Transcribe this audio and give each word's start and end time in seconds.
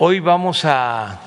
hoy 0.00 0.20
vamos 0.20 0.64
a 0.64 1.18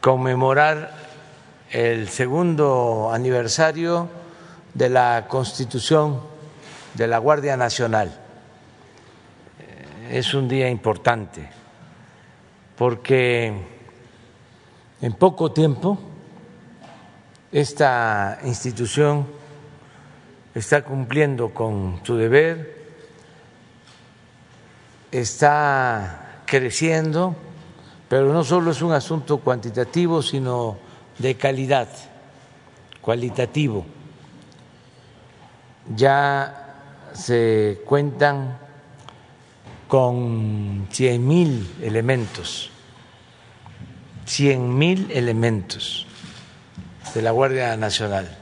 conmemorar 0.00 0.94
el 1.70 2.08
segundo 2.08 3.10
aniversario 3.12 4.08
de 4.72 4.88
la 4.88 5.26
Constitución 5.28 6.22
de 6.94 7.08
la 7.08 7.18
Guardia 7.18 7.58
Nacional. 7.58 8.18
Es 10.10 10.32
un 10.32 10.48
día 10.48 10.70
importante 10.70 11.46
porque 12.74 13.52
en 15.02 15.12
poco 15.12 15.52
tiempo 15.52 15.98
esta 17.52 18.38
institución 18.44 19.26
está 20.54 20.82
cumpliendo 20.82 21.50
con 21.50 22.00
su 22.02 22.16
deber, 22.16 22.77
está 25.12 26.42
creciendo, 26.46 27.36
pero 28.08 28.32
no 28.32 28.44
solo 28.44 28.70
es 28.70 28.82
un 28.82 28.92
asunto 28.92 29.38
cuantitativo, 29.38 30.22
sino 30.22 30.78
de 31.18 31.36
calidad, 31.36 31.88
cualitativo. 33.00 33.84
Ya 35.94 37.10
se 37.12 37.80
cuentan 37.84 38.58
con 39.88 40.86
cien 40.90 41.26
mil 41.26 41.74
elementos, 41.82 42.70
cien 44.26 44.76
mil 44.76 45.10
elementos 45.10 46.06
de 47.14 47.22
la 47.22 47.30
Guardia 47.30 47.76
Nacional. 47.76 48.36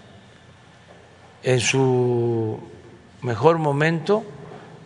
En 1.43 1.61
su 1.61 2.59
mejor 3.23 3.59
momento, 3.59 4.25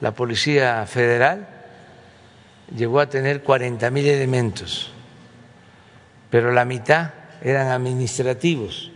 la 0.00 0.12
Policía 0.12 0.84
Federal 0.86 1.59
llegó 2.76 3.00
a 3.00 3.08
tener 3.08 3.42
40 3.42 3.90
mil 3.90 4.06
elementos, 4.06 4.90
pero 6.30 6.52
la 6.52 6.64
mitad 6.64 7.12
eran 7.42 7.68
administrativos, 7.68 8.90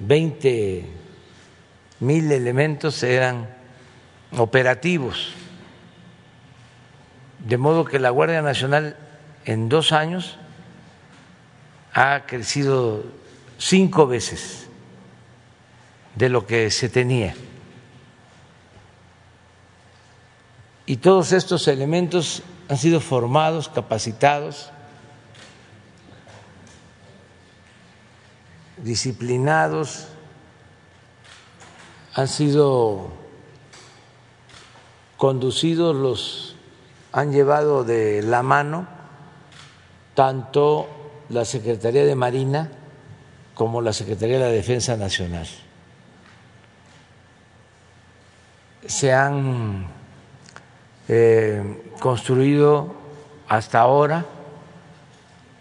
20 0.00 0.86
mil 2.00 2.32
elementos 2.32 3.02
eran 3.02 3.48
operativos, 4.36 5.32
de 7.38 7.56
modo 7.56 7.84
que 7.84 7.98
la 7.98 8.10
Guardia 8.10 8.42
Nacional 8.42 8.96
en 9.44 9.68
dos 9.68 9.92
años 9.92 10.36
ha 11.92 12.26
crecido 12.26 13.04
cinco 13.58 14.06
veces 14.06 14.68
de 16.16 16.28
lo 16.28 16.46
que 16.46 16.70
se 16.70 16.88
tenía. 16.88 17.34
Y 20.86 20.98
todos 20.98 21.32
estos 21.32 21.66
elementos 21.66 22.42
han 22.68 22.76
sido 22.78 23.00
formados, 23.00 23.68
capacitados, 23.68 24.70
disciplinados, 28.78 30.06
han 32.14 32.28
sido 32.28 33.08
conducidos, 35.16 35.96
los 35.96 36.56
han 37.12 37.32
llevado 37.32 37.82
de 37.82 38.22
la 38.22 38.42
mano 38.42 38.86
tanto 40.14 40.88
la 41.28 41.44
Secretaría 41.44 42.04
de 42.04 42.14
Marina 42.14 42.70
como 43.54 43.80
la 43.80 43.92
Secretaría 43.92 44.38
de 44.38 44.44
la 44.44 44.50
Defensa 44.50 44.96
Nacional. 44.96 45.46
Se 48.86 49.12
han 49.12 49.95
eh, 51.08 51.92
construido 52.00 52.94
hasta 53.48 53.80
ahora 53.80 54.24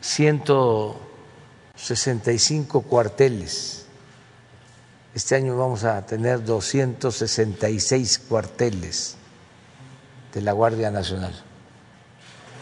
165 0.02 2.82
cuarteles. 2.82 3.86
Este 5.14 5.36
año 5.36 5.56
vamos 5.58 5.84
a 5.84 6.04
tener 6.06 6.44
266 6.44 8.20
cuarteles 8.28 9.18
de 10.34 10.42
la 10.42 10.52
Guardia 10.52 10.92
Nacional. 10.92 11.34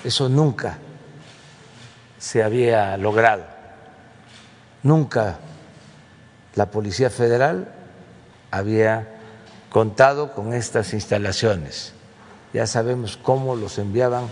Eso 0.03 0.29
nunca 0.29 0.77
se 2.19 2.43
había 2.43 2.95
logrado. 2.97 3.45
Nunca 4.83 5.39
la 6.55 6.69
Policía 6.69 7.09
Federal 7.09 7.73
había 8.51 9.07
contado 9.69 10.33
con 10.33 10.53
estas 10.53 10.93
instalaciones. 10.93 11.93
Ya 12.53 12.67
sabemos 12.67 13.17
cómo 13.17 13.55
los 13.55 13.79
enviaban 13.79 14.25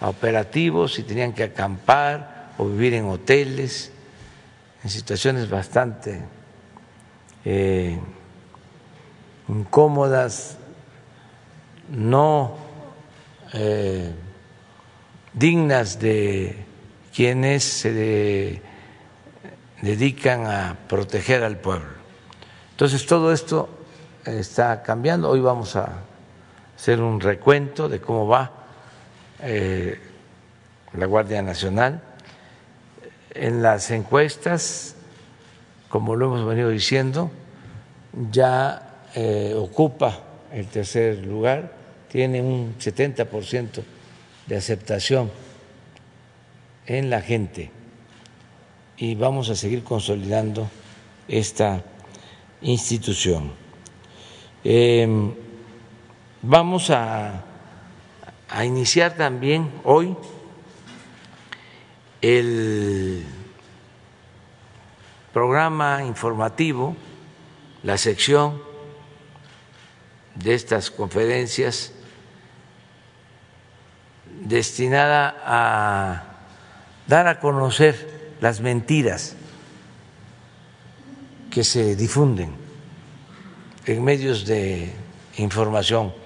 a 0.00 0.08
operativos, 0.08 0.94
si 0.94 1.04
tenían 1.04 1.32
que 1.32 1.44
acampar 1.44 2.50
o 2.58 2.66
vivir 2.66 2.94
en 2.94 3.06
hoteles, 3.06 3.92
en 4.82 4.90
situaciones 4.90 5.48
bastante 5.48 6.22
eh, 7.44 7.98
incómodas, 9.48 10.58
no 11.88 12.56
eh, 13.52 14.12
dignas 15.32 16.00
de 16.00 16.64
quienes 17.14 17.62
se 17.62 18.60
dedican 19.80 20.46
a 20.46 20.76
proteger 20.88 21.44
al 21.44 21.58
pueblo. 21.58 21.88
Entonces 22.72 23.06
todo 23.06 23.32
esto 23.32 23.68
está 24.24 24.82
cambiando. 24.82 25.30
Hoy 25.30 25.40
vamos 25.40 25.76
a 25.76 26.02
hacer 26.84 27.00
un 27.00 27.18
recuento 27.18 27.88
de 27.88 27.98
cómo 27.98 28.26
va 28.26 28.52
eh, 29.40 29.98
la 30.92 31.06
Guardia 31.06 31.40
Nacional. 31.40 32.02
En 33.32 33.62
las 33.62 33.90
encuestas, 33.90 34.94
como 35.88 36.14
lo 36.14 36.26
hemos 36.26 36.46
venido 36.46 36.68
diciendo, 36.68 37.30
ya 38.30 39.00
eh, 39.14 39.54
ocupa 39.56 40.24
el 40.52 40.66
tercer 40.66 41.24
lugar, 41.24 41.72
tiene 42.10 42.42
un 42.42 42.74
70% 42.78 43.82
de 44.46 44.54
aceptación 44.54 45.30
en 46.84 47.08
la 47.08 47.22
gente 47.22 47.70
y 48.98 49.14
vamos 49.14 49.48
a 49.48 49.54
seguir 49.54 49.82
consolidando 49.84 50.68
esta 51.28 51.82
institución. 52.60 53.52
Em, 54.62 55.43
vamos 56.46 56.90
a, 56.90 57.42
a 58.50 58.64
iniciar 58.64 59.16
también 59.16 59.70
hoy 59.82 60.14
el 62.20 63.24
programa 65.32 66.04
informativo, 66.04 66.96
la 67.82 67.96
sección 67.98 68.62
de 70.34 70.54
estas 70.54 70.90
conferencias 70.90 71.92
destinada 74.42 75.36
a 75.44 76.24
dar 77.06 77.26
a 77.26 77.40
conocer 77.40 78.36
las 78.40 78.60
mentiras 78.60 79.36
que 81.50 81.64
se 81.64 81.96
difunden 81.96 82.52
en 83.86 84.02
medios 84.02 84.44
de 84.44 84.92
información 85.36 86.23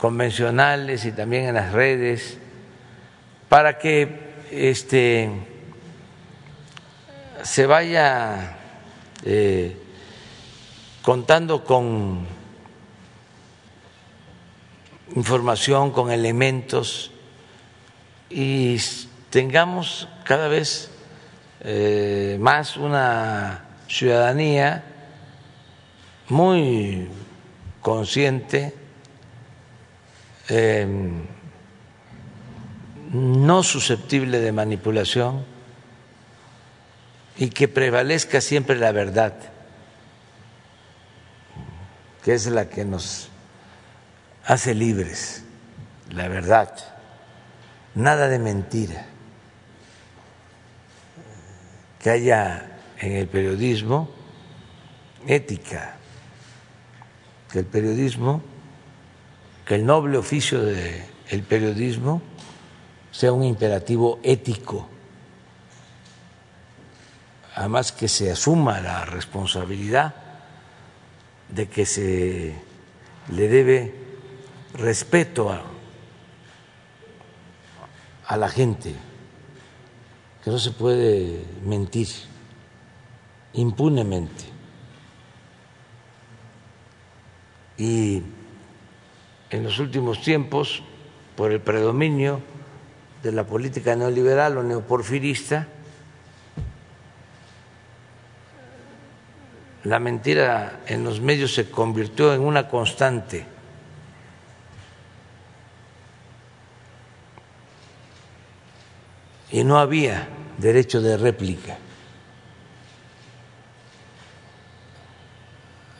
convencionales 0.00 1.04
y 1.04 1.12
también 1.12 1.44
en 1.44 1.54
las 1.54 1.72
redes 1.72 2.38
para 3.48 3.78
que 3.78 4.30
este 4.50 5.30
se 7.42 7.66
vaya 7.66 8.56
eh, 9.24 9.76
contando 11.02 11.64
con 11.64 12.26
información, 15.14 15.90
con 15.90 16.10
elementos 16.10 17.10
y 18.30 18.78
tengamos 19.28 20.08
cada 20.24 20.48
vez 20.48 20.90
eh, 21.60 22.38
más 22.40 22.76
una 22.76 23.64
ciudadanía 23.88 24.84
muy 26.28 27.08
consciente, 27.82 28.79
em, 30.50 31.24
no 33.12 33.62
susceptible 33.62 34.40
de 34.40 34.52
manipulación 34.52 35.44
y 37.36 37.48
que 37.50 37.68
prevalezca 37.68 38.40
siempre 38.40 38.76
la 38.76 38.92
verdad, 38.92 39.34
que 42.22 42.34
es 42.34 42.46
la 42.46 42.68
que 42.68 42.84
nos 42.84 43.28
hace 44.44 44.74
libres, 44.74 45.44
la 46.10 46.28
verdad, 46.28 46.74
nada 47.94 48.28
de 48.28 48.38
mentira 48.38 49.06
que 52.00 52.10
haya 52.10 52.78
en 52.98 53.12
el 53.12 53.28
periodismo 53.28 54.10
ética, 55.26 55.96
que 57.52 57.60
el 57.60 57.66
periodismo, 57.66 58.42
que 59.70 59.76
el 59.76 59.86
noble 59.86 60.18
oficio 60.18 60.64
del 60.64 61.44
periodismo 61.48 62.20
sea 63.12 63.30
un 63.30 63.44
imperativo 63.44 64.18
ético, 64.24 64.88
además 67.54 67.92
que 67.92 68.08
se 68.08 68.32
asuma 68.32 68.80
la 68.80 69.04
responsabilidad 69.04 70.12
de 71.50 71.68
que 71.68 71.86
se 71.86 72.56
le 73.28 73.46
debe 73.46 73.94
respeto 74.74 75.56
a, 78.26 78.36
la 78.36 78.48
gente, 78.48 78.92
que 80.42 80.50
no 80.50 80.58
se 80.58 80.72
puede 80.72 81.44
mentir 81.64 82.08
impunemente. 83.52 84.46
Y 87.78 88.20
en 89.50 89.64
los 89.64 89.78
últimos 89.78 90.22
tiempos, 90.22 90.82
por 91.36 91.52
el 91.52 91.60
predominio 91.60 92.40
de 93.22 93.32
la 93.32 93.44
política 93.44 93.96
neoliberal 93.96 94.58
o 94.58 94.62
neoporfirista, 94.62 95.66
la 99.84 99.98
mentira 99.98 100.80
en 100.86 101.04
los 101.04 101.20
medios 101.20 101.54
se 101.54 101.70
convirtió 101.70 102.34
en 102.34 102.42
una 102.42 102.68
constante. 102.68 103.46
Y 109.50 109.64
no 109.64 109.78
había 109.78 110.28
derecho 110.58 111.00
de 111.00 111.16
réplica. 111.16 111.78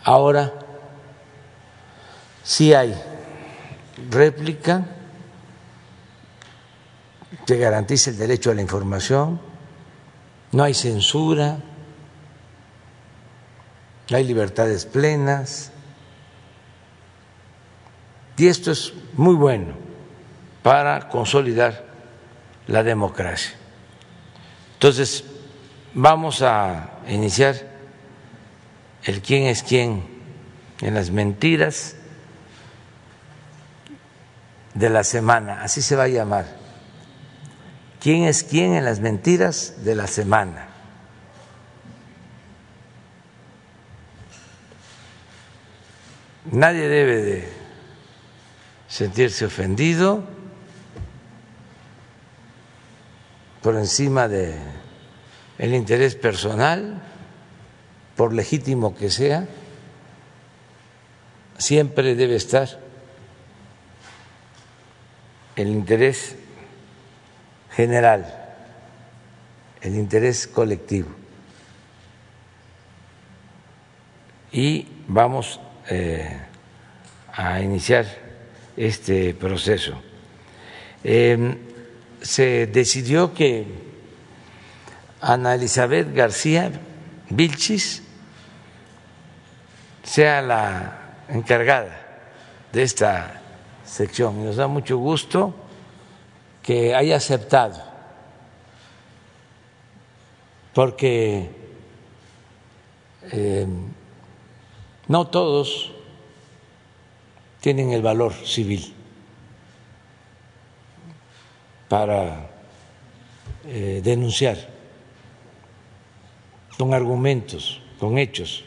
Ahora 0.04 0.52
sí 2.42 2.72
hay 2.74 2.94
réplica, 4.10 4.86
se 7.46 7.58
garantiza 7.58 8.10
el 8.10 8.18
derecho 8.18 8.50
a 8.50 8.54
la 8.54 8.62
información, 8.62 9.40
no 10.52 10.62
hay 10.62 10.74
censura, 10.74 11.58
hay 14.10 14.24
libertades 14.24 14.86
plenas. 14.86 15.72
Y 18.36 18.46
esto 18.46 18.72
es 18.72 18.92
muy 19.14 19.34
bueno 19.34 19.74
para 20.62 21.08
consolidar 21.08 21.84
la 22.66 22.82
democracia. 22.82 23.52
Entonces, 24.74 25.24
vamos 25.92 26.42
a 26.42 27.00
iniciar 27.08 27.56
el 29.04 29.20
quién 29.20 29.44
es 29.44 29.62
quién 29.62 30.04
en 30.80 30.94
las 30.94 31.10
mentiras 31.10 31.96
de 34.74 34.90
la 34.90 35.04
semana, 35.04 35.62
así 35.62 35.82
se 35.82 35.96
va 35.96 36.04
a 36.04 36.08
llamar. 36.08 36.46
¿Quién 38.00 38.24
es 38.24 38.44
quién 38.44 38.74
en 38.74 38.84
las 38.84 39.00
mentiras 39.00 39.84
de 39.84 39.94
la 39.94 40.06
semana? 40.06 40.68
Nadie 46.50 46.88
debe 46.88 47.22
de 47.22 47.48
sentirse 48.88 49.44
ofendido 49.44 50.24
por 53.62 53.76
encima 53.76 54.26
de 54.26 54.54
el 55.58 55.74
interés 55.74 56.14
personal, 56.14 57.02
por 58.16 58.32
legítimo 58.32 58.94
que 58.96 59.10
sea, 59.10 59.46
siempre 61.58 62.14
debe 62.14 62.36
estar 62.36 62.80
el 65.56 65.68
interés 65.68 66.36
general, 67.70 68.56
el 69.80 69.94
interés 69.94 70.46
colectivo. 70.46 71.08
Y 74.52 74.86
vamos 75.06 75.60
eh, 75.88 76.40
a 77.32 77.60
iniciar 77.60 78.06
este 78.76 79.34
proceso. 79.34 80.00
Em, 81.04 81.56
se 82.20 82.66
decidió 82.66 83.32
que 83.32 83.66
Ana 85.20 85.54
Elizabeth 85.54 86.12
García 86.14 86.70
Vilchis 87.30 88.02
sea 90.02 90.42
la 90.42 91.14
encargada 91.28 92.00
de 92.72 92.82
esta 92.82 93.39
sección. 93.90 94.44
Nos 94.44 94.56
da 94.56 94.68
mucho 94.68 94.98
gusto 94.98 95.52
que 96.62 96.94
haya 96.94 97.16
aceptado, 97.16 97.82
porque 100.72 101.50
em, 103.32 103.90
no 105.08 105.26
todos 105.26 105.90
tienen 107.60 107.90
el 107.90 108.02
valor 108.02 108.32
civil 108.32 108.94
para 111.88 112.48
eh, 113.66 114.00
denunciar 114.04 114.56
con 116.78 116.94
argumentos, 116.94 117.82
con 117.98 118.16
hechos, 118.16 118.62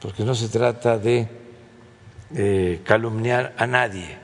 porque 0.00 0.22
no 0.22 0.34
se 0.34 0.48
trata 0.48 0.96
de 0.96 1.41
eh, 2.34 2.80
calumniar 2.84 3.54
a 3.58 3.66
nadie. 3.66 4.18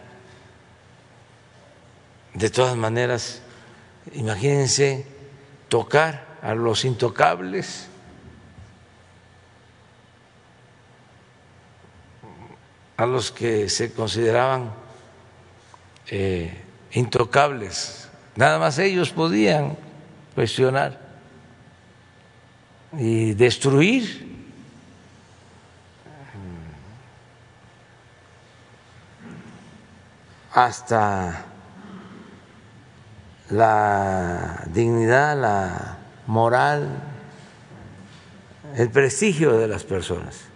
De 2.35 2.51
todas 2.51 2.77
maneras, 2.77 3.43
imagínense 4.13 5.07
tocar 5.69 6.39
a 6.43 6.55
los 6.55 6.85
intocables 6.85 7.89
a 12.99 13.07
los 13.07 13.31
que 13.31 13.69
se 13.69 13.93
consideraban 13.93 14.73
eh, 16.11 16.53
intocables. 16.91 18.09
Nada 18.35 18.59
más 18.59 18.77
ellos 18.81 19.11
podían 19.11 19.77
cuestionar 20.35 21.01
y 22.99 23.35
destruir. 23.35 24.28
Hasta 30.53 31.45
la 33.51 34.65
dignidad, 34.67 35.41
la 35.41 35.99
moral, 36.27 36.89
el 38.77 38.91
prestigio 38.91 39.59
de 39.59 39.69
las 39.69 39.85
personas. 39.85 40.49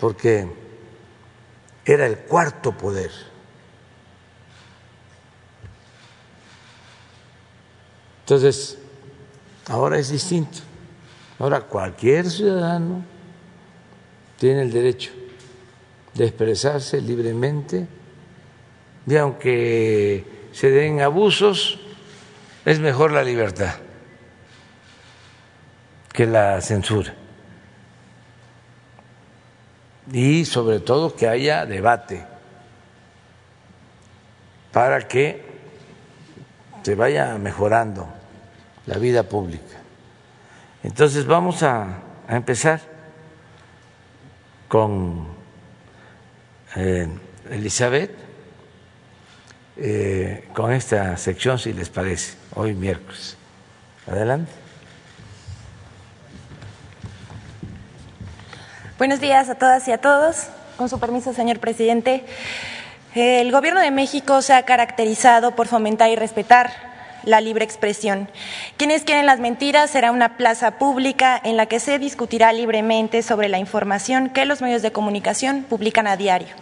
porque 0.00 0.48
era 1.84 2.06
el 2.06 2.18
cuarto 2.20 2.72
poder. 2.72 3.10
Entonces, 8.20 8.78
ahora 9.68 9.98
es 9.98 10.08
distinto. 10.08 10.58
Ahora 11.38 11.60
cualquier 11.60 12.30
ciudadano 12.30 13.04
tiene 14.38 14.62
el 14.62 14.72
derecho 14.72 15.10
de 16.14 16.26
expresarse 16.26 17.00
libremente 17.00 17.86
y 19.06 19.16
aunque 19.16 20.24
se 20.52 20.70
den 20.70 21.00
abusos, 21.00 21.80
es 22.64 22.80
mejor 22.80 23.12
la 23.12 23.24
libertad 23.24 23.74
que 26.12 26.26
la 26.26 26.60
censura 26.60 27.14
y 30.12 30.44
sobre 30.44 30.80
todo 30.80 31.14
que 31.14 31.28
haya 31.28 31.66
debate 31.66 32.24
para 34.72 35.06
que 35.06 35.44
se 36.82 36.94
vaya 36.94 37.36
mejorando 37.38 38.08
la 38.86 38.98
vida 38.98 39.24
pública. 39.24 39.78
Entonces 40.82 41.26
vamos 41.26 41.62
a, 41.62 42.02
empezar 42.28 42.80
con 44.68 45.26
Elizabeth, 46.74 48.10
eh, 49.76 50.48
con 50.54 50.72
esta 50.72 51.16
sección, 51.16 51.58
si 51.58 51.72
les 51.72 51.88
parece, 51.88 52.34
hoy 52.54 52.74
miércoles. 52.74 53.36
Adelante. 54.06 54.52
Buenos 58.98 59.20
días 59.20 59.48
a 59.48 59.54
todas 59.54 59.88
y 59.88 59.92
a 59.92 59.98
todos. 59.98 60.48
Con 60.76 60.88
su 60.88 61.00
permiso, 61.00 61.32
señor 61.32 61.58
presidente. 61.60 62.24
El 63.14 63.50
Gobierno 63.50 63.80
de 63.80 63.90
México 63.90 64.42
se 64.42 64.52
ha 64.52 64.64
caracterizado 64.64 65.56
por 65.56 65.66
fomentar 65.66 66.10
y 66.10 66.16
respetar 66.16 66.89
la 67.24 67.40
libre 67.40 67.64
expresión. 67.64 68.28
Quienes 68.76 69.04
quieren 69.04 69.26
las 69.26 69.40
mentiras 69.40 69.90
será 69.90 70.12
una 70.12 70.36
plaza 70.36 70.78
pública 70.78 71.40
en 71.42 71.56
la 71.56 71.66
que 71.66 71.80
se 71.80 71.98
discutirá 71.98 72.52
libremente 72.52 73.22
sobre 73.22 73.48
la 73.48 73.58
información 73.58 74.30
que 74.30 74.44
los 74.44 74.62
medios 74.62 74.82
de 74.82 74.92
comunicación 74.92 75.64
publican 75.68 76.06
a 76.06 76.16
diario. 76.16 76.54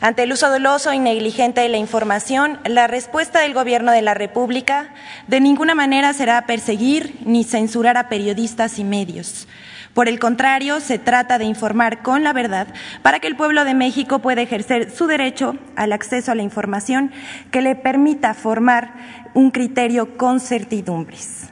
Ante 0.00 0.24
el 0.24 0.32
uso 0.32 0.50
doloso 0.50 0.92
y 0.92 0.98
negligente 0.98 1.60
de 1.60 1.68
la 1.68 1.76
información, 1.76 2.58
la 2.64 2.88
respuesta 2.88 3.38
del 3.38 3.54
Gobierno 3.54 3.92
de 3.92 4.02
la 4.02 4.14
República 4.14 4.92
de 5.28 5.40
ninguna 5.40 5.76
manera 5.76 6.12
será 6.12 6.44
perseguir 6.44 7.20
ni 7.24 7.44
censurar 7.44 7.96
a 7.96 8.08
periodistas 8.08 8.80
y 8.80 8.84
medios. 8.84 9.46
Por 9.94 10.08
el 10.08 10.18
contrario, 10.18 10.80
se 10.80 10.98
trata 10.98 11.36
de 11.38 11.44
informar 11.44 12.02
con 12.02 12.24
la 12.24 12.32
verdad 12.32 12.66
para 13.02 13.20
que 13.20 13.26
el 13.26 13.36
pueblo 13.36 13.64
de 13.64 13.74
México 13.74 14.20
pueda 14.20 14.40
ejercer 14.40 14.90
su 14.90 15.06
derecho 15.06 15.56
al 15.76 15.92
acceso 15.92 16.32
a 16.32 16.34
la 16.34 16.42
información 16.42 17.12
que 17.50 17.60
le 17.60 17.74
permita 17.74 18.32
formar 18.32 18.94
un 19.34 19.50
criterio 19.50 20.16
con 20.16 20.40
certidumbres. 20.40 21.50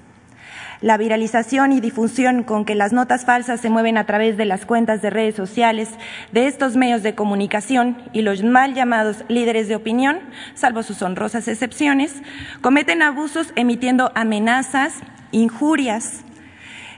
La 0.80 0.96
viralización 0.96 1.72
y 1.72 1.80
difusión 1.82 2.42
con 2.42 2.64
que 2.64 2.74
las 2.74 2.94
notas 2.94 3.26
falsas 3.26 3.60
se 3.60 3.68
mueven 3.68 3.98
a 3.98 4.06
través 4.06 4.38
de 4.38 4.46
las 4.46 4.64
cuentas 4.64 5.02
de 5.02 5.10
redes 5.10 5.34
sociales 5.34 5.90
de 6.32 6.46
estos 6.46 6.76
medios 6.76 7.02
de 7.02 7.14
comunicación 7.14 7.98
y 8.14 8.22
los 8.22 8.42
mal 8.42 8.72
llamados 8.72 9.22
líderes 9.28 9.68
de 9.68 9.76
opinión, 9.76 10.20
salvo 10.54 10.82
sus 10.82 11.02
honrosas 11.02 11.46
excepciones, 11.48 12.22
cometen 12.62 13.02
abusos 13.02 13.52
emitiendo 13.56 14.10
amenazas, 14.14 14.94
injurias, 15.32 16.24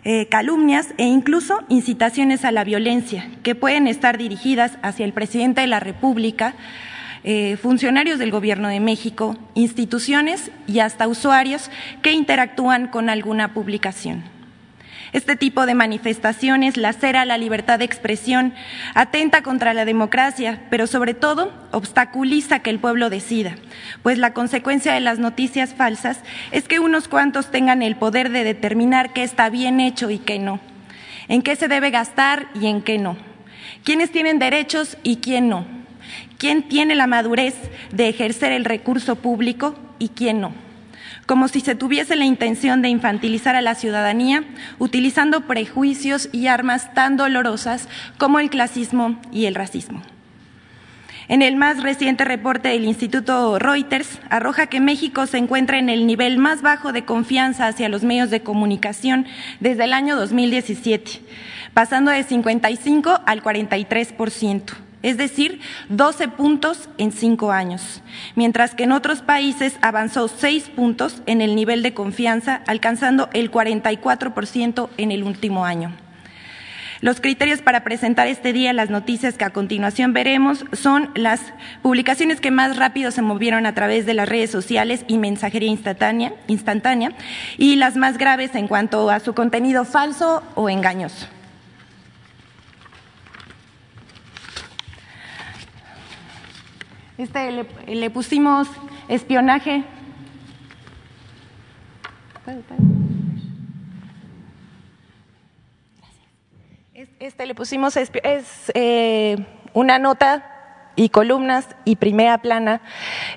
eh, 0.05 0.27
calumnias 0.27 0.95
e 0.99 1.05
incluso 1.05 1.61
incitaciones 1.69 2.45
a 2.45 2.51
la 2.51 2.65
violencia, 2.65 3.31
que 3.43 3.55
pueden 3.55 3.87
estar 3.87 4.19
dirigidas 4.19 4.79
hacia 4.83 5.05
el 5.05 5.13
presidente 5.13 5.61
de 5.61 5.69
la 5.69 5.81
República, 5.81 6.55
eh, 7.25 7.57
funcionarios 7.57 8.19
del 8.19 8.33
Gobierno 8.33 8.69
de 8.69 8.81
México, 8.81 9.37
instituciones 9.55 10.51
y 10.67 10.81
hasta 10.81 11.07
usuarios 11.07 11.71
que 12.03 12.13
interactúan 12.13 12.89
con 12.89 13.09
alguna 13.09 13.55
publicación. 13.55 14.25
Este 15.13 15.37
tipo 15.37 15.67
de 15.67 15.75
manifestaciones 15.75 16.79
lacera 16.79 17.27
la 17.27 17.37
libertad 17.37 17.79
de 17.79 17.85
expresión, 17.85 18.55
atenta 18.95 19.43
contra 19.43 19.75
la 19.75 19.85
democracia, 19.85 20.63
pero 20.71 20.87
sobre 20.87 21.13
todo 21.13 21.53
obstaculiza 21.71 22.61
que 22.61 22.71
el 22.71 22.79
pueblo 22.79 23.11
decida, 23.11 23.57
pues 24.03 24.17
la 24.17 24.33
consecuencia 24.33 24.95
de 24.95 25.01
las 25.01 25.19
noticias 25.19 25.75
falsas 25.75 26.21
es 26.51 26.67
que 26.67 26.81
unos 26.81 27.09
cuantos 27.09 27.51
tengan 27.51 27.83
el 27.83 27.97
poder 27.97 28.31
de 28.31 28.43
determinar 28.43 29.13
qué 29.13 29.23
está 29.23 29.51
bien 29.51 29.81
hecho 29.81 30.09
y 30.09 30.17
qué 30.17 30.39
no, 30.39 30.61
en 31.29 31.43
qué 31.43 31.57
se 31.57 31.69
debe 31.69 31.91
gastar 31.91 32.49
y 32.55 32.69
en 32.69 32.81
qué 32.81 32.97
no, 32.97 33.19
quiénes 33.85 34.11
tienen 34.13 34.39
derechos 34.39 34.97
y 35.03 35.17
quién 35.17 35.51
no, 35.51 35.67
quién 36.39 36.63
tiene 36.63 36.95
la 36.95 37.07
madurez 37.07 37.55
de 37.93 38.09
ejercer 38.09 38.51
el 38.53 38.65
recurso 38.65 39.17
público 39.17 39.79
y 39.99 40.09
quién 40.09 40.41
no 40.41 40.72
como 41.27 41.49
si 41.49 41.61
se 41.61 41.75
tuviese 41.75 42.17
la 42.17 42.25
intención 42.25 42.83
de 42.83 42.89
infantilizar 42.89 43.57
a 43.57 43.63
la 43.63 43.75
ciudadanía 43.75 44.45
utilizando 44.79 45.47
prejuicios 45.47 46.29
y 46.33 46.47
armas 46.47 46.93
tan 46.95 47.17
dolorosas 47.17 47.89
como 48.19 48.39
el 48.39 48.51
clasismo 48.51 49.21
y 49.31 49.47
el 49.47 49.55
racismo. 49.55 50.03
En 51.29 51.41
el 51.41 51.57
más 51.57 51.83
reciente 51.83 52.25
reporte 52.25 52.69
del 52.69 52.85
Instituto 52.85 53.59
Reuters 53.59 54.19
arroja 54.29 54.67
que 54.67 54.81
México 54.81 55.27
se 55.27 55.39
encuentra 55.39 55.79
en 55.79 55.89
el 55.89 56.07
nivel 56.07 56.39
más 56.39 56.63
bajo 56.63 56.93
de 56.93 57.05
confianza 57.05 57.69
hacia 57.69 57.89
los 57.89 58.03
medios 58.03 58.31
de 58.31 58.43
comunicación 58.43 59.27
desde 59.61 59.85
el 59.85 59.93
año 59.93 60.17
2017, 60.17 61.23
pasando 61.73 62.11
de 62.11 62.25
55 62.25 63.21
al 63.25 63.43
43 63.43 64.15
ciento 64.29 64.75
es 65.03 65.17
decir, 65.17 65.61
12 65.89 66.29
puntos 66.29 66.89
en 66.99 67.13
cinco 67.13 67.53
años, 67.53 68.03
mientras 68.35 68.75
que 68.75 68.85
en 68.85 68.93
otros 68.93 69.23
países 69.23 69.77
avanzó 69.83 70.29
seis 70.29 70.69
puntos 70.69 71.23
en 71.27 71.41
el 71.41 71.55
nivel 71.55 71.83
de 71.83 71.95
confianza, 71.95 72.63
alcanzando 72.67 73.29
el 73.33 73.51
44% 73.51 74.89
en 74.97 75.13
el 75.13 75.25
último 75.25 75.65
año. 75.65 75.93
Los 77.03 77.21
criterios 77.21 77.63
para 77.63 77.83
presentar 77.83 78.29
este 78.29 78.53
día 78.53 78.73
las 78.73 78.89
noticias 78.89 79.37
que 79.37 79.45
a 79.45 79.51
continuación 79.51 80.13
veremos 80.13 80.65
son 80.73 81.11
las 81.17 81.41
publicaciones 81.83 82.41
que 82.41 82.53
más 82.53 82.77
rápido 82.77 83.11
se 83.11 83.23
movieron 83.23 83.67
a 83.67 83.75
través 83.75 84.07
de 84.07 84.15
las 84.15 84.29
redes 84.29 84.53
sociales 84.53 85.05
y 85.09 85.19
mensajería 85.19 85.69
instantánea, 85.69 86.33
instantánea 86.47 87.11
y 87.59 87.75
las 87.75 87.97
más 87.97 88.19
graves 88.19 88.55
en 88.55 88.69
cuanto 88.69 89.11
a 89.11 89.19
su 89.19 89.35
contenido 89.35 89.85
falso 89.85 90.45
o 90.55 90.71
engañoso. 90.71 91.27
Este 97.19 97.67
le, 97.87 98.11
pusimos 98.11 98.69
espionaje. 99.09 99.85
Este 107.21 107.47
le 107.47 107.55
pusimos 107.55 107.97
es 107.97 108.11
eh, 108.75 109.37
una 109.75 109.99
nota 109.99 110.53
y 110.97 111.09
columnas 111.11 111.69
y 111.85 111.97
primera 111.97 112.39
plana 112.39 112.81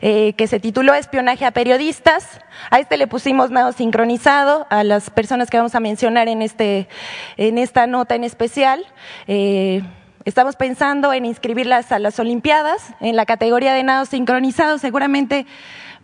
eh, 0.02 0.34
que 0.34 0.48
se 0.48 0.60
tituló 0.60 0.94
Espionaje 0.94 1.46
a 1.46 1.52
periodistas. 1.52 2.40
A 2.70 2.80
este 2.80 2.98
le 2.98 3.08
pusimos 3.08 3.52
nado 3.52 3.72
sincronizado 3.74 4.68
a 4.70 4.84
las 4.84 5.10
personas 5.10 5.50
que 5.50 5.58
vamos 5.58 5.76
a 5.76 5.80
mencionar 5.80 6.28
en, 6.28 6.42
este, 6.42 6.88
en 7.38 7.58
esta 7.58 7.88
nota 7.88 8.16
en 8.16 8.24
especial. 8.24 8.86
Eh, 9.28 9.84
Estamos 10.26 10.56
pensando 10.56 11.14
en 11.14 11.24
inscribirlas 11.24 11.92
a 11.92 12.00
las 12.00 12.20
Olimpiadas 12.20 12.96
en 13.00 13.16
la 13.16 13.28
categoría 13.28 13.76
de 13.76 13.84
nado 13.84 14.06
sincronizado. 14.06 14.80
Seguramente 14.80 15.46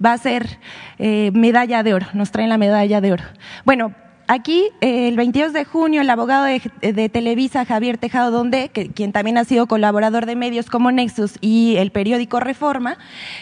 va 0.03 0.13
a 0.13 0.17
ser 0.19 0.59
eh, 0.99 1.31
medalla 1.33 1.81
de 1.81 1.95
oro. 1.95 2.05
Nos 2.13 2.29
traen 2.29 2.49
la 2.49 2.59
medalla 2.59 3.01
de 3.01 3.13
oro. 3.13 3.23
Bueno, 3.65 3.95
Aquí, 4.27 4.69
eh, 4.79 5.09
el 5.09 5.17
22 5.17 5.51
de 5.51 5.65
junio, 5.65 5.99
el 5.99 6.09
abogado 6.09 6.45
de, 6.45 7.09
Televisa, 7.09 7.65
Javier 7.65 7.97
Tejado 7.97 8.31
Donde, 8.31 8.69
quien 8.69 9.11
también 9.11 9.37
ha 9.37 9.43
sido 9.43 9.67
colaborador 9.67 10.25
de 10.25 10.37
medios 10.37 10.69
como 10.69 10.89
Nexus 10.89 11.37
y 11.41 11.75
el 11.75 11.91
periódico 11.91 12.39
Reforma, 12.39 12.97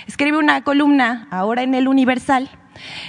escribe 0.08 0.40
una 0.40 0.64
columna 0.64 1.28
ahora 1.30 1.62
en 1.62 1.76
el 1.76 1.88
Universal 1.88 2.50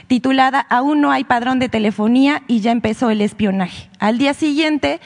titulada 0.08 0.60
Aún 0.60 1.00
no 1.00 1.10
hay 1.10 1.24
padrón 1.24 1.58
de 1.58 1.70
telefonía 1.70 2.42
y 2.48 2.60
ya 2.60 2.70
empezó 2.70 3.08
el 3.08 3.22
espionaje. 3.22 3.88
Al 3.98 4.18
día 4.18 4.34
siguiente 4.34 5.00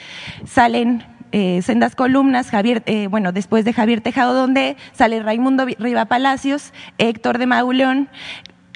salen 0.45 1.14
eh, 1.31 1.61
sendas 1.61 1.95
columnas, 1.95 2.49
Javier, 2.49 2.83
eh, 2.85 3.07
bueno, 3.07 3.31
después 3.31 3.65
de 3.65 3.73
Javier 3.73 4.01
Tejado, 4.01 4.33
donde 4.33 4.77
sale 4.93 5.21
Raimundo 5.21 5.65
Riva 5.79 6.05
Palacios, 6.05 6.73
Héctor 6.97 7.37
de 7.37 7.45
Mauleón, 7.45 8.09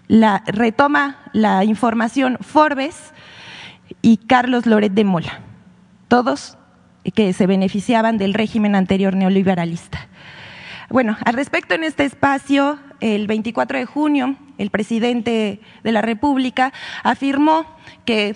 la, 0.08 0.44
retoma 0.48 1.18
la 1.34 1.64
información 1.64 2.38
Forbes 2.42 3.14
y 4.02 4.18
Carlos 4.18 4.66
Loret 4.66 4.94
de 4.94 5.04
Mola, 5.04 5.40
todos 6.08 6.58
que 7.16 7.34
se 7.34 7.48
beneficiaban 7.48 8.18
del 8.18 8.34
régimen 8.34 8.76
anterior 8.76 9.16
neoliberalista. 9.16 10.08
Bueno, 10.90 11.18
al 11.24 11.36
respecto 11.36 11.76
en 11.76 11.84
este 11.84 12.04
espacio, 12.04 12.80
el 13.00 13.28
24 13.28 13.78
de 13.78 13.86
junio, 13.86 14.36
el 14.58 14.72
presidente 14.72 15.62
de 15.84 15.92
la 15.92 16.02
República 16.02 16.74
afirmó 17.04 17.66
que 18.06 18.36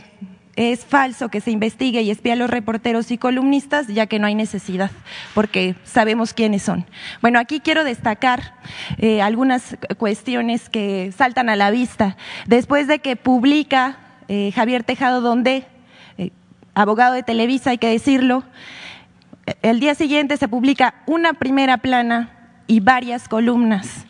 es 0.56 0.86
falso 0.86 1.30
que 1.30 1.42
se 1.42 1.52
investigue 1.52 2.02
y 2.02 2.12
espíe 2.12 2.34
a 2.34 2.36
los 2.36 2.50
reporteros 2.50 3.10
y 3.12 3.18
columnistas, 3.18 3.88
ya 3.88 4.06
que 4.06 4.20
no 4.20 4.28
hay 4.28 4.36
necesidad, 4.36 4.92
porque 5.34 5.76
sabemos 5.84 6.34
quiénes 6.34 6.62
son. 6.62 6.86
Bueno, 7.22 7.40
aquí 7.40 7.60
quiero 7.60 7.84
destacar 7.84 8.54
eh, 8.98 9.22
algunas 9.22 9.78
cuestiones 9.98 10.70
que 10.70 11.12
saltan 11.18 11.50
a 11.50 11.56
la 11.56 11.72
vista. 11.72 12.18
Después 12.46 12.88
de 12.88 13.00
que 13.00 13.16
publica 13.16 13.98
eh, 14.28 14.52
Javier 14.54 14.84
Tejado 14.84 15.22
Donde, 15.22 15.66
eh, 16.18 16.30
abogado 16.76 17.16
de 17.16 17.24
Televisa, 17.24 17.72
hay 17.72 17.80
que 17.80 17.90
decirlo, 17.90 18.44
el 19.62 19.80
día 19.80 19.96
siguiente 19.96 20.38
se 20.38 20.48
publica 20.48 20.94
una 21.08 21.34
primera 21.34 21.78
plana 21.78 22.30
y 22.68 22.80
varias 22.80 23.28
columnas, 23.28 24.06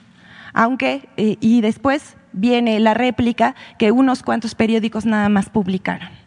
aunque, 0.54 1.10
y 1.18 1.62
después 1.62 2.16
viene 2.34 2.80
la 2.80 2.94
réplica 2.94 3.56
que 3.80 3.92
unos 3.92 4.22
cuantos 4.22 4.54
periódicos 4.54 5.06
nada 5.06 5.30
más 5.30 5.50
publicaron. 5.50 6.23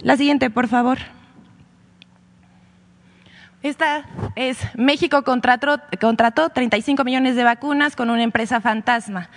La 0.00 0.16
siguiente, 0.16 0.50
por 0.50 0.68
favor. 0.68 0.98
Esta 3.62 4.04
es 4.36 4.58
México 4.74 5.22
contrató, 5.22 5.80
contrató 5.98 6.50
35 6.50 7.02
millones 7.02 7.34
de 7.34 7.44
vacunas 7.44 7.96
con 7.96 8.10
una 8.10 8.22
empresa 8.22 8.60
fantasma. 8.60 9.30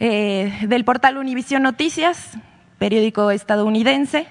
Eh, 0.00 0.52
del 0.62 0.84
portal 0.84 1.16
Univision 1.16 1.62
Noticias, 1.62 2.36
periódico 2.78 3.30
estadounidense. 3.30 4.26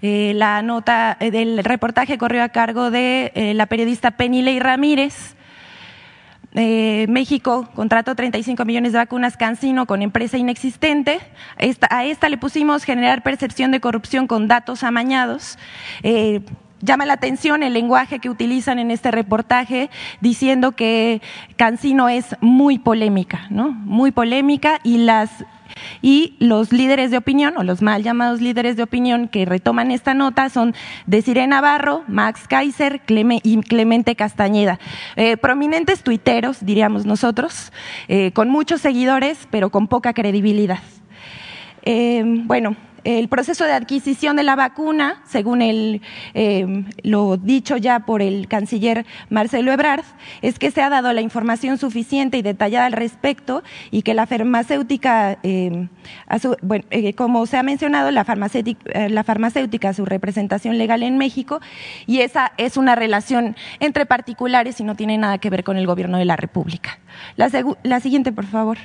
Eh, 0.00 0.32
la 0.34 0.62
nota 0.62 1.18
eh, 1.20 1.30
del 1.30 1.62
reportaje 1.62 2.16
corrió 2.16 2.42
a 2.42 2.48
cargo 2.48 2.90
de 2.90 3.52
la 3.54 3.66
periodista 3.66 4.12
Penny 4.12 4.58
Ramírez 4.58 5.36
eh, 6.54 7.06
México 7.08 7.68
contrató 7.74 8.14
35 8.14 8.64
millones 8.64 8.92
de 8.92 8.98
vacunas 8.98 9.36
Cancino 9.36 9.86
con 9.86 10.02
empresa 10.02 10.36
inexistente. 10.36 11.20
a 11.90 12.04
esta 12.04 12.28
le 12.28 12.38
pusimos 12.38 12.84
generar 12.84 13.22
percepción 13.22 13.70
de 13.70 13.80
corrupción 13.80 14.26
con 14.26 14.48
datos 14.48 14.82
amañados. 14.82 15.58
Eh, 16.02 16.40
llama 16.80 17.06
la 17.06 17.14
atención 17.14 17.62
el 17.62 17.74
lenguaje 17.74 18.18
que 18.18 18.30
utilizan 18.30 18.78
en 18.78 18.90
este 18.90 19.10
reportaje 19.10 19.90
diciendo 20.20 20.72
que 20.72 21.22
Cancino 21.56 22.08
es 22.08 22.36
muy 22.40 22.78
polémica, 22.78 23.46
¿no? 23.50 23.70
Muy 23.70 24.10
polémica 24.10 24.80
y 24.82 24.98
las 24.98 25.30
y 26.02 26.34
los 26.38 26.72
líderes 26.72 27.10
de 27.10 27.16
opinión 27.16 27.54
o 27.56 27.62
los 27.62 27.82
mal 27.82 28.02
llamados 28.02 28.40
líderes 28.40 28.76
de 28.76 28.82
opinión 28.82 29.28
que 29.28 29.44
retoman 29.44 29.90
esta 29.90 30.14
nota 30.14 30.48
son 30.48 30.74
Desiree 31.06 31.46
Navarro, 31.46 32.04
Max 32.08 32.46
Kaiser 32.48 33.00
y 33.08 33.60
Clemente 33.62 34.16
Castañeda. 34.16 34.78
Eh, 35.16 35.36
prominentes 35.36 36.02
tuiteros, 36.02 36.64
diríamos 36.64 37.06
nosotros, 37.06 37.72
eh, 38.08 38.32
con 38.32 38.48
muchos 38.48 38.80
seguidores, 38.80 39.48
pero 39.50 39.70
con 39.70 39.88
poca 39.88 40.12
credibilidad. 40.12 40.80
Eh, 41.82 42.22
bueno, 42.44 42.76
el 43.04 43.28
proceso 43.28 43.64
de 43.64 43.72
adquisición 43.72 44.36
de 44.36 44.42
la 44.42 44.56
vacuna, 44.56 45.22
según 45.26 45.62
el, 45.62 46.02
eh, 46.34 46.84
lo 47.02 47.36
dicho 47.36 47.76
ya 47.76 48.00
por 48.00 48.22
el 48.22 48.48
canciller 48.48 49.06
Marcelo 49.28 49.72
Ebrard, 49.72 50.04
es 50.42 50.58
que 50.58 50.70
se 50.70 50.82
ha 50.82 50.90
dado 50.90 51.12
la 51.12 51.20
información 51.20 51.78
suficiente 51.78 52.38
y 52.38 52.42
detallada 52.42 52.86
al 52.86 52.92
respecto 52.92 53.62
y 53.90 54.02
que 54.02 54.14
la 54.14 54.26
farmacéutica, 54.26 55.38
eh, 55.42 55.88
eh, 56.90 57.14
como 57.14 57.46
se 57.46 57.56
ha 57.56 57.62
mencionado, 57.62 58.10
la 58.10 58.24
farmacéutica, 58.24 59.08
la 59.08 59.24
farmacéutica, 59.24 59.92
su 59.94 60.04
representación 60.04 60.78
legal 60.78 61.02
en 61.02 61.18
México, 61.18 61.60
y 62.06 62.20
esa 62.20 62.52
es 62.56 62.76
una 62.76 62.94
relación 62.94 63.56
entre 63.80 64.06
particulares 64.06 64.80
y 64.80 64.84
no 64.84 64.94
tiene 64.94 65.18
nada 65.18 65.38
que 65.38 65.50
ver 65.50 65.64
con 65.64 65.76
el 65.76 65.86
gobierno 65.86 66.18
de 66.18 66.24
la 66.24 66.36
República. 66.36 66.98
la 67.36 68.00
siguiente, 68.00 68.32
por 68.32 68.46
favor. 68.46 68.78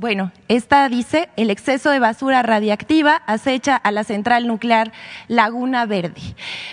Bueno, 0.00 0.32
esta 0.48 0.88
dice, 0.88 1.28
el 1.36 1.50
exceso 1.50 1.90
de 1.90 1.98
basura 1.98 2.42
radiactiva 2.42 3.16
acecha 3.26 3.76
a 3.76 3.92
la 3.92 4.02
central 4.02 4.46
nuclear 4.46 4.92
Laguna 5.28 5.84
Verde. 5.84 6.22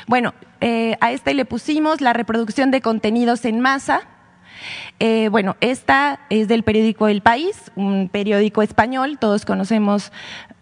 Bueno, 0.07 0.33
eh, 0.61 0.95
a 1.01 1.11
este 1.11 1.33
le 1.33 1.43
pusimos 1.43 1.99
la 1.99 2.13
reproducción 2.13 2.71
de 2.71 2.79
contenidos 2.79 3.43
en 3.43 3.59
masa. 3.59 4.03
Eh, 4.99 5.27
bueno, 5.27 5.57
esta 5.59 6.21
es 6.29 6.47
del 6.47 6.63
periódico 6.63 7.09
El 7.09 7.19
País, 7.19 7.69
un 7.75 8.07
periódico 8.07 8.61
español, 8.61 9.17
todos 9.19 9.43
conocemos 9.43 10.13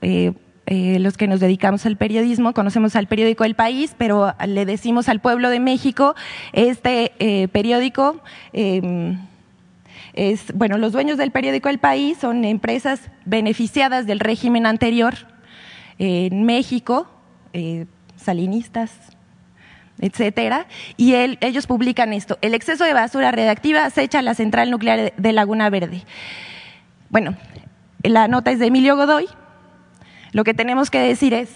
eh, 0.01 0.33
los 0.65 1.17
que 1.17 1.27
nos 1.27 1.39
dedicamos 1.39 1.85
al 1.85 1.97
periodismo, 1.97 2.55
conocemos 2.55 2.95
al 2.95 3.05
periódico 3.05 3.43
El 3.43 3.53
País, 3.53 3.93
pero 3.95 4.33
le 4.43 4.65
decimos 4.65 5.07
al 5.07 5.19
pueblo 5.19 5.51
de 5.51 5.59
México, 5.59 6.15
este 6.51 7.47
periódico 7.51 8.23
bueno, 10.53 10.77
los 10.77 10.93
dueños 10.93 11.17
del 11.17 11.31
periódico 11.31 11.69
El 11.69 11.79
País 11.79 12.17
son 12.19 12.45
empresas 12.45 13.09
beneficiadas 13.25 14.07
del 14.07 14.19
régimen 14.19 14.65
anterior 14.65 15.15
en 15.97 16.43
México, 16.43 17.07
eh, 17.53 17.85
salinistas, 18.15 18.91
etcétera, 19.99 20.67
y 20.97 21.15
ellos 21.15 21.67
publican 21.67 22.13
esto. 22.13 22.37
El 22.41 22.53
exceso 22.53 22.83
de 22.83 22.93
basura 22.93 23.31
redactiva 23.31 23.85
acecha 23.85 24.21
la 24.21 24.35
central 24.35 24.71
nuclear 24.71 25.13
de 25.15 25.33
Laguna 25.33 25.69
Verde. 25.69 26.03
Bueno, 27.09 27.35
la 28.03 28.27
nota 28.27 28.51
es 28.51 28.59
de 28.59 28.67
Emilio 28.67 28.95
Godoy. 28.95 29.27
Lo 30.31 30.43
que 30.43 30.53
tenemos 30.53 30.89
que 30.89 30.99
decir 30.99 31.33
es, 31.33 31.49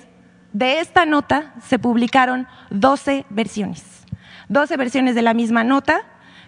de 0.54 0.80
esta 0.80 1.06
nota 1.06 1.54
se 1.66 1.80
publicaron 1.80 2.48
12 2.72 3.26
versiones. 3.30 4.06
12 4.48 4.78
versiones 4.78 5.16
de 5.16 5.22
la 5.22 5.34
misma 5.34 5.64
nota 5.64 6.02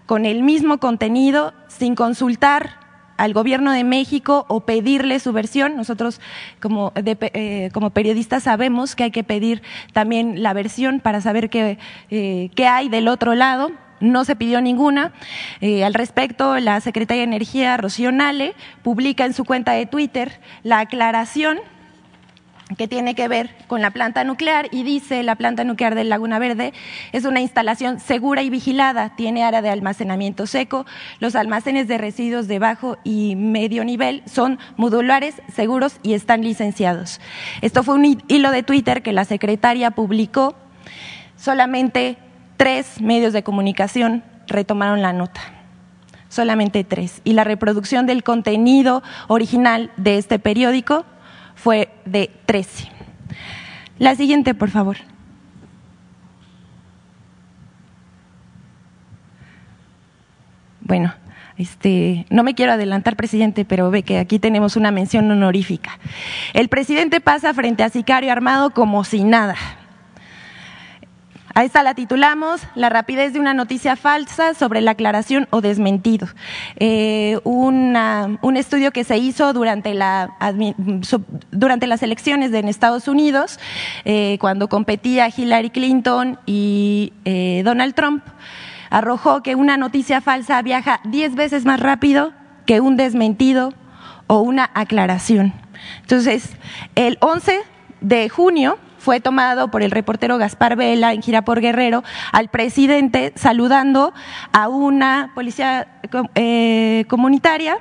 con 0.05 0.25
el 0.25 0.43
mismo 0.43 0.79
contenido 0.79 1.53
sin 1.67 1.95
consultar 1.95 2.81
al 3.21 3.33
gobierno 3.33 3.71
de 3.71 3.83
México 3.83 4.45
o 4.47 4.61
pedirle 4.61 5.19
su 5.19 5.31
versión. 5.31 5.75
Nosotros 5.75 6.19
como, 6.59 6.91
eh, 6.95 7.69
como 7.71 7.91
periodistas 7.91 8.43
sabemos 8.43 8.95
que 8.95 9.03
hay 9.03 9.11
que 9.11 9.23
pedir 9.23 9.61
también 9.93 10.41
la 10.41 10.53
versión 10.53 10.99
para 10.99 11.21
saber 11.21 11.51
qué, 11.51 11.77
eh, 12.09 12.49
hay 12.67 12.89
del 12.89 13.07
otro 13.07 13.35
lado. 13.35 13.71
No 13.99 14.25
se 14.25 14.35
pidió 14.35 14.59
ninguna. 14.59 15.13
Eh, 15.59 15.83
al 15.83 15.93
respecto, 15.93 16.57
la 16.57 16.81
Secretaría 16.81 17.21
de 17.21 17.27
Energía, 17.27 17.77
Rocío 17.77 18.11
Nale, 18.11 18.55
publica 18.81 19.25
en 19.25 19.35
su 19.35 19.45
cuenta 19.45 19.73
de 19.73 19.85
Twitter 19.85 20.39
la 20.63 20.79
aclaración 20.79 21.59
que 22.77 22.87
tiene 22.87 23.15
que 23.15 23.27
ver 23.27 23.55
con 23.67 23.81
la 23.81 23.91
planta 23.91 24.23
nuclear 24.23 24.67
y 24.71 24.83
dice 24.83 25.23
la 25.23 25.35
planta 25.35 25.63
nuclear 25.63 25.95
de 25.95 26.03
Laguna 26.03 26.39
Verde 26.39 26.73
es 27.11 27.25
una 27.25 27.41
instalación 27.41 27.99
segura 27.99 28.43
y 28.43 28.49
vigilada, 28.49 29.15
tiene 29.15 29.43
área 29.43 29.61
de 29.61 29.69
almacenamiento 29.69 30.47
seco, 30.47 30.85
los 31.19 31.35
almacenes 31.35 31.87
de 31.87 31.97
residuos 31.97 32.47
de 32.47 32.59
bajo 32.59 32.97
y 33.03 33.35
medio 33.35 33.83
nivel 33.83 34.23
son 34.25 34.59
modulares, 34.77 35.41
seguros 35.53 35.97
y 36.03 36.13
están 36.13 36.41
licenciados. 36.41 37.19
Esto 37.61 37.83
fue 37.83 37.95
un 37.95 38.23
hilo 38.27 38.51
de 38.51 38.63
Twitter 38.63 39.01
que 39.01 39.13
la 39.13 39.25
secretaria 39.25 39.91
publicó, 39.91 40.55
solamente 41.35 42.17
tres 42.57 43.01
medios 43.01 43.33
de 43.33 43.43
comunicación 43.43 44.23
retomaron 44.47 45.01
la 45.01 45.13
nota 45.13 45.41
solamente 46.31 46.85
tres. 46.85 47.21
Y 47.25 47.33
la 47.33 47.43
reproducción 47.43 48.07
del 48.07 48.23
contenido 48.23 49.03
original 49.27 49.91
de 49.97 50.17
este 50.17 50.39
periódico 50.39 51.05
fue 51.61 51.89
de 52.05 52.31
13. 52.47 52.89
La 53.99 54.15
siguiente, 54.15 54.55
por 54.55 54.71
favor. 54.71 54.97
Bueno, 60.81 61.13
este, 61.57 62.25
no 62.31 62.41
me 62.41 62.55
quiero 62.55 62.71
adelantar, 62.71 63.15
presidente, 63.15 63.63
pero 63.63 63.91
ve 63.91 64.01
que 64.01 64.17
aquí 64.17 64.39
tenemos 64.39 64.75
una 64.75 64.89
mención 64.89 65.29
honorífica. 65.29 65.99
El 66.53 66.67
presidente 66.67 67.21
pasa 67.21 67.53
frente 67.53 67.83
a 67.83 67.89
sicario 67.89 68.31
armado 68.31 68.71
como 68.71 69.03
si 69.03 69.23
nada. 69.23 69.55
A 71.53 71.63
esta 71.63 71.83
la 71.83 71.93
titulamos 71.93 72.61
La 72.75 72.89
rapidez 72.89 73.33
de 73.33 73.39
una 73.39 73.53
noticia 73.53 73.95
falsa 73.95 74.53
sobre 74.53 74.81
la 74.81 74.91
aclaración 74.91 75.47
o 75.49 75.61
desmentido. 75.61 76.27
Eh, 76.77 77.39
un 77.43 78.57
estudio 78.57 78.91
que 78.91 79.03
se 79.03 79.17
hizo 79.17 79.53
durante, 79.53 79.93
la, 79.93 80.37
durante 81.51 81.87
las 81.87 82.03
elecciones 82.03 82.53
en 82.53 82.67
Estados 82.67 83.07
Unidos, 83.07 83.59
eh, 84.05 84.37
cuando 84.39 84.69
competía 84.69 85.29
Hillary 85.35 85.71
Clinton 85.71 86.39
y 86.45 87.13
eh, 87.25 87.61
Donald 87.65 87.95
Trump, 87.95 88.23
arrojó 88.89 89.43
que 89.43 89.55
una 89.55 89.77
noticia 89.77 90.21
falsa 90.21 90.61
viaja 90.61 91.01
diez 91.05 91.35
veces 91.35 91.65
más 91.65 91.79
rápido 91.79 92.33
que 92.65 92.79
un 92.81 92.97
desmentido 92.97 93.73
o 94.27 94.39
una 94.39 94.69
aclaración. 94.73 95.53
Entonces, 96.01 96.55
el 96.95 97.17
11 97.21 97.59
de 98.01 98.29
junio 98.29 98.77
fue 99.01 99.19
tomado 99.19 99.71
por 99.71 99.81
el 99.81 99.89
reportero 99.89 100.37
Gaspar 100.37 100.75
Vela 100.75 101.11
en 101.13 101.23
gira 101.23 101.41
por 101.41 101.59
Guerrero 101.59 102.03
al 102.31 102.49
presidente 102.49 103.33
saludando 103.35 104.13
a 104.53 104.69
una 104.69 105.31
policía 105.33 105.87
eh, 106.35 107.05
comunitaria, 107.09 107.79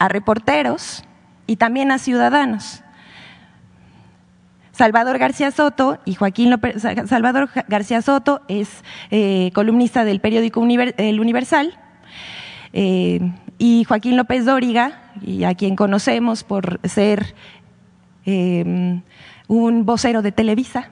a 0.00 0.08
reporteros 0.08 1.04
y 1.46 1.56
también 1.56 1.92
a 1.92 1.98
ciudadanos. 1.98 2.82
Salvador 4.72 5.18
García 5.18 5.52
Soto 5.52 6.00
y 6.04 6.14
Joaquín 6.14 6.50
López, 6.50 6.82
Salvador 7.06 7.48
García 7.68 8.02
Soto 8.02 8.42
es 8.48 8.82
eh, 9.12 9.52
columnista 9.54 10.04
del 10.04 10.20
periódico 10.20 10.66
El 10.66 11.20
Universal 11.20 11.78
eh, 12.72 13.20
y 13.58 13.84
Joaquín 13.84 14.16
López 14.16 14.44
Dóriga, 14.44 15.12
y 15.20 15.44
a 15.44 15.54
quien 15.54 15.76
conocemos 15.76 16.42
por 16.42 16.80
ser 16.82 17.36
un 19.48 19.84
vocero 19.84 20.22
de 20.22 20.32
Televisa 20.32 20.90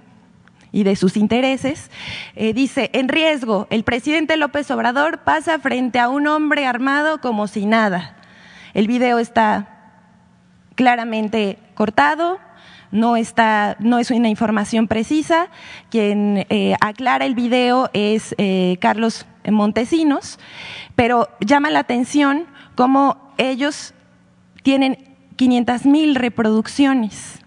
y 0.73 0.85
de 0.85 0.97
sus 0.97 1.17
intereses, 1.17 1.91
eh, 2.37 2.53
dice, 2.53 2.91
en 2.93 3.09
riesgo, 3.09 3.67
el 3.71 3.83
presidente 3.83 4.37
López 4.37 4.71
Obrador 4.71 5.19
pasa 5.19 5.59
frente 5.59 5.99
a 5.99 6.09
un 6.09 6.27
hombre 6.27 6.67
armado 6.67 7.21
como 7.21 7.47
si 7.47 7.67
nada. 7.67 8.17
El 8.75 8.87
video 8.87 9.19
está 9.19 9.81
claramente 10.77 11.59
cortado, 11.75 12.39
no, 12.93 13.17
está, 13.17 13.77
no 13.81 13.99
es 13.99 14.11
una 14.11 14.29
información 14.29 14.89
precisa. 14.89 15.49
Quien 15.91 16.47
eh, 16.49 16.75
aclara 16.81 17.25
el 17.25 17.35
video 17.35 17.91
es 17.93 18.35
eh, 18.39 18.77
Carlos 18.81 19.27
Montesinos, 19.49 20.39
pero 20.95 21.29
llama 21.41 21.71
la 21.71 21.81
atención 21.81 22.47
cómo 22.75 23.33
ellos 23.39 23.95
tienen 24.63 25.17
500 25.37 25.87
mil 25.87 26.15
reproducciones 26.15 27.39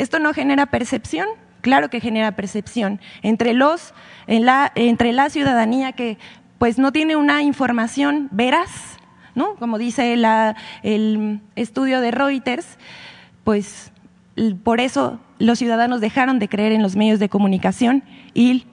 ¿Esto 0.00 0.18
no 0.18 0.32
genera 0.32 0.66
percepción? 0.66 1.28
Claro 1.60 1.90
que 1.90 2.00
genera 2.00 2.32
percepción 2.32 3.00
entre 3.20 3.52
los, 3.52 3.92
la, 4.26 4.72
entre 4.74 5.12
la 5.12 5.28
ciudadanía 5.28 5.92
que 5.92 6.16
pues 6.56 6.78
no 6.78 6.90
tiene 6.90 7.16
una 7.16 7.42
información 7.42 8.28
veraz, 8.30 8.98
¿no? 9.34 9.56
Como 9.56 9.76
dice 9.76 10.14
el 10.14 11.40
estudio 11.54 12.00
de 12.00 12.10
Reuters, 12.12 12.78
pues 13.44 13.92
por 14.62 14.80
eso 14.80 15.20
los 15.38 15.58
ciudadanos 15.58 16.00
dejaron 16.00 16.38
de 16.38 16.48
creer 16.48 16.72
en 16.72 16.82
los 16.82 16.96
medios 16.96 17.18
de 17.18 17.28
comunicación 17.28 18.02
y, 18.32 18.64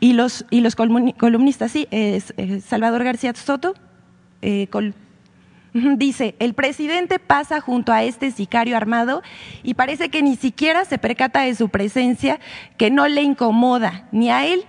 y, 0.00 0.14
los, 0.14 0.46
y 0.50 0.62
los 0.62 0.74
columnistas, 0.74 1.70
sí, 1.70 1.86
Salvador 2.64 3.04
García 3.04 3.32
Soto, 3.34 3.74
eh, 4.42 4.68
Dice, 5.96 6.34
el 6.38 6.54
presidente 6.54 7.18
pasa 7.18 7.60
junto 7.60 7.92
a 7.92 8.02
este 8.02 8.30
sicario 8.30 8.76
armado 8.76 9.22
y 9.62 9.74
parece 9.74 10.08
que 10.08 10.22
ni 10.22 10.36
siquiera 10.36 10.84
se 10.84 10.98
percata 10.98 11.42
de 11.42 11.54
su 11.54 11.68
presencia, 11.68 12.40
que 12.78 12.90
no 12.90 13.08
le 13.08 13.22
incomoda 13.22 14.08
ni 14.12 14.30
a 14.30 14.46
él 14.46 14.64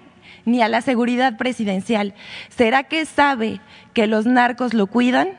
ni 0.46 0.62
a 0.62 0.70
la 0.70 0.82
seguridad 0.82 1.38
presidencial. 1.38 2.13
¿Será 2.50 2.84
que 2.84 3.06
sabe 3.06 3.60
que 3.93 4.08
los 4.08 4.26
narcos 4.26 4.74
lo 4.74 4.88
cuidan? 4.88 5.30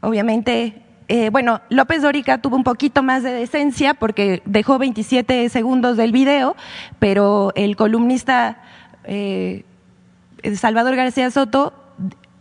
Obviamente 0.00 0.80
eh, 1.08 1.28
bueno, 1.30 1.60
López 1.68 2.00
Dórica 2.00 2.38
tuvo 2.40 2.56
un 2.56 2.64
poquito 2.64 3.02
más 3.02 3.22
de 3.22 3.30
decencia 3.30 3.92
porque 3.92 4.42
dejó 4.46 4.78
27 4.78 5.50
segundos 5.50 5.98
del 5.98 6.12
video, 6.12 6.56
pero 6.98 7.52
el 7.56 7.76
columnista 7.76 8.62
eh, 9.04 9.64
Salvador 10.56 10.96
García 10.96 11.30
Soto 11.30 11.83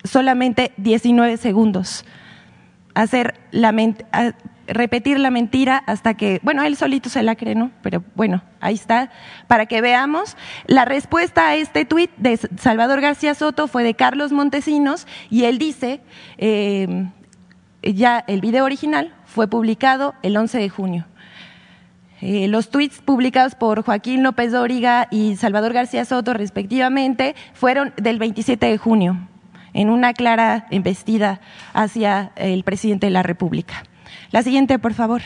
solamente 0.03 0.73
19 0.77 1.37
segundos. 1.37 2.05
Hacer 2.93 3.39
la 3.51 3.71
repetir 4.67 5.19
la 5.19 5.29
mentira 5.29 5.83
hasta 5.87 6.13
que, 6.13 6.39
bueno, 6.43 6.63
él 6.63 6.75
solito 6.75 7.09
se 7.09 7.23
la 7.23 7.35
cree, 7.35 7.55
¿no? 7.55 7.71
Pero 7.81 8.03
bueno, 8.15 8.43
ahí 8.61 8.75
está, 8.75 9.11
para 9.47 9.65
que 9.65 9.81
veamos. 9.81 10.37
La 10.67 10.85
respuesta 10.85 11.49
a 11.49 11.55
este 11.55 11.85
tuit 11.85 12.11
de 12.17 12.37
Salvador 12.57 13.01
García 13.01 13.35
Soto 13.35 13.67
fue 13.67 13.83
de 13.83 13.93
Carlos 13.93 14.31
Montesinos 14.31 15.07
y 15.29 15.45
él 15.45 15.57
dice, 15.57 16.01
eh, 16.37 17.07
ya 17.81 18.23
el 18.27 18.41
video 18.41 18.65
original 18.65 19.13
fue 19.25 19.47
publicado 19.47 20.15
el 20.21 20.37
11 20.37 20.59
de 20.59 20.69
junio. 20.69 21.05
Eh, 22.21 22.47
los 22.47 22.69
tuits 22.69 23.01
publicados 23.01 23.55
por 23.55 23.83
Joaquín 23.83 24.23
López 24.23 24.53
Dóriga 24.53 25.09
y 25.11 25.35
Salvador 25.35 25.73
García 25.73 26.05
Soto, 26.05 26.33
respectivamente, 26.33 27.35
fueron 27.53 27.93
del 27.97 28.17
27 28.17 28.65
de 28.65 28.77
junio, 28.77 29.27
en 29.73 29.89
una 29.89 30.13
clara 30.13 30.67
embestida 30.71 31.41
hacia 31.73 32.31
el 32.36 32.63
presidente 32.63 33.07
de 33.07 33.12
la 33.12 33.23
República. 33.23 33.83
La 34.31 34.43
siguiente, 34.43 34.79
por 34.79 34.93
favor. 34.93 35.21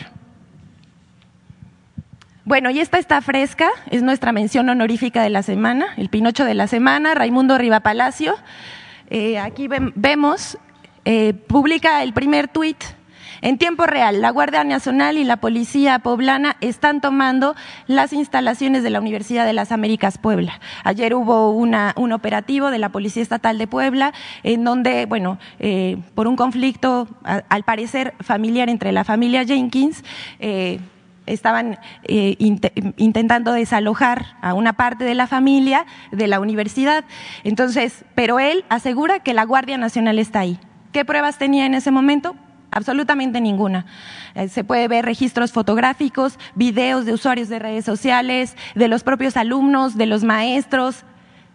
Bueno, 2.44 2.70
y 2.70 2.80
esta 2.80 2.98
está 2.98 3.20
fresca, 3.20 3.68
es 3.90 4.02
nuestra 4.02 4.32
mención 4.32 4.68
honorífica 4.70 5.22
de 5.22 5.28
la 5.28 5.42
semana, 5.42 5.88
el 5.98 6.08
Pinocho 6.08 6.46
de 6.46 6.54
la 6.54 6.66
semana, 6.66 7.14
Raimundo 7.14 7.58
Riva 7.58 7.80
Palacio. 7.80 8.36
Eh, 9.10 9.38
aquí 9.38 9.68
vemos, 9.68 10.56
eh, 11.04 11.34
publica 11.34 12.02
el 12.02 12.14
primer 12.14 12.48
tuit 12.48 12.82
en 13.40 13.58
tiempo 13.58 13.86
real, 13.86 14.20
la 14.20 14.30
Guardia 14.30 14.64
Nacional 14.64 15.18
y 15.18 15.24
la 15.24 15.36
Policía 15.36 15.98
Poblana 16.00 16.56
están 16.60 17.00
tomando 17.00 17.54
las 17.86 18.12
instalaciones 18.12 18.82
de 18.82 18.90
la 18.90 19.00
Universidad 19.00 19.46
de 19.46 19.52
las 19.52 19.72
Américas 19.72 20.18
Puebla. 20.18 20.60
Ayer 20.84 21.14
hubo 21.14 21.52
un 21.52 22.12
operativo 22.12 22.70
de 22.70 22.78
la 22.78 22.88
Policía 22.88 23.22
Estatal 23.22 23.58
de 23.58 23.66
Puebla 23.66 24.12
en 24.42 24.64
donde, 24.64 25.06
bueno, 25.06 25.38
eh, 25.58 25.98
por 26.14 26.26
un 26.26 26.36
conflicto, 26.36 27.08
al 27.22 27.62
parecer 27.64 28.14
familiar 28.20 28.68
entre 28.68 28.92
la 28.92 29.04
familia 29.04 29.44
Jenkins, 29.44 30.02
eh, 30.40 30.80
estaban 31.26 31.78
eh, 32.04 32.36
intentando 32.96 33.52
desalojar 33.52 34.36
a 34.40 34.54
una 34.54 34.72
parte 34.72 35.04
de 35.04 35.14
la 35.14 35.26
familia 35.26 35.86
de 36.10 36.26
la 36.26 36.40
universidad. 36.40 37.04
Entonces, 37.44 38.04
pero 38.14 38.40
él 38.40 38.64
asegura 38.68 39.20
que 39.20 39.34
la 39.34 39.44
Guardia 39.44 39.78
Nacional 39.78 40.18
está 40.18 40.40
ahí. 40.40 40.58
¿Qué 40.92 41.04
pruebas 41.04 41.38
tenía 41.38 41.66
en 41.66 41.74
ese 41.74 41.90
momento? 41.90 42.34
Absolutamente 42.70 43.40
ninguna. 43.40 43.86
Eh, 44.34 44.48
se 44.48 44.64
puede 44.64 44.88
ver 44.88 45.04
registros 45.04 45.52
fotográficos, 45.52 46.38
videos 46.54 47.04
de 47.06 47.12
usuarios 47.12 47.48
de 47.48 47.58
redes 47.58 47.84
sociales, 47.84 48.56
de 48.74 48.88
los 48.88 49.02
propios 49.02 49.36
alumnos, 49.36 49.96
de 49.96 50.06
los 50.06 50.24
maestros, 50.24 51.04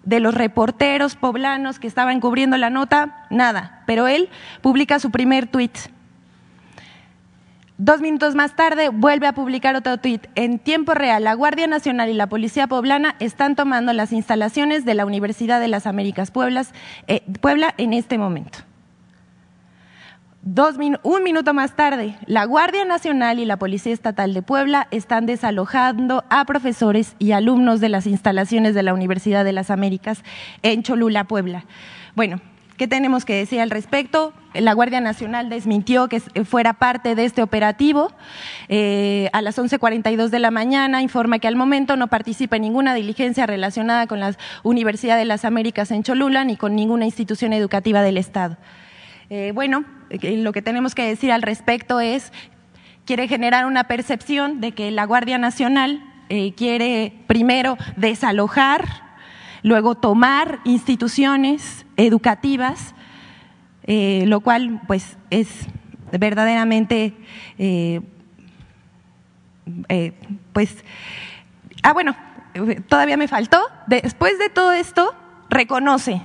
de 0.03 0.19
los 0.19 0.33
reporteros 0.33 1.15
poblanos 1.15 1.79
que 1.79 1.87
estaban 1.87 2.19
cubriendo 2.19 2.57
la 2.57 2.69
nota, 2.69 3.25
nada. 3.29 3.83
Pero 3.85 4.07
él 4.07 4.29
publica 4.61 4.99
su 4.99 5.11
primer 5.11 5.47
tuit. 5.47 5.77
Dos 7.77 8.01
minutos 8.01 8.35
más 8.35 8.55
tarde 8.55 8.89
vuelve 8.89 9.27
a 9.27 9.33
publicar 9.33 9.75
otro 9.75 9.97
tuit. 9.97 10.27
En 10.35 10.59
tiempo 10.59 10.93
real, 10.93 11.23
la 11.23 11.33
Guardia 11.33 11.67
Nacional 11.67 12.09
y 12.09 12.13
la 12.13 12.27
Policía 12.27 12.67
Poblana 12.67 13.15
están 13.19 13.55
tomando 13.55 13.93
las 13.93 14.13
instalaciones 14.13 14.85
de 14.85 14.93
la 14.93 15.05
Universidad 15.05 15.59
de 15.59 15.67
las 15.67 15.87
Américas 15.87 16.31
eh, 17.07 17.21
Puebla 17.41 17.73
en 17.77 17.93
este 17.93 18.17
momento 18.17 18.59
un 21.03 21.23
minuto 21.23 21.53
más 21.53 21.75
tarde, 21.75 22.17
la 22.25 22.43
Guardia 22.43 22.83
Nacional 22.83 23.39
y 23.39 23.45
la 23.45 23.57
Policía 23.57 23.93
Estatal 23.93 24.33
de 24.33 24.41
Puebla 24.41 24.87
están 24.91 25.25
desalojando 25.25 26.25
a 26.29 26.43
profesores 26.43 27.15
y 27.17 27.31
alumnos 27.31 27.79
de 27.79 27.87
las 27.87 28.07
instalaciones 28.07 28.75
de 28.75 28.83
la 28.83 28.93
Universidad 28.93 29.45
de 29.45 29.53
las 29.53 29.69
Américas 29.69 30.21
en 30.61 30.83
Cholula, 30.83 31.23
Puebla. 31.23 31.63
Bueno, 32.15 32.41
¿qué 32.75 32.89
tenemos 32.89 33.23
que 33.23 33.35
decir 33.35 33.61
al 33.61 33.69
respecto? 33.69 34.33
La 34.53 34.73
Guardia 34.73 34.99
Nacional 34.99 35.49
desmintió 35.49 36.09
que 36.09 36.19
fuera 36.19 36.73
parte 36.73 37.15
de 37.15 37.23
este 37.23 37.41
operativo. 37.41 38.11
Eh, 38.67 39.29
a 39.31 39.41
las 39.41 39.57
11.42 39.57 40.27
de 40.27 40.39
la 40.39 40.51
mañana 40.51 41.01
informa 41.01 41.39
que 41.39 41.47
al 41.47 41.55
momento 41.55 41.95
no 41.95 42.07
participa 42.07 42.57
en 42.57 42.63
ninguna 42.63 42.93
diligencia 42.93 43.45
relacionada 43.45 44.07
con 44.07 44.19
la 44.19 44.35
Universidad 44.63 45.17
de 45.17 45.23
las 45.23 45.45
Américas 45.45 45.89
en 45.91 46.03
Cholula 46.03 46.43
ni 46.43 46.57
con 46.57 46.75
ninguna 46.75 47.05
institución 47.05 47.53
educativa 47.53 48.01
del 48.01 48.17
Estado. 48.17 48.57
Eh, 49.29 49.51
bueno, 49.55 49.85
lo 50.21 50.51
que 50.51 50.61
tenemos 50.61 50.95
que 50.95 51.05
decir 51.05 51.31
al 51.31 51.41
respecto 51.41 51.99
es, 51.99 52.31
quiere 53.05 53.27
generar 53.27 53.65
una 53.65 53.85
percepción 53.85 54.61
de 54.61 54.71
que 54.71 54.91
la 54.91 55.05
Guardia 55.05 55.37
Nacional 55.37 56.03
eh, 56.29 56.53
quiere 56.53 57.13
primero 57.27 57.77
desalojar, 57.95 58.87
luego 59.61 59.95
tomar 59.95 60.59
instituciones 60.63 61.85
educativas, 61.97 62.95
eh, 63.83 64.23
lo 64.27 64.41
cual 64.41 64.81
pues 64.87 65.17
es 65.29 65.49
verdaderamente 66.11 67.13
pues 70.53 70.77
ah 71.81 71.93
bueno 71.93 72.15
todavía 72.87 73.17
me 73.17 73.27
faltó. 73.27 73.59
Después 73.87 74.37
de 74.37 74.49
todo 74.49 74.71
esto 74.71 75.15
reconoce 75.49 76.21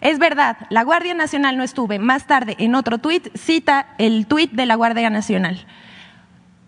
es 0.00 0.18
verdad, 0.18 0.56
la 0.70 0.84
Guardia 0.84 1.14
Nacional 1.14 1.56
no 1.56 1.64
estuve. 1.64 1.98
Más 1.98 2.26
tarde, 2.26 2.56
en 2.58 2.74
otro 2.74 2.98
tuit, 2.98 3.28
cita 3.36 3.88
el 3.98 4.26
tuit 4.26 4.52
de 4.52 4.66
la 4.66 4.76
Guardia 4.76 5.10
Nacional. 5.10 5.66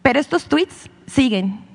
Pero 0.03 0.19
estos 0.19 0.47
tuits 0.47 0.91
siguen 1.07 1.70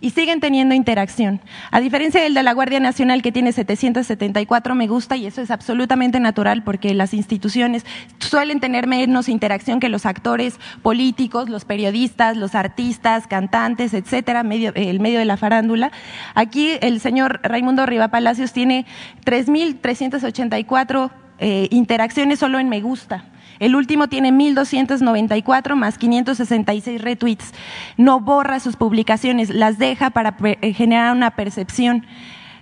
y 0.00 0.10
siguen 0.10 0.40
teniendo 0.40 0.74
interacción. 0.74 1.40
A 1.70 1.80
diferencia 1.80 2.22
del 2.22 2.34
de 2.34 2.42
la 2.42 2.52
Guardia 2.52 2.80
Nacional 2.80 3.22
que 3.22 3.32
tiene 3.32 3.52
774 3.52 4.74
me 4.74 4.86
gusta 4.86 5.16
y 5.16 5.26
eso 5.26 5.40
es 5.40 5.50
absolutamente 5.50 6.20
natural 6.20 6.62
porque 6.62 6.94
las 6.94 7.14
instituciones 7.14 7.84
suelen 8.18 8.60
tener 8.60 8.86
menos 8.86 9.28
interacción 9.28 9.80
que 9.80 9.88
los 9.88 10.06
actores 10.06 10.58
políticos, 10.82 11.48
los 11.48 11.64
periodistas, 11.64 12.36
los 12.36 12.54
artistas, 12.54 13.26
cantantes, 13.26 13.94
etcétera, 13.94 14.40
el 14.40 15.00
medio 15.00 15.18
de 15.18 15.24
la 15.24 15.36
farándula. 15.36 15.90
Aquí 16.34 16.72
el 16.80 17.00
señor 17.00 17.40
Raimundo 17.42 17.86
Riva 17.86 18.08
Palacios 18.08 18.52
tiene 18.52 18.86
3.384 19.24 21.10
eh, 21.40 21.68
interacciones 21.70 22.38
solo 22.38 22.58
en 22.58 22.68
me 22.68 22.80
gusta. 22.80 23.24
El 23.58 23.74
último 23.74 24.08
tiene 24.08 24.30
1.294 24.30 25.74
más 25.74 25.98
566 25.98 27.00
retweets. 27.00 27.52
No 27.96 28.20
borra 28.20 28.60
sus 28.60 28.76
publicaciones, 28.76 29.50
las 29.50 29.78
deja 29.78 30.10
para 30.10 30.36
eh, 30.42 30.72
generar 30.72 31.14
una 31.14 31.32
percepción, 31.32 32.06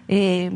eh, 0.08 0.52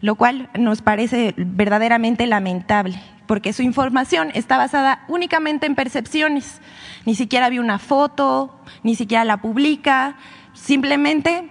lo 0.00 0.16
cual 0.16 0.50
nos 0.58 0.82
parece 0.82 1.34
verdaderamente 1.36 2.26
lamentable, 2.26 3.00
porque 3.26 3.52
su 3.52 3.62
información 3.62 4.30
está 4.34 4.58
basada 4.58 5.04
únicamente 5.08 5.66
en 5.66 5.74
percepciones. 5.74 6.60
Ni 7.04 7.14
siquiera 7.14 7.46
había 7.46 7.60
una 7.60 7.78
foto, 7.78 8.60
ni 8.82 8.94
siquiera 8.94 9.24
la 9.24 9.38
publica, 9.38 10.16
simplemente 10.54 11.48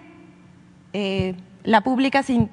eh, 0.94 1.36
la 1.63 1.82
publica 1.82 2.24
sin, 2.24 2.50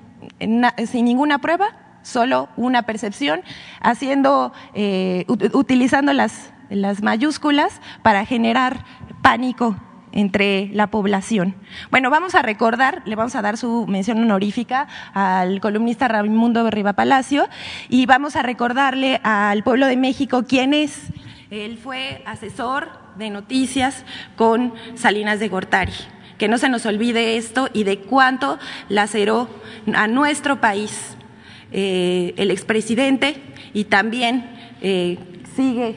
sin 0.87 1.05
ninguna 1.05 1.39
prueba 1.39 1.84
solo 2.05 2.49
una 2.57 2.85
percepción, 2.85 3.40
haciendo, 3.81 4.53
eh, 4.75 5.25
utilizando 5.53 6.12
las, 6.12 6.53
las 6.71 7.03
mayúsculas 7.03 7.81
para 8.03 8.25
generar 8.25 8.85
pánico 9.23 9.77
entre 10.12 10.71
la 10.73 10.87
población. 10.87 11.57
Bueno, 11.90 12.09
vamos 12.09 12.37
a 12.37 12.43
recordar, 12.43 13.03
le 13.05 13.17
vamos 13.17 13.35
a 13.35 13.43
dar 13.43 13.57
su 13.57 13.87
mención 13.88 14.23
honorífica 14.23 14.87
al 15.12 15.61
columnista 15.61 16.07
Raimundo 16.07 16.71
Riva 16.71 16.93
Palacio 16.93 17.49
y 17.88 18.07
vamos 18.07 18.37
a 18.37 18.43
recordarle 18.43 19.21
al 19.25 19.64
pueblo 19.64 19.87
de 19.87 19.97
México 19.97 20.45
quién 20.49 20.73
es. 20.73 21.09
Él 21.51 21.79
fue 21.79 22.23
asesor 22.27 22.88
de 23.17 23.31
noticias 23.31 24.05
con 24.37 24.73
Salinas 24.95 25.40
de 25.40 25.49
Gortari. 25.49 25.93
Que 26.38 26.49
no 26.49 26.59
se 26.59 26.69
nos 26.69 26.85
olvide 26.87 27.37
esto 27.37 27.69
y 27.73 27.85
de 27.85 27.99
cuánto 28.01 28.59
laceró 28.88 29.49
a 29.95 30.07
nuestro 30.09 30.61
país 30.61 31.17
eh, 31.77 32.35
el 32.37 32.53
expresidente 32.53 33.35
y 33.73 33.87
también 33.87 34.49
eh, 34.81 35.19
sigue 35.57 35.97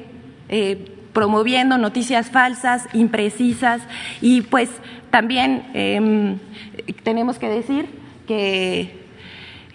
eh, 0.49 0.91
promoviendo 1.13 1.77
noticias 1.77 2.31
falsas, 2.31 2.87
imprecisas 2.93 3.83
y 4.19 4.41
pues 4.41 4.71
también 5.11 5.69
em, 5.75 6.39
tenemos 7.03 7.37
que 7.37 7.47
decir 7.47 7.85
que, 8.25 9.05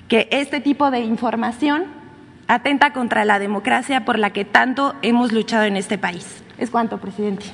que 0.09 0.27
este 0.33 0.61
tipo 0.61 0.91
de 0.91 0.99
información 0.99 1.85
atenta 2.49 2.93
contra 2.93 3.25
la 3.25 3.39
democracia 3.39 4.05
por 4.05 4.19
la 4.19 4.33
que 4.33 4.45
tanto 4.45 4.97
hemos 5.03 5.31
luchado 5.31 5.67
en 5.67 5.77
este 5.77 5.99
país. 5.99 6.43
Es 6.59 6.69
cuanto, 6.69 6.99
presidente. 6.99 7.45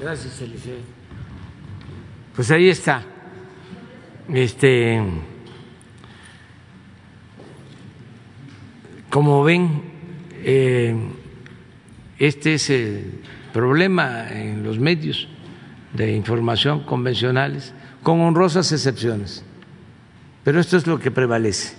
Gracias, 0.00 0.40
Eliseo. 0.40 0.78
Pues 2.34 2.50
ahí 2.50 2.70
está. 2.70 3.02
Este, 4.32 5.02
como 9.10 9.44
ven, 9.44 9.82
eh, 10.42 10.96
este 12.18 12.54
es 12.54 12.70
el 12.70 13.20
problema 13.52 14.30
en 14.30 14.62
los 14.62 14.78
medios 14.78 15.28
de 15.92 16.12
información 16.12 16.84
convencionales, 16.84 17.74
con 18.02 18.20
honrosas 18.20 18.72
excepciones. 18.72 19.44
Pero 20.42 20.60
esto 20.60 20.76
es 20.76 20.86
lo 20.86 20.98
que 20.98 21.10
prevalece 21.10 21.76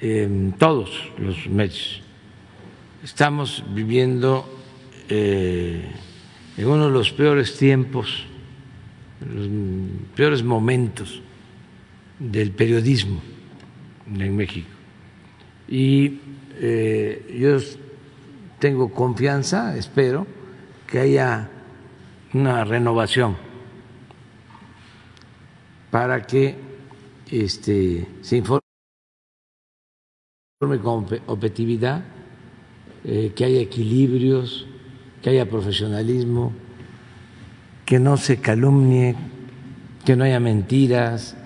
en 0.00 0.52
todos 0.52 1.10
los 1.18 1.46
medios. 1.48 2.02
Estamos 3.02 3.64
viviendo 3.74 4.48
eh, 5.08 5.90
en 6.56 6.66
uno 6.66 6.86
de 6.86 6.92
los 6.92 7.12
peores 7.12 7.56
tiempos, 7.56 8.26
los 9.32 9.48
peores 10.14 10.42
momentos 10.42 11.22
del 12.18 12.50
periodismo 12.52 13.20
en 14.12 14.36
México. 14.36 14.68
Y 15.68 16.20
eh, 16.56 17.36
yo 17.38 17.58
tengo 18.58 18.92
confianza, 18.92 19.76
espero, 19.76 20.26
que 20.86 20.98
haya 21.00 21.50
una 22.32 22.64
renovación 22.64 23.36
para 25.90 26.22
que 26.22 26.56
este, 27.30 28.06
se 28.20 28.36
informe 28.36 28.60
con 30.82 31.06
objetividad, 31.26 32.04
eh, 33.04 33.32
que 33.34 33.44
haya 33.44 33.60
equilibrios, 33.60 34.66
que 35.22 35.30
haya 35.30 35.48
profesionalismo, 35.48 36.52
que 37.84 37.98
no 37.98 38.16
se 38.16 38.40
calumnie, 38.40 39.14
que 40.04 40.16
no 40.16 40.24
haya 40.24 40.40
mentiras, 40.40 41.36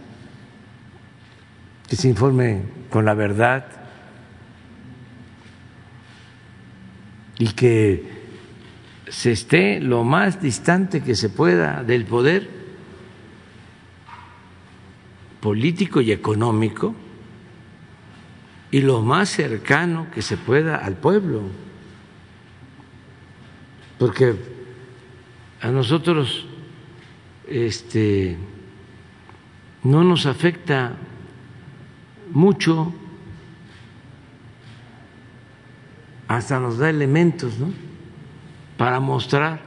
que 1.88 1.96
se 1.96 2.08
informe 2.08 2.62
con 2.90 3.04
la 3.04 3.14
verdad 3.14 3.66
y 7.38 7.48
que 7.52 8.18
se 9.08 9.32
esté 9.32 9.80
lo 9.80 10.04
más 10.04 10.40
distante 10.40 11.02
que 11.02 11.14
se 11.14 11.30
pueda 11.30 11.82
del 11.82 12.04
poder 12.04 12.48
político 15.40 16.00
y 16.00 16.12
económico 16.12 16.94
y 18.70 18.82
lo 18.82 19.00
más 19.00 19.30
cercano 19.30 20.08
que 20.12 20.20
se 20.20 20.36
pueda 20.36 20.76
al 20.76 20.96
pueblo. 20.96 21.42
Porque 23.98 24.57
a 25.60 25.68
nosotros 25.68 26.46
este 27.48 28.36
no 29.82 30.04
nos 30.04 30.26
afecta 30.26 30.92
mucho 32.30 32.92
hasta 36.28 36.60
nos 36.60 36.78
da 36.78 36.90
elementos 36.90 37.58
¿no? 37.58 37.72
para 38.76 39.00
mostrar 39.00 39.60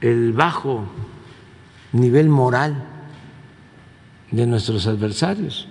el 0.00 0.32
bajo 0.32 0.84
nivel 1.92 2.28
moral 2.28 2.84
de 4.30 4.46
nuestros 4.46 4.86
adversarios. 4.86 5.68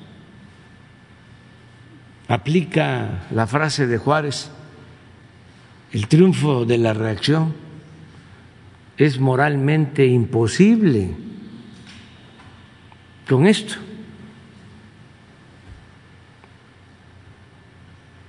Aplica 2.27 3.23
la 3.31 3.45
frase 3.45 3.87
de 3.87 3.97
Juárez, 3.97 4.51
el 5.93 6.07
triunfo 6.07 6.65
de 6.65 6.77
la 6.77 6.93
reacción 6.93 7.53
es 8.97 9.19
moralmente 9.19 10.05
imposible 10.05 11.15
con 13.27 13.47
esto. 13.47 13.75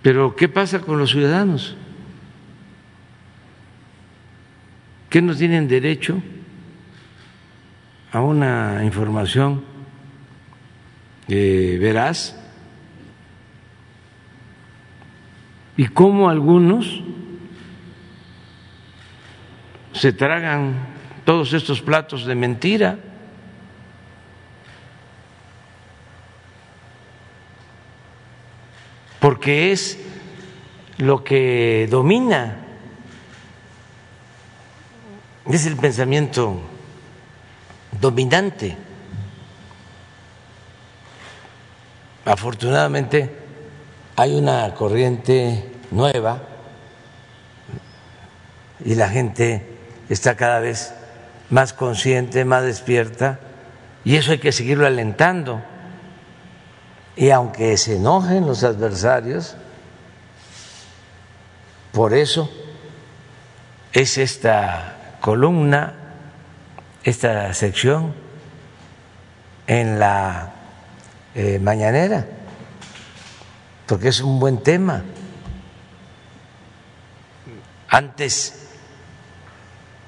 Pero 0.02 0.34
¿qué 0.34 0.48
pasa 0.48 0.80
con 0.80 0.98
los 0.98 1.10
ciudadanos? 1.10 1.76
¿Qué 5.08 5.22
no 5.22 5.34
tienen 5.36 5.68
derecho 5.68 6.20
a 8.10 8.20
una 8.20 8.82
información 8.82 9.62
eh, 11.28 11.78
veraz? 11.80 12.36
¿Y 15.76 15.86
cómo 15.88 16.28
algunos 16.28 17.02
se 19.92 20.12
tragan 20.12 20.74
todos 21.24 21.52
estos 21.52 21.80
platos 21.80 22.24
de 22.24 22.34
mentira? 22.34 22.98
porque 29.22 29.70
es 29.70 29.98
lo 30.98 31.22
que 31.22 31.86
domina, 31.88 32.56
es 35.48 35.64
el 35.66 35.76
pensamiento 35.76 36.60
dominante. 38.00 38.76
Afortunadamente 42.24 43.30
hay 44.16 44.34
una 44.34 44.74
corriente 44.74 45.70
nueva 45.92 46.42
y 48.84 48.96
la 48.96 49.08
gente 49.08 49.71
está 50.12 50.36
cada 50.36 50.60
vez 50.60 50.92
más 51.48 51.72
consciente, 51.72 52.44
más 52.44 52.62
despierta, 52.64 53.38
y 54.04 54.16
eso 54.16 54.32
hay 54.32 54.38
que 54.38 54.52
seguirlo 54.52 54.86
alentando. 54.86 55.62
Y 57.16 57.30
aunque 57.30 57.76
se 57.76 57.96
enojen 57.96 58.46
los 58.46 58.64
adversarios, 58.64 59.56
por 61.92 62.14
eso 62.14 62.50
es 63.92 64.18
esta 64.18 65.16
columna, 65.20 65.94
esta 67.04 67.52
sección 67.54 68.14
en 69.66 69.98
la 69.98 70.52
eh, 71.34 71.58
mañanera, 71.58 72.26
porque 73.86 74.08
es 74.08 74.20
un 74.20 74.40
buen 74.40 74.62
tema. 74.62 75.02
Antes, 77.88 78.61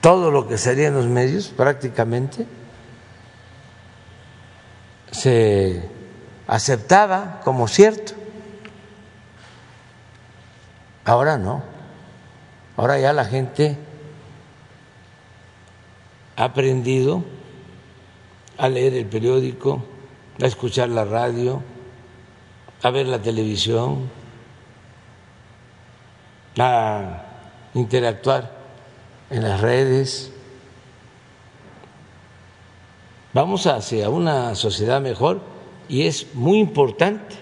todo 0.05 0.31
lo 0.31 0.47
que 0.47 0.59
salía 0.59 0.89
en 0.89 0.95
los 0.97 1.07
medios 1.07 1.49
prácticamente 1.49 2.47
se 5.11 5.89
aceptaba 6.47 7.41
como 7.43 7.67
cierto. 7.69 8.13
Ahora 11.07 11.39
no. 11.39 11.63
Ahora 12.77 12.99
ya 12.99 13.15
la 13.15 13.25
gente 13.25 13.79
ha 16.37 16.45
aprendido 16.45 17.25
a 18.59 18.69
leer 18.69 18.93
el 18.93 19.07
periódico, 19.07 19.87
a 20.39 20.45
escuchar 20.45 20.91
la 20.91 21.07
radio, 21.07 21.63
a 22.83 22.91
ver 22.91 23.07
la 23.07 23.23
televisión, 23.23 24.11
a 26.59 27.23
interactuar 27.73 28.64
en 29.35 29.43
las 29.43 29.61
redes. 29.61 30.31
Vamos 33.33 33.67
hacia 33.67 34.09
una 34.09 34.55
sociedad 34.55 35.01
mejor 35.01 35.41
y 35.89 36.07
es 36.07 36.35
muy 36.35 36.61
importante 36.61 37.35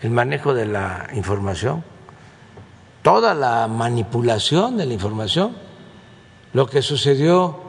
el 0.00 0.10
manejo 0.10 0.54
de 0.54 0.64
la 0.64 1.08
información, 1.14 1.84
toda 3.02 3.34
la 3.34 3.68
manipulación 3.68 4.78
de 4.78 4.86
la 4.86 4.94
información, 4.94 5.54
lo 6.54 6.66
que 6.66 6.80
sucedió 6.80 7.60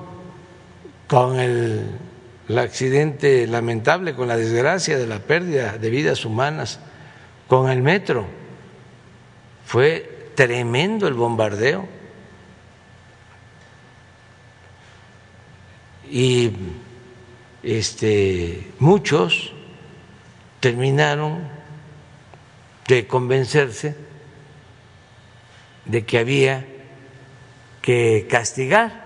con 1.08 1.40
el, 1.40 2.00
el, 2.48 2.58
accidente 2.58 3.46
lamentable, 3.48 4.16
con 4.16 4.30
la 4.30 4.38
desgracia 4.38 4.98
de 4.98 5.08
la 5.08 5.20
pérdida 5.20 5.78
de 5.78 5.90
vidas 5.90 6.24
humanas, 6.24 6.80
con 7.50 7.70
el 7.70 7.82
metro, 7.82 8.26
fue 9.66 10.32
tremendo 10.36 11.06
el 11.06 11.16
bombardeo. 11.16 12.03
Y 16.10 16.52
este, 17.64 18.72
muchos 18.80 19.54
terminaron 20.60 21.48
de 22.88 23.08
convencerse 23.08 23.96
de 25.86 26.06
que 26.06 26.20
había 26.20 26.66
que 27.82 28.28
castigar 28.30 29.04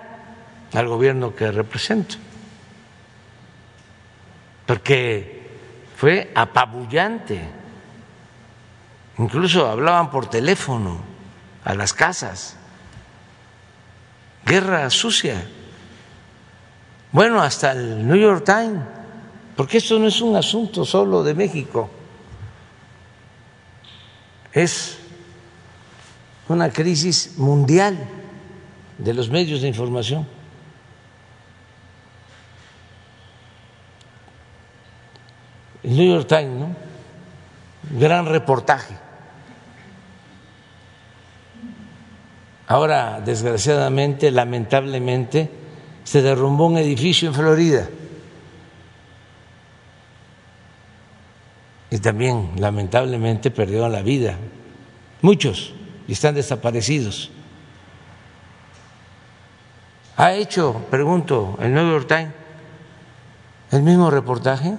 al 0.73 0.87
gobierno 0.87 1.35
que 1.35 1.51
represento, 1.51 2.15
porque 4.65 5.49
fue 5.95 6.31
apabullante. 6.35 7.41
Incluso 9.17 9.67
hablaban 9.67 10.11
por 10.11 10.29
teléfono 10.29 10.99
a 11.63 11.73
las 11.73 11.93
casas. 11.93 12.55
Guerra 14.45 14.89
sucia. 14.91 15.49
Bueno, 17.17 17.41
hasta 17.41 17.71
el 17.71 18.07
New 18.07 18.15
York 18.15 18.45
Times 18.45 18.79
porque 19.55 19.79
esto 19.79 19.97
no 19.97 20.05
es 20.05 20.21
un 20.21 20.35
asunto 20.35 20.85
solo 20.85 21.23
de 21.23 21.33
México, 21.33 21.89
es 24.53 24.99
una 26.47 26.69
crisis 26.69 27.39
mundial 27.39 27.97
de 28.99 29.15
los 29.15 29.31
medios 29.31 29.63
de 29.63 29.67
información. 29.67 30.27
El 35.81 35.97
New 35.97 36.13
York 36.13 36.27
Times, 36.27 36.59
¿no? 36.59 36.75
Gran 37.99 38.27
reportaje. 38.27 38.93
Ahora, 42.67 43.19
desgraciadamente, 43.25 44.29
lamentablemente, 44.29 45.56
se 46.07 46.21
derrumbó 46.21 46.67
un 46.67 46.77
edificio 46.77 47.27
en 47.27 47.35
Florida. 47.35 47.89
Y 51.89 51.99
también, 51.99 52.51
lamentablemente, 52.55 53.51
perdieron 53.51 53.91
la 53.91 54.03
vida. 54.03 54.37
Muchos 55.21 55.73
y 56.07 56.13
están 56.13 56.35
desaparecidos. 56.35 57.29
¿Ha 60.15 60.31
hecho, 60.31 60.85
pregunto, 60.89 61.57
el 61.59 61.73
New 61.73 61.91
York 61.91 62.07
Times 62.07 62.31
el 63.71 63.83
mismo 63.83 64.09
reportaje? 64.09 64.77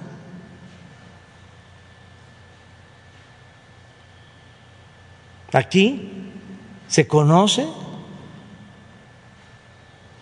Aquí 5.53 6.31
se 6.87 7.07
conoce 7.07 7.67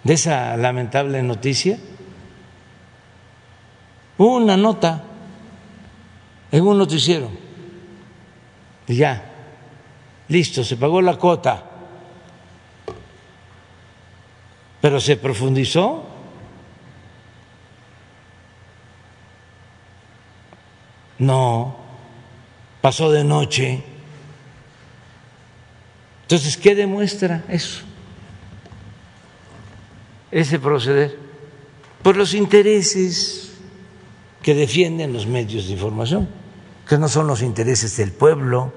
de 0.03 0.13
esa 0.13 0.55
lamentable 0.57 1.21
noticia. 1.23 1.77
Hubo 4.17 4.37
una 4.37 4.57
nota 4.57 5.03
en 6.51 6.65
un 6.65 6.77
noticiero 6.77 7.29
y 8.87 8.95
ya, 8.95 9.21
listo, 10.29 10.63
se 10.63 10.77
pagó 10.77 11.01
la 11.01 11.17
cuota, 11.17 11.63
pero 14.79 14.99
se 15.01 15.17
profundizó. 15.17 16.05
No, 21.19 21.75
pasó 22.79 23.11
de 23.11 23.23
noche. 23.23 23.83
Entonces, 26.21 26.55
¿qué 26.55 26.75
demuestra 26.75 27.43
eso? 27.49 27.83
Ese 30.31 30.59
proceder. 30.59 31.17
Por 32.03 32.15
los 32.15 32.33
intereses 32.33 33.53
que 34.41 34.53
defienden 34.53 35.11
los 35.13 35.27
medios 35.27 35.67
de 35.67 35.73
información, 35.73 36.29
que 36.87 36.97
no 36.97 37.09
son 37.09 37.27
los 37.27 37.41
intereses 37.41 37.97
del 37.97 38.11
pueblo. 38.11 38.71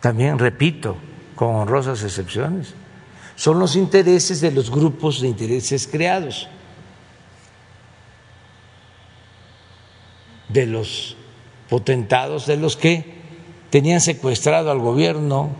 También, 0.00 0.38
repito, 0.38 0.96
con 1.34 1.54
honrosas 1.56 2.02
excepciones, 2.02 2.74
son 3.36 3.58
los 3.58 3.74
intereses 3.74 4.40
de 4.40 4.50
los 4.50 4.70
grupos 4.70 5.20
de 5.20 5.28
intereses 5.28 5.88
creados, 5.90 6.46
de 10.48 10.66
los 10.66 11.16
potentados, 11.68 12.46
de 12.46 12.56
los 12.56 12.76
que 12.76 13.14
tenían 13.70 14.00
secuestrado 14.00 14.70
al 14.70 14.78
gobierno. 14.78 15.50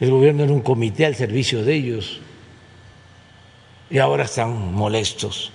El 0.00 0.10
gobierno 0.10 0.44
era 0.44 0.52
un 0.52 0.62
comité 0.62 1.06
al 1.06 1.14
servicio 1.14 1.62
de 1.62 1.74
ellos. 1.74 2.20
Y 3.90 3.98
ahora 3.98 4.24
están 4.24 4.72
molestos. 4.72 5.52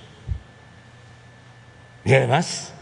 Y 2.03 2.13
además, 2.13 2.73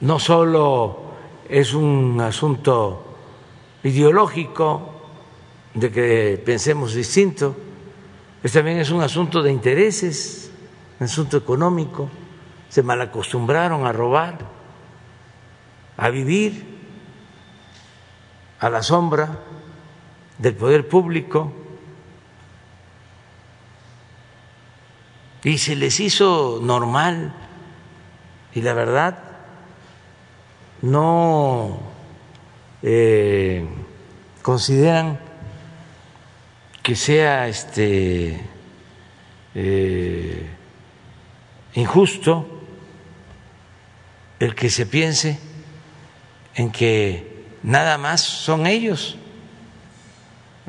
no 0.00 0.18
solo 0.18 1.12
es 1.48 1.72
un 1.72 2.20
asunto 2.20 3.16
ideológico 3.84 5.02
de 5.74 5.90
que 5.92 6.42
pensemos 6.44 6.94
distinto, 6.94 7.56
es 8.42 8.52
también 8.52 8.78
es 8.78 8.90
un 8.90 9.02
asunto 9.02 9.42
de 9.42 9.52
intereses 9.52 10.50
asunto 11.00 11.36
económico, 11.36 12.08
se 12.68 12.82
malacostumbraron 12.82 13.86
a 13.86 13.92
robar, 13.92 14.38
a 15.96 16.08
vivir 16.10 16.78
a 18.58 18.68
la 18.68 18.82
sombra 18.82 19.38
del 20.40 20.54
poder 20.54 20.88
público 20.88 21.52
y 25.44 25.58
se 25.58 25.76
les 25.76 26.00
hizo 26.00 26.60
normal 26.62 27.34
y 28.54 28.62
la 28.62 28.72
verdad 28.72 29.18
no 30.80 31.78
eh, 32.82 33.66
consideran 34.40 35.20
que 36.82 36.96
sea 36.96 37.46
este 37.46 38.40
eh, 39.54 40.50
injusto 41.74 42.46
el 44.38 44.54
que 44.54 44.70
se 44.70 44.86
piense 44.86 45.38
en 46.54 46.72
que 46.72 47.44
nada 47.62 47.98
más 47.98 48.22
son 48.22 48.66
ellos 48.66 49.18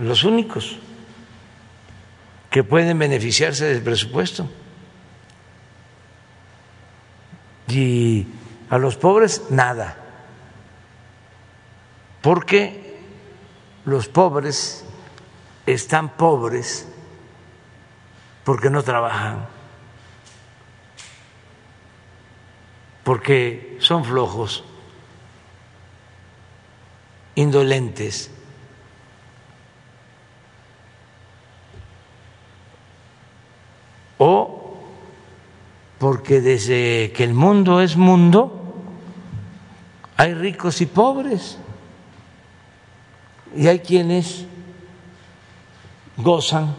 los 0.01 0.23
únicos 0.23 0.77
que 2.49 2.63
pueden 2.63 2.99
beneficiarse 2.99 3.65
del 3.65 3.81
presupuesto. 3.81 4.49
Y 7.67 8.27
a 8.69 8.77
los 8.77 8.97
pobres 8.97 9.43
nada, 9.49 9.97
porque 12.21 12.99
los 13.85 14.07
pobres 14.07 14.83
están 15.65 16.09
pobres 16.17 16.87
porque 18.43 18.69
no 18.69 18.83
trabajan 18.83 19.47
porque 23.03 23.77
son 23.79 24.05
flojos, 24.05 24.63
indolentes. 27.35 28.31
O 34.23 34.77
porque 35.97 36.41
desde 36.41 37.11
que 37.11 37.23
el 37.23 37.33
mundo 37.33 37.81
es 37.81 37.97
mundo, 37.97 38.61
hay 40.15 40.35
ricos 40.35 40.79
y 40.79 40.85
pobres. 40.85 41.57
Y 43.55 43.65
hay 43.65 43.79
quienes 43.79 44.45
gozan 46.17 46.75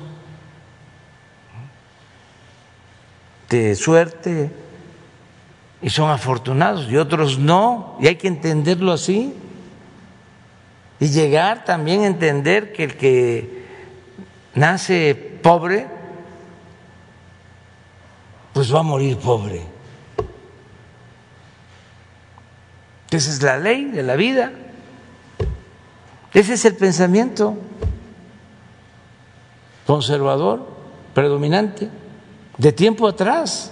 de 3.49 3.75
suerte, 3.75 4.53
y 5.83 5.91
son 5.91 6.11
afortunados 6.11 6.89
y 6.89 6.97
otros 6.97 7.41
no, 7.41 7.97
y 8.01 8.07
hay 8.07 8.15
que 8.15 8.29
entenderlo 8.29 8.93
así. 8.93 9.35
Y 11.01 11.09
llegar 11.09 11.65
también 11.65 12.03
a 12.03 12.07
entender 12.07 12.73
que 12.73 12.85
el 12.85 12.97
que 12.97 13.65
nace 14.55 15.17
pobre, 15.43 16.02
pues 18.53 18.75
va 18.75 18.81
a 18.81 18.83
morir 18.83 19.17
pobre. 19.17 19.63
Esa 23.11 23.31
es 23.31 23.43
la 23.43 23.59
ley 23.59 23.87
de 23.87 24.03
la 24.03 24.17
vida. 24.17 24.53
Ese 26.33 26.55
es 26.55 26.65
el 26.65 26.77
pensamiento 26.77 27.57
conservador, 29.87 30.67
predominante, 31.13 31.91
de 32.57 32.73
tiempo 32.73 33.07
atrás. 33.07 33.71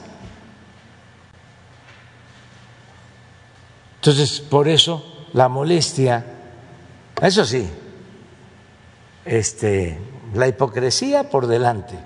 Entonces, 3.96 4.40
por 4.40 4.68
eso 4.68 5.26
la 5.32 5.48
molestia, 5.48 6.24
eso 7.20 7.44
sí, 7.44 7.68
este, 9.24 9.98
la 10.34 10.48
hipocresía 10.48 11.30
por 11.30 11.46
delante. 11.46 11.98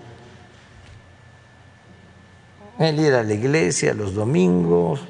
El 2.78 2.98
ir 2.98 3.14
a 3.14 3.22
la 3.22 3.32
iglesia 3.32 3.94
los 3.94 4.14
domingos, 4.14 5.00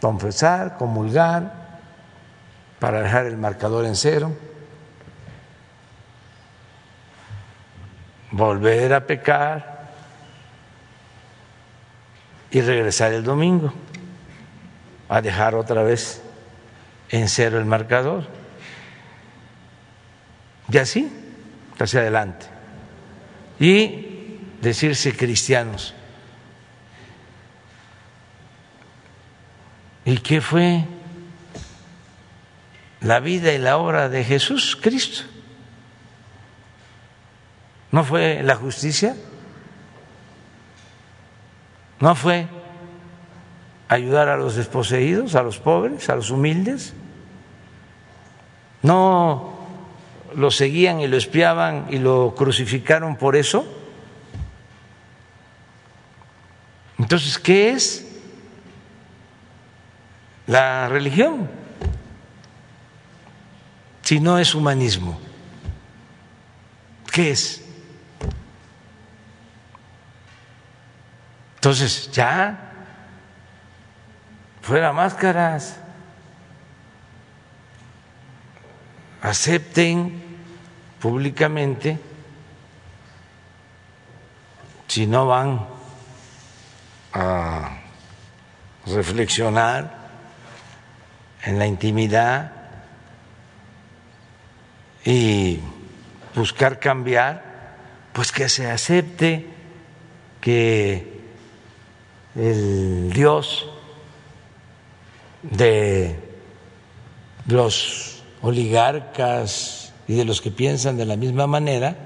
confesar, 0.00 0.76
comulgar, 0.78 1.64
para 2.78 3.02
dejar 3.02 3.26
el 3.26 3.36
marcador 3.36 3.84
en 3.84 3.96
cero, 3.96 4.32
volver 8.30 8.92
a 8.94 9.06
pecar, 9.06 9.74
y 12.54 12.60
regresar 12.60 13.12
el 13.12 13.24
domingo 13.24 13.72
a 15.08 15.20
dejar 15.20 15.56
otra 15.56 15.82
vez 15.82 16.22
en 17.10 17.28
cero 17.28 17.58
el 17.58 17.64
marcador. 17.64 18.28
y 20.70 20.78
así 20.78 21.12
hacia 21.76 22.00
adelante. 22.00 22.46
Y 23.58 24.13
decirse 24.64 25.14
cristianos. 25.14 25.94
¿Y 30.04 30.18
qué 30.18 30.40
fue 30.40 30.84
la 33.00 33.20
vida 33.20 33.52
y 33.52 33.58
la 33.58 33.76
obra 33.76 34.08
de 34.08 34.24
Jesús 34.24 34.76
Cristo? 34.80 35.24
¿No 37.92 38.04
fue 38.04 38.42
la 38.42 38.56
justicia? 38.56 39.14
¿No 42.00 42.14
fue 42.14 42.48
ayudar 43.88 44.28
a 44.28 44.36
los 44.36 44.56
desposeídos, 44.56 45.36
a 45.36 45.42
los 45.42 45.58
pobres, 45.58 46.08
a 46.10 46.16
los 46.16 46.30
humildes? 46.30 46.92
¿No 48.82 49.54
lo 50.34 50.50
seguían 50.50 51.00
y 51.00 51.06
lo 51.06 51.16
espiaban 51.16 51.86
y 51.90 51.98
lo 51.98 52.34
crucificaron 52.34 53.16
por 53.16 53.36
eso? 53.36 53.83
Entonces, 57.04 57.38
¿qué 57.38 57.68
es 57.68 58.02
la 60.46 60.88
religión 60.88 61.50
si 64.00 64.20
no 64.20 64.38
es 64.38 64.54
humanismo? 64.54 65.20
¿Qué 67.12 67.32
es? 67.32 67.62
Entonces, 71.56 72.10
ya, 72.10 72.72
fuera 74.62 74.90
máscaras, 74.94 75.76
acepten 79.20 80.22
públicamente 81.00 82.00
si 84.88 85.06
no 85.06 85.26
van 85.26 85.73
a 87.14 87.78
reflexionar 88.86 90.04
en 91.44 91.58
la 91.58 91.66
intimidad 91.66 92.52
y 95.04 95.60
buscar 96.34 96.80
cambiar, 96.80 97.76
pues 98.12 98.32
que 98.32 98.48
se 98.48 98.70
acepte 98.70 99.46
que 100.40 101.22
el 102.34 103.12
Dios 103.12 103.70
de 105.42 106.18
los 107.46 108.22
oligarcas 108.42 109.92
y 110.08 110.14
de 110.14 110.24
los 110.24 110.40
que 110.40 110.50
piensan 110.50 110.96
de 110.96 111.06
la 111.06 111.16
misma 111.16 111.46
manera, 111.46 111.96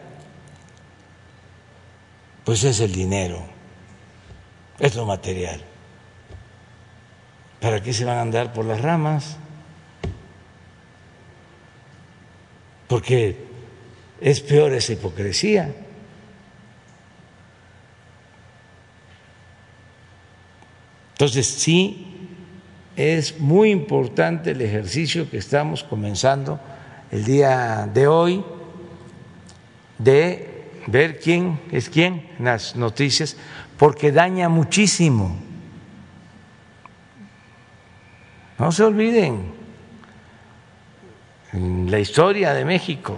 pues 2.45 2.65
es 2.65 2.81
el 2.81 2.93
dinero, 2.93 3.43
es 4.79 4.95
lo 4.95 5.05
material. 5.05 5.61
¿Para 7.61 7.83
qué 7.83 7.93
se 7.93 8.05
van 8.05 8.19
a 8.19 8.23
andar 8.23 8.53
por 8.53 8.65
las 8.65 8.81
ramas? 8.81 9.37
Porque 12.87 13.37
es 14.21 14.41
peor 14.41 14.73
esa 14.73 14.93
hipocresía. 14.93 15.75
Entonces, 21.13 21.47
sí, 21.47 22.07
es 22.95 23.41
muy 23.41 23.71
importante 23.71 24.53
el 24.53 24.63
ejercicio 24.63 25.29
que 25.29 25.39
estamos 25.39 25.83
comenzando 25.83 26.61
el 27.11 27.25
día 27.25 27.91
de 27.93 28.07
hoy 28.07 28.45
de 29.99 30.49
ver 30.87 31.19
quién 31.19 31.61
es 31.71 31.89
quién 31.91 32.31
en 32.39 32.45
las 32.45 32.77
noticias, 32.77 33.37
porque 33.79 34.11
daña 34.11 34.49
muchísimo. 34.49 35.37
No 38.59 38.73
se 38.73 38.83
olviden, 38.83 39.53
en 41.53 41.91
la 41.91 42.01
historia 42.01 42.53
de 42.55 42.65
México, 42.65 43.17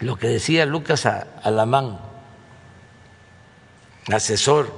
lo 0.00 0.16
que 0.16 0.28
decía 0.28 0.64
Lucas 0.64 1.04
Alamán, 1.06 1.98
asesor, 4.10 4.72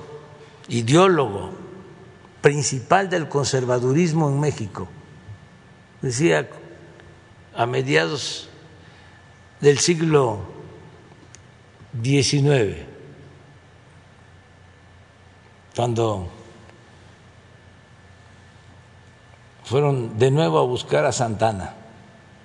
ideólogo 0.68 1.52
principal 2.40 3.08
del 3.08 3.28
conservadurismo 3.28 4.28
en 4.28 4.40
México, 4.40 4.88
decía 6.02 6.48
a 7.54 7.66
mediados 7.66 8.48
del 9.60 9.78
siglo 9.78 10.40
XIX, 12.02 12.89
cuando 15.74 16.28
fueron 19.64 20.18
de 20.18 20.30
nuevo 20.30 20.58
a 20.58 20.62
buscar 20.62 21.04
a 21.04 21.12
Santana, 21.12 21.74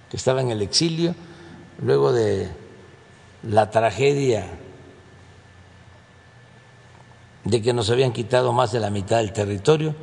que 0.09 0.17
estaba 0.17 0.41
en 0.41 0.51
el 0.51 0.61
exilio, 0.61 1.15
luego 1.79 2.13
de 2.13 2.49
la 3.43 3.69
tragedia 3.71 4.45
de 7.43 7.61
que 7.61 7.73
nos 7.73 7.89
habían 7.89 8.11
quitado 8.11 8.53
más 8.53 8.71
de 8.71 8.79
la 8.79 8.89
mitad 8.89 9.17
del 9.17 9.33
territorio 9.33 9.95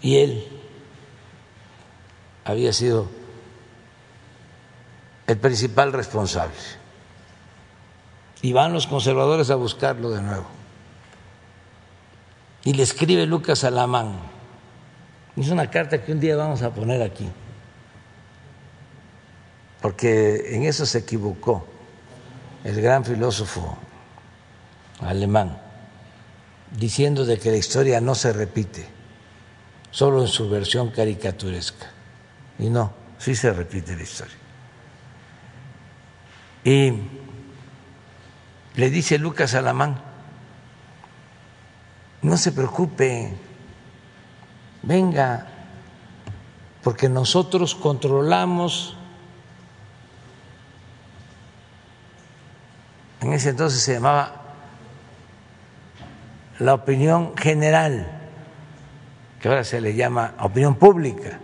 y 0.00 0.16
él 0.16 0.46
había 2.44 2.72
sido 2.72 3.06
el 5.26 5.38
principal 5.38 5.92
responsable. 5.92 6.54
Y 8.42 8.52
van 8.52 8.74
los 8.74 8.86
conservadores 8.86 9.50
a 9.50 9.54
buscarlo 9.54 10.10
de 10.10 10.20
nuevo. 10.20 10.44
Y 12.64 12.72
le 12.72 12.82
escribe 12.82 13.26
Lucas 13.26 13.62
Alamán. 13.64 14.18
Es 15.36 15.48
una 15.50 15.70
carta 15.70 16.02
que 16.02 16.12
un 16.12 16.20
día 16.20 16.36
vamos 16.36 16.62
a 16.62 16.70
poner 16.70 17.02
aquí. 17.02 17.28
Porque 19.82 20.54
en 20.56 20.62
eso 20.62 20.86
se 20.86 20.98
equivocó 20.98 21.66
el 22.64 22.80
gran 22.80 23.04
filósofo 23.04 23.76
alemán, 25.00 25.58
diciendo 26.70 27.26
de 27.26 27.38
que 27.38 27.50
la 27.50 27.58
historia 27.58 28.00
no 28.00 28.14
se 28.14 28.32
repite, 28.32 28.86
solo 29.90 30.22
en 30.22 30.28
su 30.28 30.48
versión 30.48 30.90
caricaturesca. 30.90 31.90
Y 32.58 32.70
no, 32.70 32.94
sí 33.18 33.34
se 33.34 33.52
repite 33.52 33.94
la 33.94 34.02
historia. 34.02 34.36
Y 36.64 36.94
le 38.76 38.90
dice 38.90 39.18
Lucas 39.18 39.54
Alamán, 39.54 40.13
no 42.24 42.38
se 42.38 42.52
preocupe, 42.52 43.34
venga, 44.82 45.46
porque 46.82 47.10
nosotros 47.10 47.74
controlamos, 47.74 48.96
en 53.20 53.34
ese 53.34 53.50
entonces 53.50 53.82
se 53.82 53.92
llamaba 53.92 54.40
la 56.60 56.72
opinión 56.72 57.36
general, 57.36 58.10
que 59.38 59.48
ahora 59.48 59.62
se 59.62 59.82
le 59.82 59.94
llama 59.94 60.34
opinión 60.40 60.76
pública. 60.76 61.40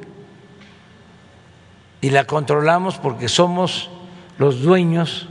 Y 2.01 2.09
la 2.09 2.25
controlamos 2.25 2.97
porque 2.97 3.29
somos 3.29 3.91
los 4.39 4.63
dueños 4.63 5.29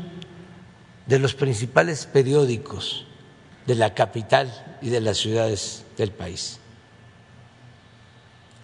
de 1.07 1.17
los 1.17 1.33
principales 1.33 2.05
periódicos 2.05 3.07
de 3.65 3.73
la 3.73 3.95
capital 3.95 4.68
y 4.82 4.89
de 4.89 5.01
las 5.01 5.17
ciudades 5.17 5.86
del 5.97 6.11
país, 6.11 6.59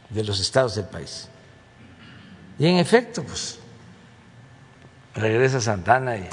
de 0.09 0.23
los 0.23 0.39
estados 0.39 0.75
del 0.75 0.85
país. 0.85 1.29
Y 2.57 2.67
en 2.67 2.77
efecto, 2.77 3.23
pues 3.23 3.59
regresa 5.13 5.59
Santana 5.61 6.17
y 6.17 6.27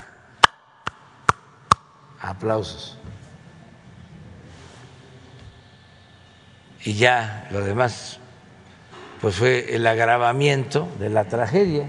aplausos. 2.20 2.97
Y 6.85 6.95
ya 6.95 7.49
lo 7.53 7.61
demás 7.61 8.18
pues 9.22 9.37
fue 9.37 9.76
el 9.76 9.87
agravamiento 9.87 10.89
de 10.99 11.09
la 11.09 11.24
tragedia. 11.24 11.89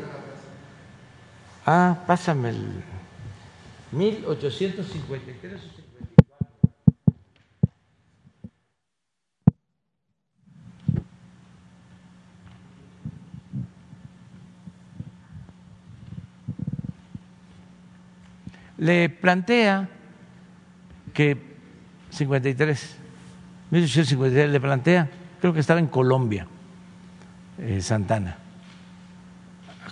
Ah, 1.66 2.04
pásame 2.06 2.50
el 2.50 2.84
1853 3.92 5.83
Le 18.78 19.10
plantea 19.10 19.90
que 21.14 21.38
53, 22.10 22.98
1853 23.72 24.50
le 24.50 24.60
plantea, 24.60 25.10
creo 25.40 25.54
que 25.54 25.60
estaba 25.60 25.80
en 25.80 25.88
Colombia, 25.88 26.48
eh, 27.60 27.82
Santana, 27.82 28.38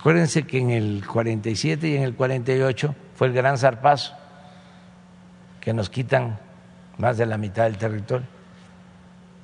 Acuérdense 0.01 0.47
que 0.47 0.57
en 0.57 0.71
el 0.71 1.05
47 1.05 1.87
y 1.87 1.95
en 1.95 2.01
el 2.01 2.15
48 2.15 2.95
fue 3.15 3.27
el 3.27 3.33
gran 3.33 3.59
zarpazo, 3.59 4.15
que 5.59 5.75
nos 5.75 5.91
quitan 5.91 6.39
más 6.97 7.19
de 7.19 7.27
la 7.27 7.37
mitad 7.37 7.65
del 7.65 7.77
territorio. 7.77 8.25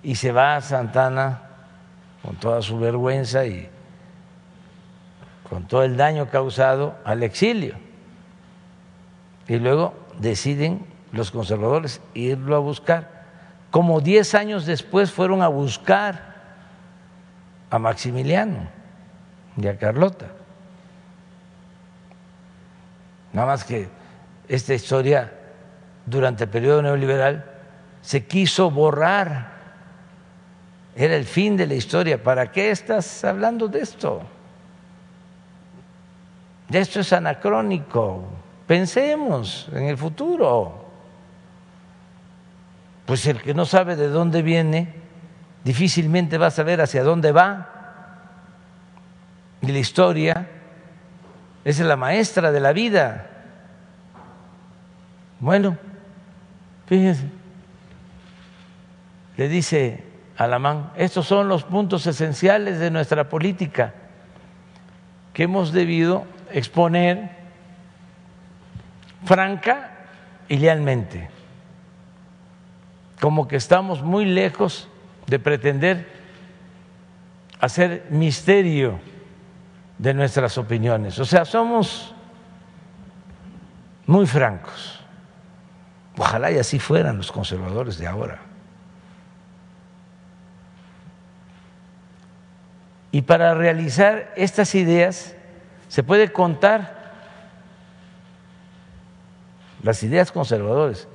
Y 0.01 0.15
se 0.15 0.31
va 0.31 0.55
a 0.55 0.61
Santana 0.61 1.41
con 2.23 2.37
toda 2.37 2.63
su 2.63 2.79
vergüenza 2.79 3.45
y 3.45 3.69
con 5.47 5.67
todo 5.67 5.83
el 5.83 5.95
daño 5.95 6.27
causado 6.27 6.95
al 7.05 7.21
exilio. 7.21 7.75
Y 9.47 9.57
luego 9.57 9.93
deciden 10.19 10.85
los 11.11 11.31
conservadores 11.31 12.01
irlo 12.13 12.55
a 12.55 12.59
buscar. 12.59 13.25
Como 13.71 14.01
diez 14.01 14.35
años 14.35 14.65
después 14.65 15.11
fueron 15.11 15.41
a 15.41 15.47
buscar 15.47 16.35
a 17.69 17.79
Maximiliano 17.79 18.67
y 19.55 19.67
a 19.67 19.77
Carlota. 19.77 20.27
Nada 23.33 23.47
más 23.47 23.63
que 23.63 23.89
esta 24.47 24.73
historia 24.73 25.31
durante 26.05 26.45
el 26.45 26.49
periodo 26.49 26.81
neoliberal 26.81 27.45
se 28.01 28.25
quiso 28.25 28.71
borrar. 28.71 29.57
Era 30.95 31.15
el 31.15 31.25
fin 31.25 31.57
de 31.57 31.67
la 31.67 31.75
historia. 31.75 32.21
¿Para 32.21 32.51
qué 32.51 32.71
estás 32.71 33.23
hablando 33.23 33.67
de 33.67 33.81
esto? 33.81 34.21
Esto 36.71 37.01
es 37.01 37.13
anacrónico. 37.13 38.23
Pensemos 38.67 39.69
en 39.71 39.85
el 39.85 39.97
futuro. 39.97 40.85
Pues 43.05 43.25
el 43.25 43.41
que 43.41 43.53
no 43.53 43.65
sabe 43.65 43.95
de 43.95 44.09
dónde 44.09 44.41
viene, 44.41 44.93
difícilmente 45.63 46.37
va 46.37 46.47
a 46.47 46.51
saber 46.51 46.81
hacia 46.81 47.03
dónde 47.03 47.31
va. 47.31 47.69
Y 49.61 49.71
la 49.71 49.79
historia 49.79 50.49
es 51.63 51.79
la 51.79 51.95
maestra 51.95 52.51
de 52.51 52.59
la 52.59 52.73
vida. 52.73 53.29
Bueno, 55.39 55.77
fíjense, 56.87 57.29
le 59.37 59.47
dice 59.47 60.03
Alamán, 60.35 60.91
estos 60.97 61.27
son 61.27 61.47
los 61.47 61.63
puntos 61.63 62.05
esenciales 62.07 62.79
de 62.79 62.91
nuestra 62.91 63.29
política 63.29 63.93
que 65.31 65.43
hemos 65.43 65.71
debido 65.71 66.25
exponer 66.51 67.36
franca 69.25 69.91
y 70.47 70.57
lealmente, 70.57 71.29
como 73.19 73.47
que 73.47 73.55
estamos 73.55 74.01
muy 74.01 74.25
lejos 74.25 74.87
de 75.25 75.39
pretender 75.39 76.07
hacer 77.59 78.05
misterio 78.09 78.99
de 79.97 80.13
nuestras 80.13 80.57
opiniones. 80.57 81.17
O 81.19 81.25
sea, 81.25 81.45
somos 81.45 82.13
muy 84.05 84.25
francos. 84.25 85.01
Ojalá 86.17 86.51
y 86.51 86.57
así 86.57 86.79
fueran 86.79 87.17
los 87.17 87.31
conservadores 87.31 87.97
de 87.97 88.07
ahora. 88.07 88.39
Y 93.11 93.21
para 93.23 93.53
realizar 93.53 94.31
estas 94.35 94.75
ideas 94.75 95.35
se 95.87 96.03
puede 96.03 96.31
contar 96.31 96.96
las 99.83 100.01
ideas 100.03 100.31
conservadoras, 100.31 101.07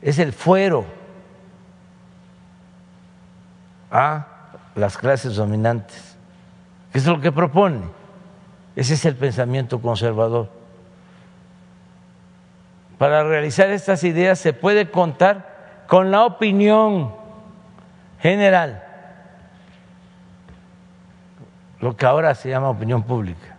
es 0.00 0.18
el 0.18 0.32
fuero 0.32 0.84
a 3.90 4.26
las 4.74 4.96
clases 4.96 5.36
dominantes, 5.36 6.16
que 6.92 6.98
es 6.98 7.06
lo 7.06 7.20
que 7.20 7.30
propone. 7.30 7.82
Ese 8.74 8.94
es 8.94 9.04
el 9.04 9.16
pensamiento 9.16 9.80
conservador. 9.80 10.50
Para 12.98 13.24
realizar 13.24 13.70
estas 13.70 14.02
ideas 14.04 14.38
se 14.38 14.52
puede 14.52 14.90
contar 14.90 15.84
con 15.86 16.10
la 16.10 16.24
opinión 16.24 17.14
general, 18.20 18.82
lo 21.80 21.96
que 21.96 22.06
ahora 22.06 22.34
se 22.34 22.48
llama 22.48 22.70
opinión 22.70 23.02
pública 23.02 23.52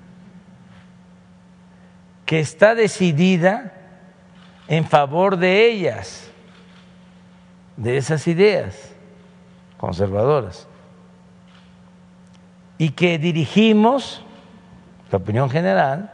que 2.26 2.40
está 2.40 2.74
decidida 2.76 3.74
en 4.68 4.86
favor 4.86 5.38
de 5.38 5.68
ellas, 5.70 6.30
de 7.78 7.98
esas 7.98 8.28
ideas 8.28 8.94
conservadoras, 9.78 10.68
y 12.78 12.90
que 12.90 13.18
dirigimos, 13.18 14.24
la 15.12 15.18
opinión 15.18 15.50
general, 15.50 16.12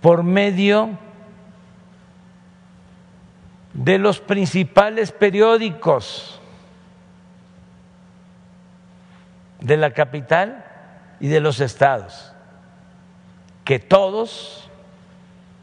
por 0.00 0.22
medio 0.22 0.90
de 3.72 3.98
los 3.98 4.20
principales 4.20 5.12
periódicos 5.12 6.40
de 9.60 9.76
la 9.76 9.90
capital 9.90 10.64
y 11.18 11.28
de 11.28 11.40
los 11.40 11.60
estados 11.60 12.32
que 13.64 13.80
todos 13.80 14.65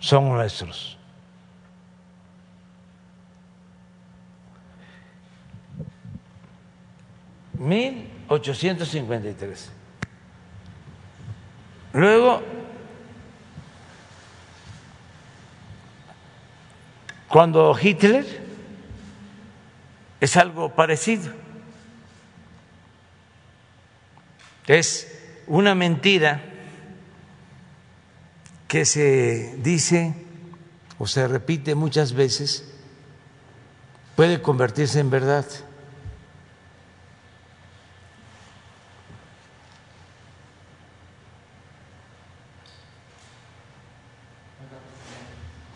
son 0.03 0.27
nuestros. 0.27 0.97
Mil 7.53 8.11
ochocientos 8.27 8.89
cincuenta 8.89 9.29
y 9.29 9.33
tres. 9.33 9.71
Luego, 11.93 12.43
cuando 17.29 17.73
Hitler 17.81 18.25
es 20.19 20.35
algo 20.35 20.75
parecido, 20.75 21.31
es 24.67 25.41
una 25.47 25.73
mentira 25.73 26.43
que 28.73 28.85
se 28.85 29.53
dice 29.59 30.15
o 30.97 31.05
se 31.05 31.27
repite 31.27 31.75
muchas 31.75 32.11
veces 32.11 32.73
puede 34.15 34.41
convertirse 34.41 34.99
en 34.99 35.11
verdad. 35.11 35.45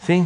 Sí. 0.04 0.26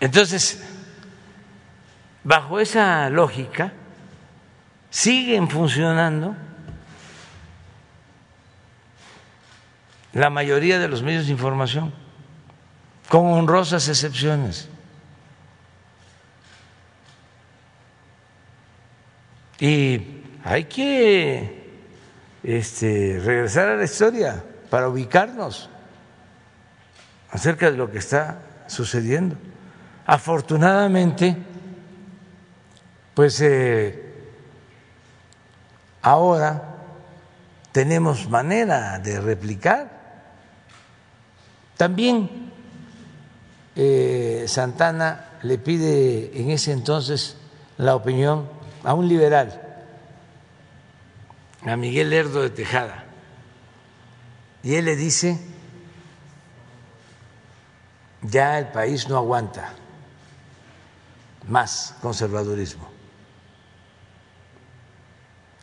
Entonces, 0.00 0.60
bajo 2.24 2.58
esa 2.58 3.08
lógica, 3.08 3.72
siguen 4.90 5.48
funcionando 5.48 6.34
la 10.12 10.30
mayoría 10.30 10.78
de 10.78 10.88
los 10.88 11.02
medios 11.02 11.26
de 11.26 11.32
información, 11.32 11.92
con 13.08 13.26
honrosas 13.26 13.88
excepciones. 13.88 14.68
Y 19.58 20.22
hay 20.44 20.64
que 20.64 21.70
este, 22.42 23.20
regresar 23.24 23.68
a 23.68 23.76
la 23.76 23.84
historia 23.84 24.42
para 24.68 24.88
ubicarnos 24.88 25.70
acerca 27.30 27.70
de 27.70 27.76
lo 27.76 27.90
que 27.90 27.98
está 27.98 28.40
sucediendo. 28.66 29.36
Afortunadamente, 30.04 31.36
pues 33.14 33.40
eh, 33.40 34.14
ahora 36.02 36.62
tenemos 37.70 38.28
manera 38.28 38.98
de 38.98 39.20
replicar 39.20 39.91
también 41.82 42.30
eh, 43.74 44.44
Santana 44.46 45.30
le 45.42 45.58
pide 45.58 46.30
en 46.40 46.52
ese 46.52 46.70
entonces 46.70 47.36
la 47.76 47.96
opinión 47.96 48.48
a 48.84 48.94
un 48.94 49.08
liberal, 49.08 49.60
a 51.66 51.74
Miguel 51.74 52.10
Lerdo 52.10 52.40
de 52.40 52.50
Tejada, 52.50 53.04
y 54.62 54.76
él 54.76 54.84
le 54.84 54.94
dice, 54.94 55.40
ya 58.20 58.60
el 58.60 58.68
país 58.68 59.08
no 59.08 59.16
aguanta 59.16 59.74
más 61.48 61.96
conservadurismo. 62.00 62.88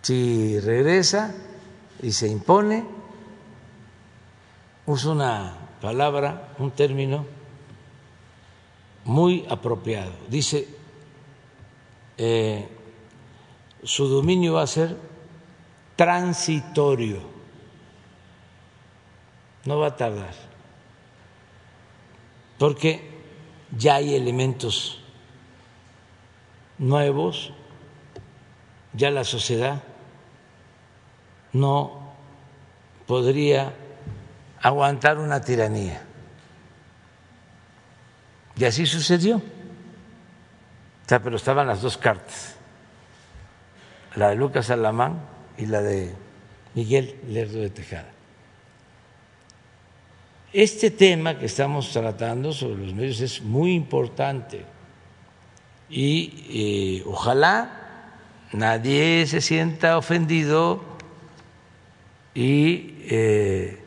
Si 0.02 0.60
regresa 0.60 1.34
y 2.02 2.12
se 2.12 2.28
impone, 2.28 2.86
usa 4.86 5.12
una 5.12 5.59
palabra, 5.82 6.54
un 6.60 6.72
término 6.72 7.26
muy 9.06 9.46
apropiado. 9.50 10.12
Dice, 10.28 10.68
eh, 12.18 12.68
su 13.84 14.08
dominio 14.08 14.54
va 14.54 14.64
a 14.64 14.68
ser 14.68 14.98
transitorio, 15.96 17.20
no 19.66 19.80
va 19.80 19.88
a 19.88 19.96
tardar, 19.96 20.34
porque 22.58 23.10
ya 23.78 23.96
hay 23.96 24.16
elementos 24.16 25.02
nuevos, 26.78 27.52
ya 28.94 29.12
la 29.12 29.24
sociedad 29.24 29.84
no 31.54 32.14
podría 33.08 33.74
aguantar 34.62 35.18
una 35.18 35.42
tiranía. 35.42 36.02
Y 38.56 38.66
así 38.66 38.86
sucedió. 38.86 39.38
O 39.38 39.42
sea, 41.10 41.22
pero 41.22 41.38
estaban 41.38 41.68
las 41.68 41.82
dos 41.82 41.98
cartas, 41.98 42.56
la 44.16 44.30
de 44.30 44.36
Lucas 44.36 44.70
Alamán 44.70 45.20
y 45.58 45.66
la 45.66 45.82
de 45.82 46.14
Miguel 46.76 47.16
Lerdo 47.28 47.60
de 47.60 47.70
Tejada. 47.70 48.12
Este 50.54 50.92
tema 50.92 51.38
que 51.38 51.46
estamos 51.46 51.92
tratando 51.92 52.54
sobre 52.54 52.86
los 52.86 52.94
medios 52.94 53.22
es 53.22 53.42
muy 53.42 53.74
importante 53.74 54.66
y 55.90 56.46
eh, 56.50 57.04
ojalá 57.08 58.14
nadie 58.54 59.26
se 59.28 59.42
sienta 59.42 59.98
ofendido 59.98 60.84
y 62.34 62.96
eh, 63.10 63.79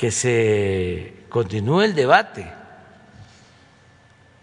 que 0.00 0.10
se 0.10 1.12
continúe 1.28 1.82
el 1.82 1.94
debate 1.94 2.50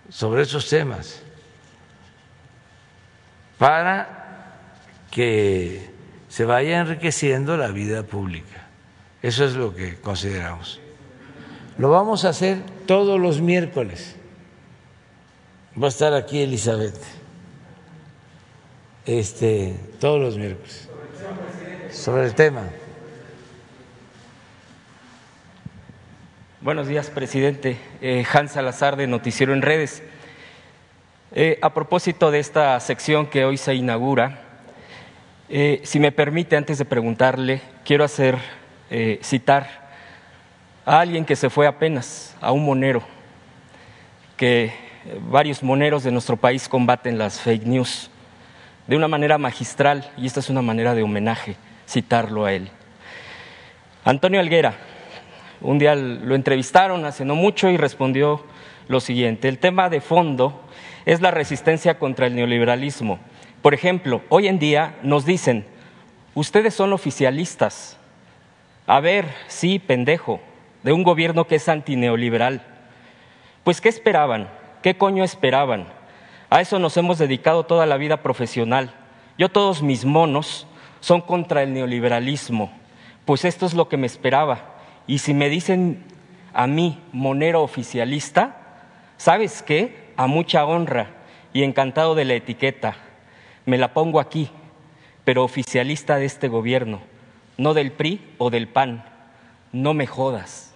sobre 0.08 0.44
esos 0.44 0.70
temas 0.70 1.24
para 3.58 4.54
que 5.10 5.90
se 6.30 6.46
vaya 6.46 6.82
enriqueciendo 6.82 7.58
la 7.58 7.70
vida 7.70 8.04
pública. 8.04 8.68
Eso 9.24 9.46
es 9.46 9.56
lo 9.56 9.74
que 9.74 9.96
consideramos. 10.00 10.80
Lo 11.80 11.90
vamos 11.90 12.24
a 12.26 12.30
hacer 12.30 12.60
todos 12.86 13.20
los 13.20 13.42
miércoles. 13.42 14.16
Va 15.76 15.88
a 15.88 15.90
estar 15.90 16.14
aquí 16.14 16.44
Elizabeth. 16.44 17.02
Este, 19.08 19.76
todos 20.00 20.22
los 20.22 20.38
miércoles. 20.38 20.88
Sobre 21.90 22.26
el 22.26 22.36
tema. 22.36 22.62
Buenos 26.68 26.90
días, 26.90 27.10
presidente. 27.10 27.78
Eh, 28.02 28.26
Hans 28.30 28.52
Salazar 28.52 28.98
de 28.98 29.08
Noticiero 29.08 29.54
en 29.54 29.62
Redes. 29.62 30.04
Eh, 31.32 31.58
a 31.62 31.74
propósito 31.74 32.30
de 32.30 32.40
esta 32.40 32.78
sección 32.82 33.28
que 33.28 33.46
hoy 33.46 33.56
se 33.56 33.74
inaugura, 33.74 34.42
eh, 35.48 35.80
si 35.86 35.98
me 36.02 36.12
permite, 36.12 36.58
antes 36.58 36.78
de 36.78 36.84
preguntarle, 36.84 37.62
quiero 37.86 38.04
hacer 38.04 38.38
citar 39.22 39.88
a 40.86 41.00
alguien 41.00 41.24
que 41.24 41.38
se 41.38 41.50
fue 41.50 41.68
apenas, 41.68 42.36
a 42.42 42.52
un 42.52 42.66
monero, 42.66 43.02
que 44.36 44.74
varios 45.30 45.64
moneros 45.64 46.04
de 46.04 46.12
nuestro 46.12 46.36
país 46.36 46.68
combaten 46.68 47.18
las 47.18 47.40
fake 47.40 47.66
news 47.66 48.12
de 48.88 48.98
una 48.98 49.08
manera 49.08 49.38
magistral, 49.38 50.12
y 50.18 50.28
esta 50.28 50.42
es 50.42 50.50
una 50.50 50.62
manera 50.62 50.94
de 50.96 51.04
homenaje, 51.04 51.56
citarlo 51.88 52.44
a 52.44 52.52
él. 52.52 52.70
Antonio 54.04 54.42
Alguera 54.42 54.76
un 55.62 55.80
día 55.80 55.96
lo 55.96 56.36
entrevistaron 56.36 57.06
hace 57.06 57.26
no 57.26 57.36
mucho 57.36 57.70
y 57.70 57.78
respondió 57.78 58.44
lo 58.88 59.00
siguiente, 59.00 59.48
el 59.48 59.60
tema 59.60 59.90
de 59.90 60.02
fondo 60.02 60.62
es 61.06 61.22
la 61.22 61.32
resistencia 61.32 62.00
contra 62.00 62.28
el 62.28 62.36
neoliberalismo. 62.36 63.20
Por 63.62 63.74
ejemplo, 63.74 64.22
hoy 64.30 64.48
en 64.48 64.60
día 64.60 64.96
nos 65.02 65.26
dicen, 65.26 65.66
ustedes 66.36 66.74
son 66.74 66.94
oficialistas. 66.94 67.98
A 68.86 69.00
ver, 69.00 69.26
sí, 69.48 69.80
pendejo, 69.80 70.40
de 70.84 70.94
un 70.94 71.04
gobierno 71.04 71.48
que 71.48 71.56
es 71.56 71.68
antineoliberal. 71.68 72.62
Pues, 73.64 73.82
¿qué 73.82 73.90
esperaban? 73.90 74.48
¿Qué 74.82 74.98
coño 74.98 75.24
esperaban? 75.24 75.88
A 76.50 76.62
eso 76.62 76.80
nos 76.80 76.96
hemos 76.96 77.18
dedicado 77.18 77.66
toda 77.66 77.86
la 77.86 77.98
vida 77.98 78.22
profesional. 78.22 78.94
Yo 79.38 79.50
todos 79.50 79.84
mis 79.84 80.06
monos 80.06 80.68
son 81.02 81.20
contra 81.20 81.64
el 81.64 81.74
neoliberalismo. 81.74 82.72
Pues 83.26 83.44
esto 83.44 83.66
es 83.66 83.74
lo 83.74 83.90
que 83.90 83.98
me 83.98 84.08
esperaba 84.08 84.77
y 85.08 85.20
si 85.20 85.34
me 85.34 85.50
dicen 85.50 86.04
a 86.54 86.68
mí 86.68 87.02
monero 87.14 87.64
oficialista, 87.64 88.58
¿sabes 89.18 89.64
qué? 89.64 90.12
A 90.18 90.28
mucha 90.28 90.66
honra 90.66 91.12
y 91.54 91.64
encantado 91.64 92.14
de 92.14 92.26
la 92.26 92.34
etiqueta. 92.34 92.96
Me 93.66 93.78
la 93.78 93.94
pongo 93.94 94.20
aquí, 94.20 94.50
pero 95.24 95.44
oficialista 95.44 96.18
de 96.18 96.26
este 96.26 96.50
gobierno, 96.50 97.02
no 97.58 97.74
del 97.74 97.92
PRI 97.92 98.22
o 98.38 98.50
del 98.50 98.68
PAN. 98.68 99.06
No 99.72 99.94
me 99.94 100.08
jodas. 100.08 100.74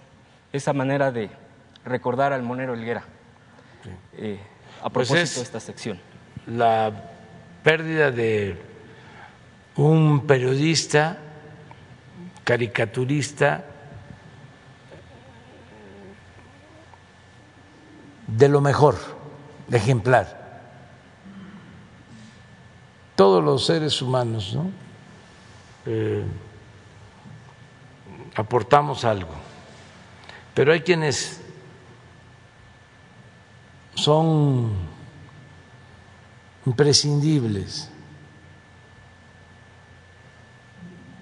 Esa 0.52 0.72
manera 0.72 1.12
de 1.12 1.30
recordar 1.84 2.32
al 2.32 2.42
monero 2.42 2.74
Elguera. 2.74 3.04
Eh, 4.16 4.38
a 4.82 4.90
pues 4.90 5.08
propósito 5.08 5.40
de 5.40 5.44
esta 5.44 5.60
sección. 5.60 6.00
La 6.46 6.92
pérdida 7.62 8.10
de 8.10 8.56
un 9.76 10.26
periodista, 10.26 11.18
caricaturista, 12.44 13.64
de 18.26 18.48
lo 18.48 18.60
mejor, 18.60 18.96
ejemplar. 19.70 20.40
Todos 23.14 23.44
los 23.44 23.66
seres 23.66 24.00
humanos 24.00 24.54
¿no? 24.54 24.70
Eh, 25.86 26.24
aportamos 28.34 29.04
algo, 29.04 29.34
pero 30.54 30.72
hay 30.72 30.80
quienes 30.80 31.40
son 33.94 34.72
imprescindibles. 36.66 37.90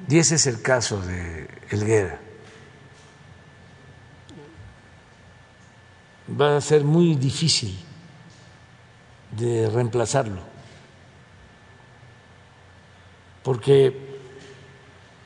Y 0.08 0.18
ese 0.18 0.34
es 0.34 0.46
el 0.46 0.60
caso 0.60 1.00
de 1.00 1.48
Elguera. 1.70 2.20
Va 6.38 6.56
a 6.56 6.60
ser 6.60 6.84
muy 6.84 7.14
difícil 7.16 7.76
de 9.32 9.68
reemplazarlo, 9.70 10.40
porque 13.42 13.96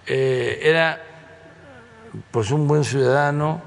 eh, 0.07 0.61
era 0.62 1.02
pues 2.30 2.50
un 2.50 2.68
buen 2.68 2.84
ciudadano, 2.84 3.62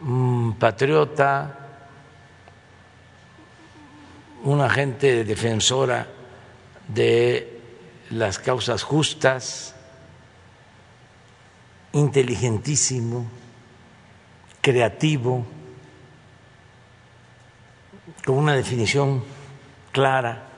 un 0.00 0.56
patriota, 0.58 1.54
una 4.44 4.70
gente 4.70 5.24
defensora 5.24 6.06
de 6.88 7.60
las 8.10 8.38
causas 8.38 8.82
justas, 8.82 9.74
inteligentísimo, 11.92 13.26
creativo 14.60 15.57
con 18.28 18.36
una 18.36 18.52
definición 18.52 19.24
clara, 19.90 20.48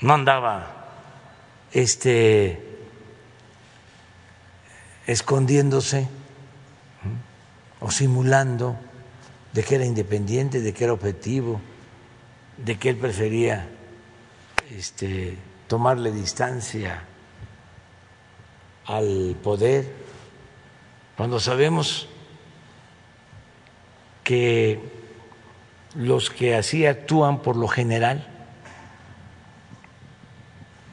no 0.00 0.14
andaba 0.14 0.86
este, 1.72 2.78
escondiéndose 5.04 6.06
o 7.80 7.90
simulando 7.90 8.76
de 9.52 9.64
que 9.64 9.74
era 9.74 9.84
independiente, 9.84 10.60
de 10.60 10.72
que 10.72 10.84
era 10.84 10.92
objetivo, 10.92 11.60
de 12.56 12.78
que 12.78 12.90
él 12.90 12.96
prefería 12.96 13.68
este, 14.70 15.36
tomarle 15.66 16.12
distancia 16.12 17.02
al 18.86 19.36
poder, 19.42 19.92
cuando 21.16 21.40
sabemos 21.40 22.08
que 24.22 24.97
los 25.94 26.30
que 26.30 26.54
así 26.54 26.86
actúan 26.86 27.40
por 27.40 27.56
lo 27.56 27.68
general 27.68 28.26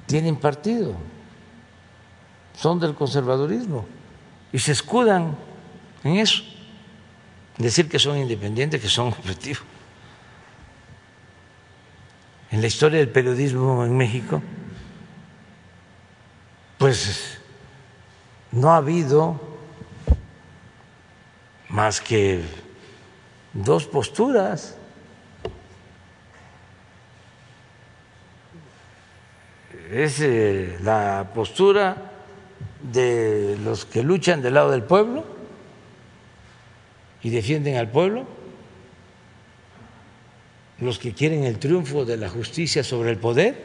tienen 0.06 0.36
partido, 0.36 0.96
son 2.56 2.80
del 2.80 2.96
conservadurismo 2.96 3.86
y 4.54 4.60
se 4.60 4.72
escudan 4.72 5.36
en 6.04 6.18
eso, 6.18 6.43
decir 7.58 7.89
que 7.89 8.00
son 8.00 8.18
independientes, 8.18 8.82
que 8.82 8.88
son 8.88 9.08
objetivos. 9.08 9.64
En 12.52 12.62
la 12.62 12.68
historia 12.68 13.00
del 13.00 13.10
periodismo 13.10 13.84
en 13.84 13.98
México, 13.98 14.41
pues 16.78 17.39
no 18.52 18.72
ha 18.72 18.78
habido 18.78 19.41
más 21.68 22.00
que 22.00 22.43
dos 23.54 23.86
posturas 23.86 24.78
es 29.92 30.20
eh, 30.22 30.78
la 30.82 31.32
postura 31.34 32.12
de 32.82 33.58
los 33.64 33.86
que 33.86 34.04
luchan 34.04 34.42
del 34.42 34.56
lado 34.56 34.72
del 34.72 34.84
pueblo 34.84 35.26
y 37.24 37.30
defienden 37.30 37.78
al 37.78 37.90
pueblo, 37.90 38.26
los 40.80 41.00
que 41.00 41.14
quieren 41.14 41.44
el 41.44 41.58
triunfo 41.58 42.06
de 42.06 42.18
la 42.18 42.30
justicia 42.30 42.84
sobre 42.84 43.12
el 43.12 43.18
poder 43.18 43.64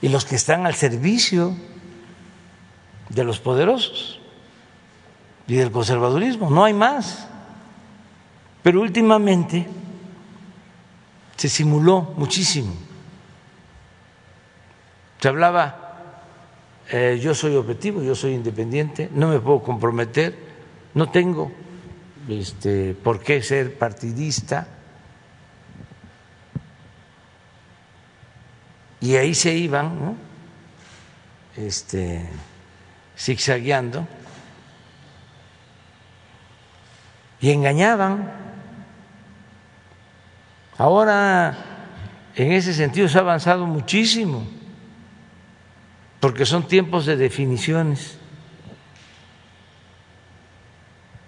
y 0.00 0.08
los 0.08 0.24
que 0.24 0.36
están 0.36 0.66
al 0.66 0.74
servicio 0.74 1.54
de 3.08 3.24
los 3.24 3.40
poderosos 3.40 4.20
y 5.46 5.54
del 5.54 5.70
conservadurismo. 5.70 6.50
No 6.50 6.64
hay 6.64 6.72
más. 6.72 7.28
Pero 8.62 8.80
últimamente 8.80 9.66
se 11.36 11.48
simuló 11.48 12.14
muchísimo. 12.16 12.72
Se 15.22 15.28
hablaba, 15.28 15.92
eh, 16.90 17.16
yo 17.22 17.32
soy 17.32 17.54
objetivo, 17.54 18.02
yo 18.02 18.16
soy 18.16 18.32
independiente, 18.32 19.08
no 19.14 19.28
me 19.28 19.38
puedo 19.38 19.62
comprometer, 19.62 20.36
no 20.94 21.10
tengo 21.10 21.52
este, 22.28 22.94
por 22.94 23.20
qué 23.20 23.40
ser 23.40 23.78
partidista. 23.78 24.66
Y 29.00 29.14
ahí 29.14 29.32
se 29.32 29.54
iban, 29.54 30.04
¿no? 30.04 30.16
este, 31.56 32.28
zigzagueando 33.16 34.08
y 37.40 37.52
engañaban. 37.52 38.28
Ahora, 40.78 41.56
en 42.34 42.50
ese 42.50 42.74
sentido, 42.74 43.08
se 43.08 43.18
ha 43.18 43.20
avanzado 43.20 43.66
muchísimo, 43.66 44.61
porque 46.22 46.46
son 46.46 46.68
tiempos 46.68 47.04
de 47.04 47.16
definiciones. 47.16 48.16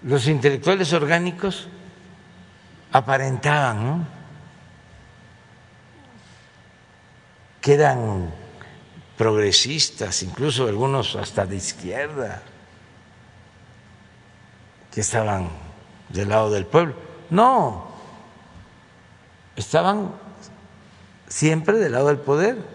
Los 0.04 0.28
intelectuales 0.28 0.92
orgánicos 0.92 1.66
aparentaban, 2.92 4.06
que 7.60 7.74
eran 7.74 8.32
progresistas, 9.18 10.22
incluso 10.22 10.68
algunos 10.68 11.16
hasta 11.16 11.44
de 11.44 11.56
izquierda, 11.56 12.44
que 14.92 15.00
estaban 15.00 15.48
del 16.08 16.28
lado 16.28 16.52
del 16.52 16.66
pueblo. 16.66 16.94
No, 17.30 17.88
estaban 19.56 20.12
siempre 21.26 21.78
del 21.78 21.90
lado 21.90 22.06
del 22.06 22.18
poder. 22.18 22.73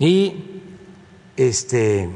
Y 0.00 0.62
este 1.36 2.08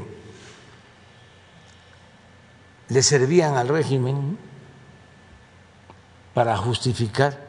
le 2.89 3.03
servían 3.03 3.55
al 3.55 3.67
régimen 3.67 4.39
para 6.33 6.57
justificar 6.57 7.45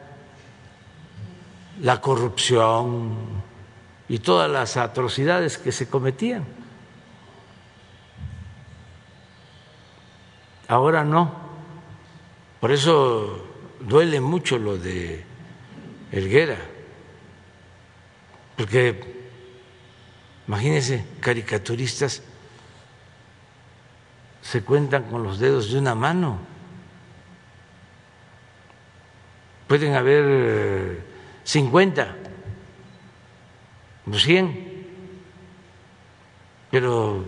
la 1.81 1.99
corrupción 2.01 3.15
y 4.07 4.19
todas 4.19 4.49
las 4.49 4.77
atrocidades 4.77 5.57
que 5.57 5.71
se 5.71 5.89
cometían. 5.89 6.45
Ahora 10.67 11.03
no. 11.03 11.31
Por 12.59 12.71
eso 12.71 13.43
duele 13.79 14.21
mucho 14.21 14.59
lo 14.59 14.77
de 14.77 15.23
Elguera, 16.11 16.57
porque 18.55 19.16
imagínense, 20.47 21.05
caricaturistas 21.19 22.21
se 24.41 24.63
cuentan 24.63 25.03
con 25.03 25.23
los 25.23 25.39
dedos 25.39 25.71
de 25.71 25.79
una 25.79 25.93
mano. 25.93 26.39
Pueden 29.67 29.93
haber 29.95 31.03
50, 31.43 32.15
100, 34.09 34.87
pero 36.71 37.25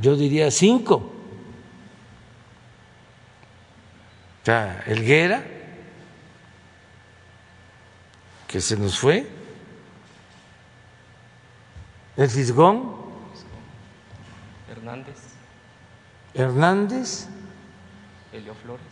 yo 0.00 0.16
diría 0.16 0.50
5. 0.50 0.94
O 0.94 1.12
sea, 4.44 4.82
Elguera, 4.86 5.44
que 8.48 8.60
se 8.60 8.76
nos 8.76 8.98
fue, 8.98 9.39
el 12.20 12.28
Fisgón, 12.28 12.92
Hernández, 14.70 15.16
Hernández, 16.34 17.28
Helio 18.30 18.54
Flores, 18.56 18.84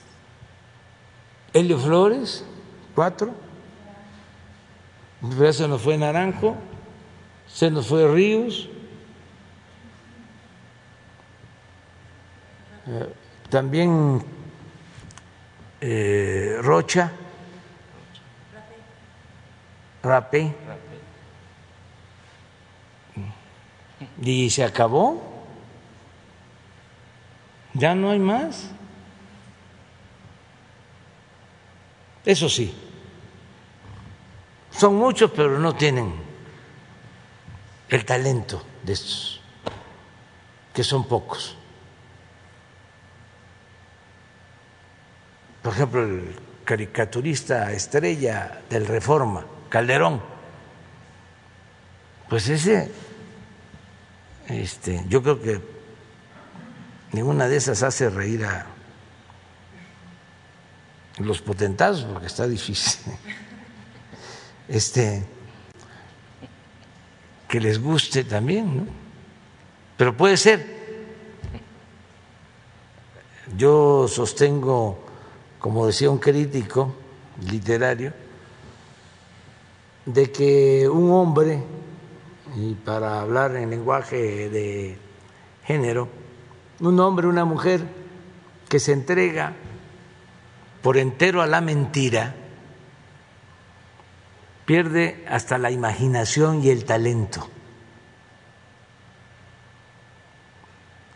Helio 1.52 1.78
Flores, 1.78 2.46
cuatro, 2.94 3.34
ya 5.38 5.52
se 5.52 5.68
nos 5.68 5.82
fue 5.82 5.98
Naranjo, 5.98 6.56
se 7.46 7.70
nos 7.70 7.86
fue 7.86 8.10
Ríos, 8.10 8.70
eh, 12.86 13.12
también 13.50 14.24
eh, 15.82 16.56
Rocha, 16.62 17.12
Rapé, 20.02 20.54
y 24.20 24.50
se 24.50 24.64
acabó. 24.64 25.22
Ya 27.74 27.94
no 27.94 28.10
hay 28.10 28.18
más. 28.18 28.70
Eso 32.24 32.48
sí, 32.48 32.74
son 34.70 34.96
muchos, 34.96 35.30
pero 35.30 35.58
no 35.58 35.74
tienen 35.74 36.12
el 37.88 38.04
talento 38.04 38.62
de 38.82 38.92
estos, 38.92 39.40
que 40.74 40.84
son 40.84 41.08
pocos. 41.08 41.58
por 45.68 45.74
ejemplo, 45.74 46.02
el 46.02 46.34
caricaturista 46.64 47.70
estrella 47.72 48.62
del 48.70 48.86
Reforma, 48.86 49.44
Calderón, 49.68 50.22
pues 52.26 52.48
ese, 52.48 52.90
este, 54.48 55.04
yo 55.08 55.22
creo 55.22 55.40
que 55.40 55.60
ninguna 57.12 57.48
de 57.48 57.56
esas 57.56 57.82
hace 57.82 58.10
reír 58.10 58.44
a 58.44 58.66
los 61.18 61.40
potentados, 61.40 62.04
porque 62.04 62.26
está 62.26 62.46
difícil. 62.46 63.12
Este, 64.68 65.24
que 67.48 67.58
les 67.58 67.80
guste 67.80 68.22
también, 68.22 68.76
¿no? 68.76 68.86
Pero 69.96 70.14
puede 70.14 70.36
ser. 70.36 70.76
Yo 73.56 74.06
sostengo 74.08 75.08
como 75.58 75.86
decía 75.86 76.10
un 76.10 76.18
crítico 76.18 76.94
literario, 77.50 78.12
de 80.06 80.32
que 80.32 80.88
un 80.88 81.10
hombre, 81.10 81.62
y 82.56 82.74
para 82.74 83.20
hablar 83.20 83.56
en 83.56 83.70
lenguaje 83.70 84.48
de 84.48 84.98
género, 85.64 86.08
un 86.80 86.98
hombre, 87.00 87.26
una 87.26 87.44
mujer 87.44 87.82
que 88.68 88.78
se 88.78 88.92
entrega 88.92 89.54
por 90.82 90.96
entero 90.96 91.42
a 91.42 91.46
la 91.46 91.60
mentira, 91.60 92.34
pierde 94.64 95.24
hasta 95.28 95.58
la 95.58 95.70
imaginación 95.70 96.62
y 96.62 96.70
el 96.70 96.84
talento. 96.84 97.48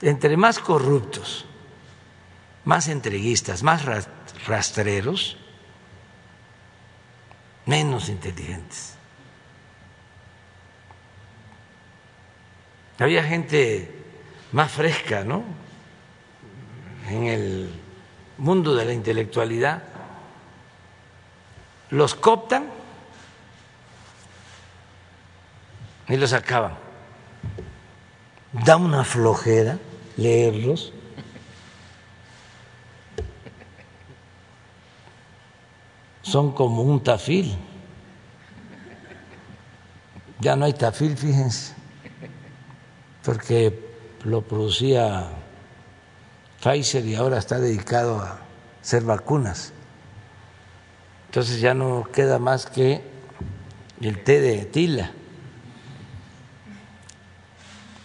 Entre 0.01 0.37
más 0.37 0.59
corruptos, 0.59 1.47
más 2.65 2.89
entreguistas, 2.89 3.63
más 3.63 3.85
rastreros, 4.47 5.37
menos 7.67 8.09
inteligentes. 8.09 8.97
Había 13.03 13.25
gente 13.25 13.91
más 14.53 14.71
fresca, 14.71 15.25
¿no? 15.25 15.43
En 17.09 17.27
el 17.27 17.71
mundo 18.39 18.75
de 18.75 18.85
la 18.85 18.93
intelectualidad. 18.93 19.83
Los 21.91 22.15
cooptan 22.15 22.67
y 26.09 26.17
los 26.17 26.33
acaban. 26.33 26.75
Da 28.53 28.77
una 28.77 29.05
flojera 29.05 29.79
leerlos 30.17 30.93
son 36.23 36.53
como 36.53 36.83
un 36.83 37.03
tafil. 37.03 37.55
Ya 40.41 40.57
no 40.57 40.65
hay 40.65 40.73
tafil, 40.73 41.17
fíjense, 41.17 41.75
porque 43.25 43.79
lo 44.25 44.43
producía 44.43 45.31
Pfizer 46.63 47.05
y 47.07 47.15
ahora 47.15 47.39
está 47.39 47.59
dedicado 47.59 48.21
a 48.21 48.39
hacer 48.81 49.03
vacunas. 49.03 49.73
Entonces 51.27 51.61
ya 51.61 51.75
no 51.75 52.05
queda 52.13 52.39
más 52.39 52.67
que 52.67 53.01
el 54.01 54.23
té 54.23 54.41
de 54.41 54.65
tila. 54.67 55.13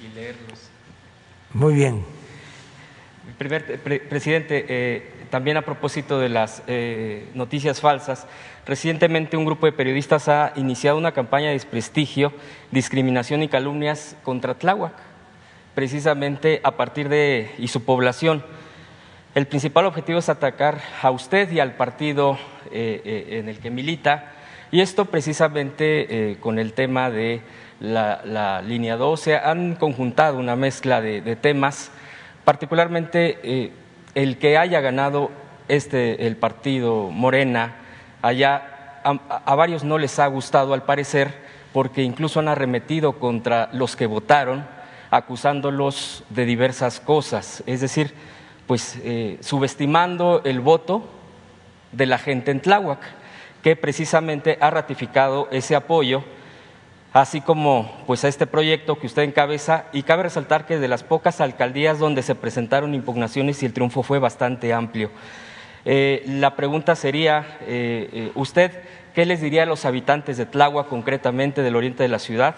Y 0.01 0.15
leerlos. 0.15 0.59
Muy 1.53 1.73
bien. 1.73 2.05
Primer, 3.37 3.81
presidente, 4.09 4.65
eh, 4.69 5.17
también 5.29 5.57
a 5.57 5.61
propósito 5.61 6.19
de 6.19 6.29
las 6.29 6.63
eh, 6.67 7.29
noticias 7.33 7.81
falsas, 7.81 8.25
recientemente 8.65 9.37
un 9.37 9.45
grupo 9.45 9.65
de 9.65 9.71
periodistas 9.71 10.27
ha 10.29 10.53
iniciado 10.55 10.97
una 10.97 11.11
campaña 11.11 11.47
de 11.47 11.53
desprestigio, 11.53 12.33
discriminación 12.71 13.43
y 13.43 13.47
calumnias 13.47 14.15
contra 14.23 14.55
Tláhuac, 14.55 14.93
precisamente 15.77 16.59
a 16.63 16.71
partir 16.71 17.07
de 17.07 17.51
y 17.59 17.67
su 17.67 17.85
población. 17.85 18.43
El 19.35 19.45
principal 19.45 19.85
objetivo 19.85 20.17
es 20.17 20.27
atacar 20.27 20.81
a 21.03 21.11
usted 21.11 21.51
y 21.51 21.59
al 21.59 21.73
partido 21.73 22.39
eh, 22.71 22.99
eh, 23.05 23.37
en 23.37 23.47
el 23.47 23.59
que 23.59 23.69
milita, 23.69 24.31
y 24.71 24.81
esto 24.81 25.05
precisamente 25.05 26.35
con 26.39 26.57
el 26.57 26.73
tema 26.73 27.11
de 27.11 27.41
la, 27.79 28.63
línea 28.65 28.97
12. 28.97 29.37
Han 29.37 29.75
conjuntado 29.75 30.39
una 30.39 30.55
mezcla 30.55 30.99
de, 30.99 31.35
temas, 31.35 31.91
particularmente 32.43 33.71
el 34.15 34.39
que 34.39 34.57
haya 34.57 34.81
ganado 34.81 35.29
este, 35.67 36.25
el 36.25 36.37
partido 36.37 37.11
Morena, 37.11 37.75
allá 38.23 39.01
a, 39.03 39.53
varios 39.53 39.83
no 39.83 39.99
les 39.99 40.17
ha 40.17 40.25
gustado 40.25 40.73
al 40.73 40.81
parecer, 40.81 41.35
porque 41.71 42.01
incluso 42.01 42.39
han 42.39 42.47
arremetido 42.47 43.19
contra 43.19 43.69
los 43.73 43.95
que 43.95 44.07
votaron, 44.07 44.65
acusándolos 45.09 46.23
de 46.29 46.45
diversas 46.45 46.99
cosas, 46.99 47.63
es 47.65 47.81
decir, 47.81 48.13
pues 48.65 48.97
eh, 49.03 49.37
subestimando 49.41 50.41
el 50.43 50.59
voto 50.59 51.03
de 51.91 52.05
la 52.05 52.17
gente 52.17 52.51
en 52.51 52.61
Tláhuac, 52.61 52.99
que 53.63 53.75
precisamente 53.75 54.57
ha 54.61 54.69
ratificado 54.69 55.47
ese 55.51 55.75
apoyo 55.75 56.23
así 57.13 57.41
como 57.41 57.91
pues 58.05 58.23
a 58.25 58.27
este 58.27 58.45
proyecto 58.45 58.99
que 58.99 59.07
usted 59.07 59.23
encabeza 59.23 59.85
y 59.91 60.03
cabe 60.03 60.23
resaltar 60.23 60.65
que 60.65 60.77
de 60.77 60.87
las 60.87 61.03
pocas 61.03 61.41
alcaldías 61.41 61.99
donde 61.99 62.21
se 62.21 62.35
presentaron 62.35 62.93
impugnaciones 62.93 63.63
y 63.63 63.65
el 63.65 63.73
triunfo 63.73 64.03
fue 64.03 64.19
bastante 64.19 64.73
amplio. 64.73 65.09
Eh, 65.85 66.23
la 66.27 66.55
pregunta 66.55 66.95
sería, 66.95 67.57
eh, 67.61 68.31
¿usted 68.35 68.71
qué 69.15 69.25
les 69.25 69.41
diría 69.41 69.63
a 69.63 69.65
los 69.65 69.85
habitantes 69.85 70.37
de 70.37 70.45
Tláhuac, 70.45 70.89
concretamente 70.89 71.63
del 71.63 71.75
oriente 71.75 72.03
de 72.03 72.09
la 72.09 72.19
ciudad, 72.19 72.55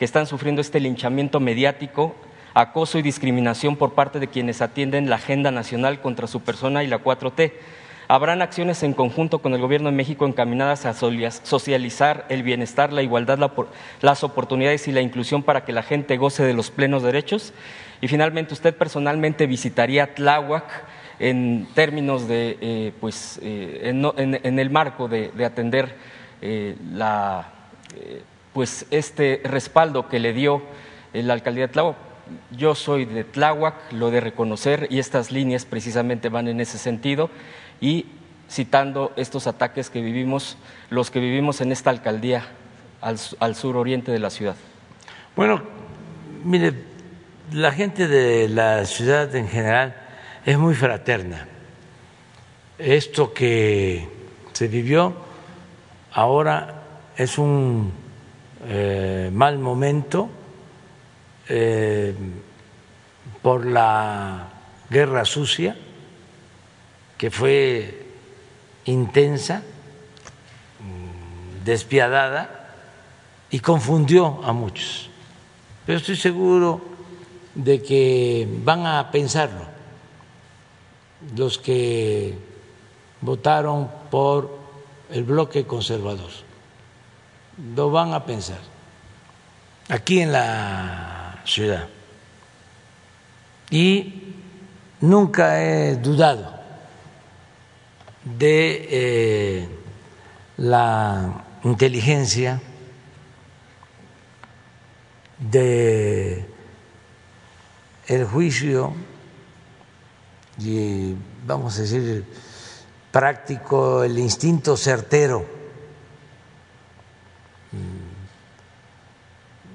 que 0.00 0.06
están 0.06 0.26
sufriendo 0.26 0.62
este 0.62 0.80
linchamiento 0.80 1.40
mediático, 1.40 2.16
acoso 2.54 2.98
y 2.98 3.02
discriminación 3.02 3.76
por 3.76 3.92
parte 3.92 4.18
de 4.18 4.28
quienes 4.28 4.62
atienden 4.62 5.10
la 5.10 5.16
agenda 5.16 5.50
nacional 5.50 6.00
contra 6.00 6.26
su 6.26 6.40
persona 6.40 6.82
y 6.82 6.86
la 6.86 7.04
4T? 7.04 7.52
Habrán 8.08 8.40
acciones 8.40 8.82
en 8.82 8.94
conjunto 8.94 9.40
con 9.40 9.52
el 9.52 9.60
Gobierno 9.60 9.90
de 9.90 9.96
México 9.96 10.24
encaminadas 10.24 10.86
a 10.86 10.94
socializar 10.94 12.24
el 12.30 12.42
bienestar, 12.42 12.94
la 12.94 13.02
igualdad, 13.02 13.38
las 14.00 14.24
oportunidades 14.24 14.88
y 14.88 14.92
la 14.92 15.02
inclusión 15.02 15.42
para 15.42 15.66
que 15.66 15.74
la 15.74 15.82
gente 15.82 16.16
goce 16.16 16.44
de 16.44 16.54
los 16.54 16.70
plenos 16.70 17.02
derechos. 17.02 17.52
Y 18.00 18.08
finalmente, 18.08 18.54
usted 18.54 18.74
personalmente 18.74 19.46
visitaría 19.46 20.14
Tláhuac 20.14 20.64
en 21.18 21.68
términos 21.74 22.26
de, 22.26 22.56
eh, 22.62 22.92
pues, 22.98 23.38
eh, 23.42 23.82
en, 23.84 24.58
el 24.58 24.70
marco 24.70 25.08
de, 25.08 25.30
atender 25.44 25.94
eh, 26.40 26.74
la, 26.90 27.52
pues, 28.52 28.86
este 28.90 29.40
respaldo 29.44 30.08
que 30.08 30.18
le 30.18 30.32
dio 30.32 30.62
la 31.12 31.34
alcaldía 31.34 31.66
de 31.66 31.72
Tláhuac. 31.72 31.96
Yo 32.52 32.74
soy 32.74 33.04
de 33.04 33.24
Tláhuac, 33.24 33.92
lo 33.92 34.10
de 34.10 34.20
reconocer, 34.20 34.86
y 34.90 34.98
estas 34.98 35.32
líneas 35.32 35.64
precisamente 35.64 36.28
van 36.28 36.48
en 36.48 36.60
ese 36.60 36.78
sentido 36.78 37.30
y 37.80 38.06
citando 38.48 39.12
estos 39.16 39.46
ataques 39.46 39.90
que 39.90 40.00
vivimos, 40.00 40.56
los 40.90 41.10
que 41.10 41.20
vivimos 41.20 41.60
en 41.60 41.72
esta 41.72 41.90
alcaldía 41.90 42.44
al, 43.00 43.18
al 43.38 43.54
sur 43.54 43.76
oriente 43.76 44.12
de 44.12 44.18
la 44.18 44.30
ciudad. 44.30 44.56
Bueno, 45.36 45.62
mire, 46.44 46.74
la 47.52 47.72
gente 47.72 48.06
de 48.06 48.48
la 48.48 48.84
ciudad 48.84 49.34
en 49.34 49.48
general 49.48 49.96
es 50.44 50.58
muy 50.58 50.74
fraterna. 50.74 51.48
Esto 52.78 53.32
que 53.32 54.08
se 54.52 54.68
vivió 54.68 55.14
ahora 56.12 56.82
es 57.16 57.38
un 57.38 57.92
eh, 58.66 59.30
mal 59.32 59.58
momento 59.58 60.28
eh, 61.48 62.14
por 63.42 63.64
la 63.66 64.48
guerra 64.88 65.24
sucia 65.24 65.76
que 67.16 67.30
fue 67.30 68.06
intensa, 68.86 69.62
despiadada 71.64 72.72
y 73.50 73.60
confundió 73.60 74.40
a 74.44 74.52
muchos. 74.52 75.10
Pero 75.84 75.98
estoy 75.98 76.16
seguro 76.16 76.80
de 77.54 77.82
que 77.82 78.48
van 78.64 78.86
a 78.86 79.10
pensarlo 79.10 79.68
los 81.36 81.58
que 81.58 82.34
votaron 83.20 83.90
por 84.10 84.58
el 85.10 85.24
bloque 85.24 85.66
conservador. 85.66 86.30
Lo 87.74 87.90
van 87.90 88.14
a 88.14 88.24
pensar 88.24 88.58
aquí 89.88 90.20
en 90.20 90.32
la 90.32 91.40
ciudad. 91.44 91.88
Y 93.70 94.34
nunca 95.00 95.62
he 95.62 95.96
dudado 95.96 96.58
de 98.24 98.88
eh, 98.90 99.68
la 100.56 101.44
inteligencia, 101.64 102.60
de 105.38 106.46
el 108.06 108.24
juicio 108.26 108.92
y 110.58 111.14
vamos 111.46 111.78
a 111.78 111.82
decir 111.82 112.24
práctico, 113.10 114.04
el 114.04 114.18
instinto 114.18 114.76
certero 114.76 115.59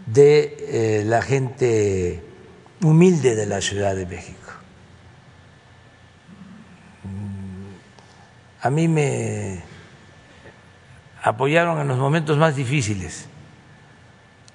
de 0.06 0.58
eh, 0.60 1.04
la 1.06 1.22
gente 1.22 2.24
humilde 2.82 3.36
de 3.36 3.46
la 3.46 3.62
Ciudad 3.62 3.96
de 3.96 4.06
México. 4.06 4.46
a 8.66 8.72
mí 8.72 8.88
me 8.88 9.62
apoyaron 11.22 11.80
en 11.82 11.88
los 11.88 12.00
momentos 12.00 12.36
más 12.36 12.56
difíciles. 12.56 13.28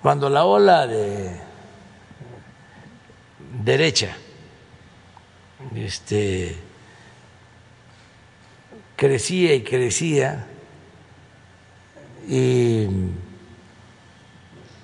Cuando 0.03 0.29
la 0.29 0.45
ola 0.47 0.89
de 0.89 1.31
derecha 3.63 4.17
este, 5.77 6.57
crecía 8.97 9.55
y 9.55 9.63
crecía 9.63 10.49
y 12.27 12.89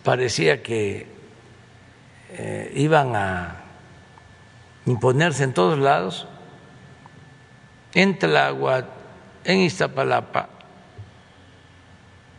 parecía 0.06 0.62
que 0.62 1.04
eh, 2.30 2.72
iban 2.76 3.16
a 3.16 3.56
imponerse 4.86 5.42
en 5.42 5.52
todos 5.52 5.80
lados, 5.80 6.28
en 7.92 8.16
Tláhuac, 8.16 8.86
en 9.42 9.58
Iztapalapa 9.62 10.50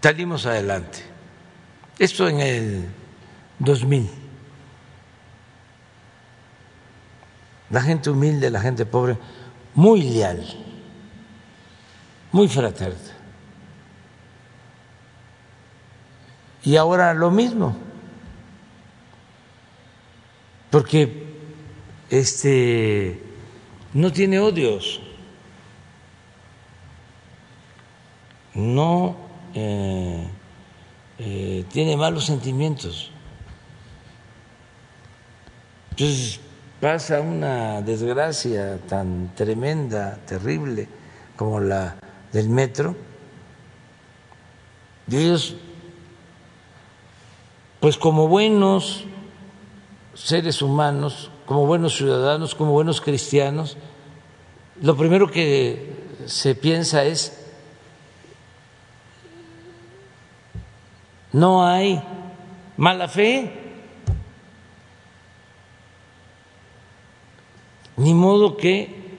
salimos 0.02 0.46
adelante. 0.46 1.00
Esto 2.00 2.30
en 2.30 2.40
el 2.40 2.86
2000. 3.60 4.10
La 7.70 7.82
gente 7.82 8.10
humilde, 8.10 8.50
la 8.50 8.62
gente 8.62 8.86
pobre, 8.86 9.18
muy 9.76 10.02
leal, 10.04 10.46
muy 12.32 12.48
fraterna. 12.48 13.17
Y 16.68 16.76
ahora 16.76 17.14
lo 17.14 17.32
mismo, 17.32 17.78
porque 20.70 21.24
este 22.10 23.22
no 23.94 24.12
tiene 24.12 24.38
odios. 24.42 25.00
no 28.54 29.16
eh, 29.54 30.28
eh, 31.20 31.64
tiene 31.72 31.96
malos 31.96 32.26
sentimientos. 32.26 33.12
Entonces 35.92 36.42
pasa 36.82 37.22
una 37.22 37.82
desgracia 37.82 38.78
tan 38.90 39.34
tremenda, 39.36 40.18
terrible 40.26 40.90
como 41.38 41.62
la 41.62 41.96
del 42.34 42.50
metro, 42.50 42.94
y 45.10 45.16
ellos 45.16 45.56
pues 47.80 47.98
como 47.98 48.28
buenos 48.28 49.06
seres 50.14 50.62
humanos, 50.62 51.30
como 51.46 51.66
buenos 51.66 51.96
ciudadanos, 51.96 52.56
como 52.56 52.72
buenos 52.72 53.02
cristianos, 53.02 53.78
lo 54.82 54.96
primero 54.96 55.30
que 55.30 55.96
se 56.26 56.56
piensa 56.56 57.06
es, 57.06 57.46
no 61.32 61.66
hay 61.66 62.02
mala 62.78 63.08
fe, 63.08 63.52
ni 67.98 68.14
modo 68.14 68.58
que 68.58 69.18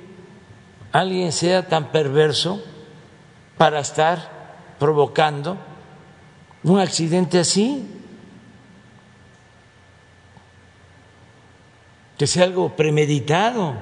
alguien 0.93 1.33
sea 1.33 1.67
tan 1.67 1.91
perverso 1.91 2.63
para 3.57 3.81
estar 3.81 4.77
provocando 4.79 5.57
un 6.63 6.79
accidente 6.79 7.41
así. 7.41 7.98
Que 12.19 12.27
sea 12.27 12.45
algo 12.45 12.75
premeditado. 12.75 13.77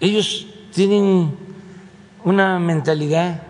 Ellos 0.00 0.46
tienen 0.74 1.34
una 2.24 2.58
mentalidad 2.58 3.42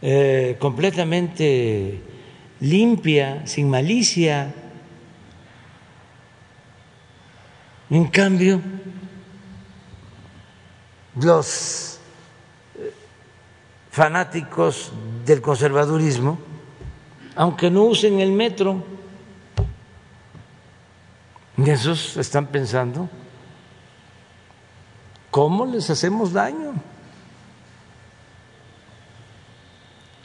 eh, 0.00 0.56
completamente 0.58 2.00
limpia, 2.60 3.46
sin 3.46 3.68
malicia. 3.68 4.54
En 7.90 8.06
cambio, 8.06 8.60
los 11.14 11.97
fanáticos 13.98 14.92
del 15.26 15.42
conservadurismo, 15.42 16.38
aunque 17.34 17.68
no 17.68 17.82
usen 17.82 18.20
el 18.20 18.30
metro, 18.30 18.84
y 21.56 21.68
esos 21.68 22.16
están 22.16 22.46
pensando, 22.46 23.08
¿cómo 25.32 25.66
les 25.66 25.90
hacemos 25.90 26.32
daño 26.32 26.74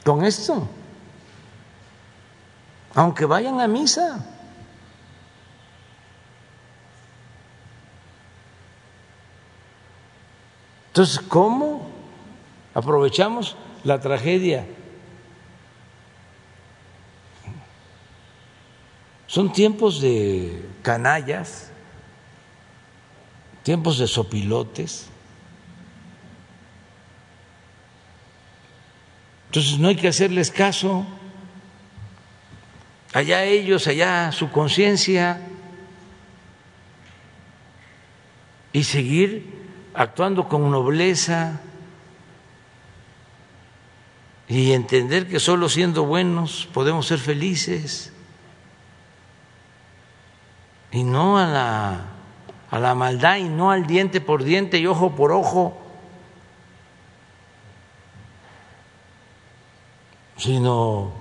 con 0.04 0.24
esto? 0.24 0.68
Aunque 2.94 3.26
vayan 3.26 3.60
a 3.60 3.68
misa. 3.68 4.24
Entonces, 10.90 11.20
¿cómo 11.28 11.83
aprovechamos 12.74 13.56
la 13.84 14.00
tragedia. 14.00 14.66
Son 19.28 19.52
tiempos 19.52 20.00
de 20.00 20.64
canallas, 20.82 21.72
tiempos 23.64 23.98
de 23.98 24.08
sopilotes. 24.08 25.08
Entonces 29.48 29.80
no 29.80 29.88
hay 29.88 29.96
que 29.96 30.08
hacerles 30.08 30.52
caso. 30.52 31.06
Allá 33.14 33.44
ellos, 33.44 33.88
allá 33.88 34.32
su 34.32 34.50
conciencia. 34.50 35.42
Y 38.72 38.84
seguir 38.84 39.68
actuando 39.94 40.48
con 40.48 40.72
nobleza 40.72 41.62
y 44.48 44.74
entender 44.74 45.28
que 45.28 45.40
solo 45.40 45.70
siendo 45.70 46.06
buenos 46.06 46.68
podemos 46.74 47.08
ser 47.08 47.20
felices 47.20 48.12
y 50.92 51.04
no 51.04 51.40
a 51.40 51.48
la, 51.48 52.06
a 52.70 52.80
la 52.80 52.94
maldad 52.94 53.38
y 53.38 53.50
no 53.50 53.72
al 53.72 53.88
diente 53.88 54.22
por 54.22 54.44
diente 54.44 54.78
y 54.78 54.86
ojo 54.86 55.16
por 55.16 55.32
ojo, 55.32 55.78
sino 60.38 61.12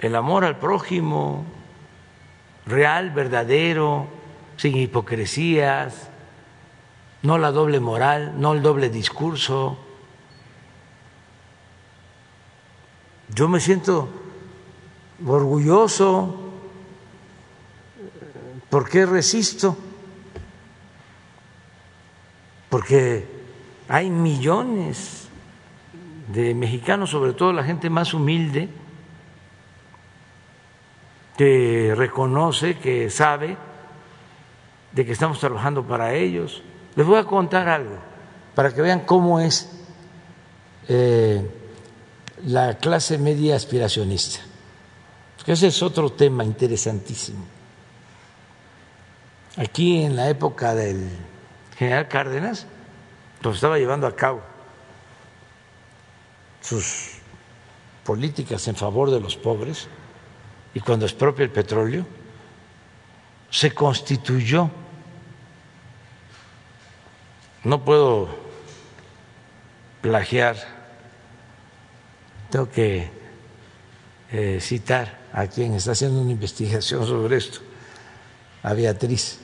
el 0.00 0.16
amor 0.16 0.44
al 0.44 0.58
prójimo 0.58 1.44
real, 2.64 3.10
verdadero, 3.10 4.06
sin 4.56 4.76
hipocresías, 4.76 6.10
no 7.22 7.36
la 7.36 7.50
doble 7.50 7.80
moral, 7.80 8.34
no 8.40 8.52
el 8.52 8.62
doble 8.62 8.88
discurso. 8.88 9.78
Yo 13.34 13.48
me 13.48 13.60
siento 13.60 14.08
orgulloso. 15.26 16.36
¿Por 18.68 18.88
qué 18.88 19.06
resisto? 19.06 19.76
Porque 22.68 23.26
hay 23.88 24.10
millones 24.10 25.28
de 26.28 26.54
mexicanos, 26.54 27.10
sobre 27.10 27.32
todo 27.32 27.52
la 27.52 27.64
gente 27.64 27.90
más 27.90 28.14
humilde, 28.14 28.68
que 31.36 31.94
reconoce, 31.96 32.78
que 32.78 33.10
sabe 33.10 33.56
de 34.92 35.06
que 35.06 35.12
estamos 35.12 35.40
trabajando 35.40 35.84
para 35.84 36.14
ellos. 36.14 36.62
Les 36.94 37.06
voy 37.06 37.18
a 37.18 37.24
contar 37.24 37.68
algo 37.68 37.98
para 38.54 38.74
que 38.74 38.82
vean 38.82 39.00
cómo 39.00 39.40
es 39.40 39.70
eh, 40.88 41.59
la 42.46 42.78
clase 42.78 43.18
media 43.18 43.56
aspiracionista. 43.56 44.40
Ese 45.46 45.68
es 45.68 45.82
otro 45.82 46.10
tema 46.10 46.44
interesantísimo. 46.44 47.44
Aquí 49.56 50.02
en 50.02 50.16
la 50.16 50.28
época 50.28 50.74
del 50.74 51.08
general 51.76 52.08
Cárdenas, 52.08 52.66
lo 53.42 53.52
estaba 53.52 53.78
llevando 53.78 54.06
a 54.06 54.14
cabo 54.14 54.42
sus 56.60 57.12
políticas 58.04 58.68
en 58.68 58.76
favor 58.76 59.10
de 59.10 59.20
los 59.20 59.36
pobres 59.36 59.88
y 60.74 60.80
cuando 60.80 61.06
expropia 61.06 61.44
el 61.44 61.50
petróleo, 61.50 62.06
se 63.50 63.72
constituyó, 63.72 64.70
no 67.64 67.84
puedo 67.84 68.28
plagiar 70.00 70.79
tengo 72.50 72.68
que 72.68 73.10
eh, 74.32 74.58
citar 74.60 75.18
a 75.32 75.46
quien 75.46 75.74
está 75.74 75.92
haciendo 75.92 76.20
una 76.20 76.32
investigación 76.32 77.06
sobre 77.06 77.36
esto, 77.36 77.60
a 78.62 78.74
Beatriz. 78.74 79.38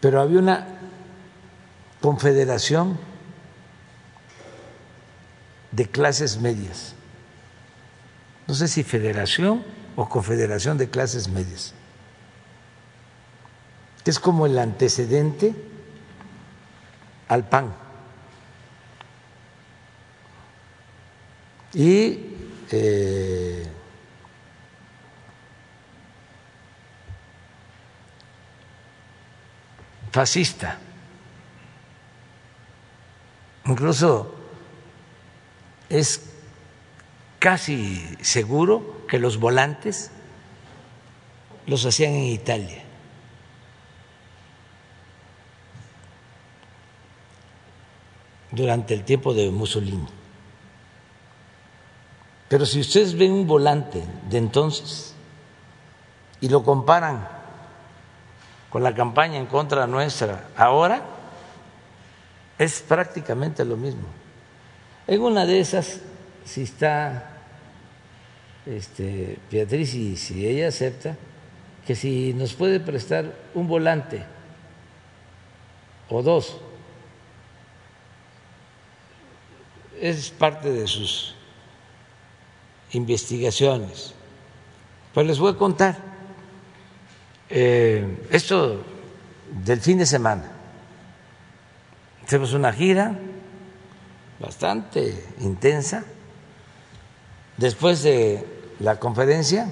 Pero 0.00 0.20
había 0.20 0.38
una 0.38 0.66
confederación 2.00 2.98
de 5.72 5.86
clases 5.86 6.40
medias. 6.40 6.94
No 8.46 8.54
sé 8.54 8.68
si 8.68 8.82
federación 8.82 9.64
o 9.96 10.08
confederación 10.08 10.78
de 10.78 10.88
clases 10.88 11.28
medias, 11.28 11.74
que 14.04 14.10
es 14.10 14.20
como 14.20 14.46
el 14.46 14.58
antecedente 14.58 15.54
al 17.28 17.48
PAN. 17.48 17.85
Y 21.76 22.18
eh, 22.72 23.66
fascista. 30.10 30.78
Incluso 33.66 34.34
es 35.90 36.30
casi 37.38 38.02
seguro 38.22 39.04
que 39.06 39.18
los 39.18 39.38
volantes 39.38 40.10
los 41.66 41.84
hacían 41.84 42.12
en 42.14 42.24
Italia. 42.24 42.82
durante 48.52 48.94
el 48.94 49.04
tiempo 49.04 49.34
de 49.34 49.50
Mussolini. 49.50 50.06
Pero 52.48 52.64
si 52.64 52.80
ustedes 52.80 53.16
ven 53.16 53.32
un 53.32 53.46
volante 53.46 54.04
de 54.28 54.38
entonces 54.38 55.14
y 56.40 56.48
lo 56.48 56.62
comparan 56.62 57.28
con 58.70 58.82
la 58.82 58.94
campaña 58.94 59.38
en 59.38 59.46
contra 59.46 59.86
nuestra 59.86 60.48
ahora, 60.56 61.02
es 62.58 62.80
prácticamente 62.80 63.64
lo 63.64 63.76
mismo. 63.76 64.06
En 65.06 65.22
una 65.22 65.44
de 65.44 65.60
esas, 65.60 66.00
si 66.44 66.62
está 66.62 67.36
este, 68.66 69.38
Beatriz 69.50 69.94
y 69.94 70.16
si 70.16 70.46
ella 70.46 70.68
acepta, 70.68 71.16
que 71.86 71.94
si 71.94 72.34
nos 72.34 72.54
puede 72.54 72.80
prestar 72.80 73.32
un 73.54 73.68
volante 73.68 74.24
o 76.08 76.22
dos. 76.22 76.58
Es 80.00 80.30
parte 80.30 80.70
de 80.70 80.86
sus 80.86 81.35
investigaciones. 82.96 84.14
Pues 85.14 85.26
les 85.26 85.38
voy 85.38 85.52
a 85.52 85.56
contar 85.56 85.96
eh, 87.48 88.26
esto 88.30 88.82
del 89.64 89.80
fin 89.80 89.98
de 89.98 90.06
semana. 90.06 90.52
Hacemos 92.24 92.52
una 92.54 92.72
gira 92.72 93.16
bastante 94.40 95.24
intensa. 95.40 96.04
Después 97.56 98.02
de 98.02 98.44
la 98.80 98.98
conferencia 98.98 99.70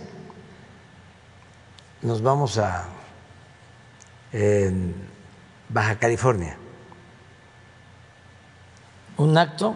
nos 2.03 2.23
vamos 2.23 2.59
a 2.59 2.89
Baja 5.69 5.99
California. 5.99 6.57
Un 9.17 9.39
acto 9.39 9.75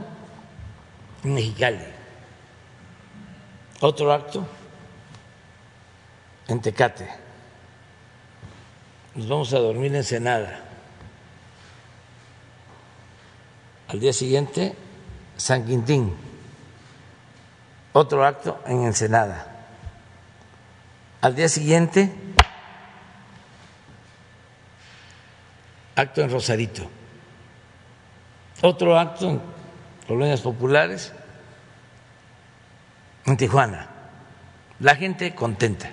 en 1.25 1.35
Mexicali. 1.35 1.98
Otro 3.81 4.13
acto 4.13 4.47
en 6.49 6.61
Tecate. 6.61 7.09
Nos 9.15 9.29
vamos 9.29 9.53
a 9.53 9.59
dormir 9.59 9.95
en 9.95 10.05
Senada. 10.05 10.65
Al 13.89 14.01
día 14.01 14.13
siguiente, 14.13 14.75
San 15.37 15.65
Quintín. 15.65 16.15
Otro 17.93 18.25
acto 18.25 18.61
en 18.67 18.85
Ensenada. 18.85 19.47
Al 21.21 21.35
día 21.35 21.49
siguiente, 21.49 22.13
acto 25.97 26.21
en 26.21 26.31
Rosarito. 26.31 26.89
Otro 28.63 28.99
acto 28.99 29.31
en 29.31 29.41
colonias 30.07 30.43
populares 30.43 31.13
en 33.29 33.37
Tijuana. 33.37 33.89
La 34.81 34.97
gente 34.97 35.35
contenta. 35.35 35.91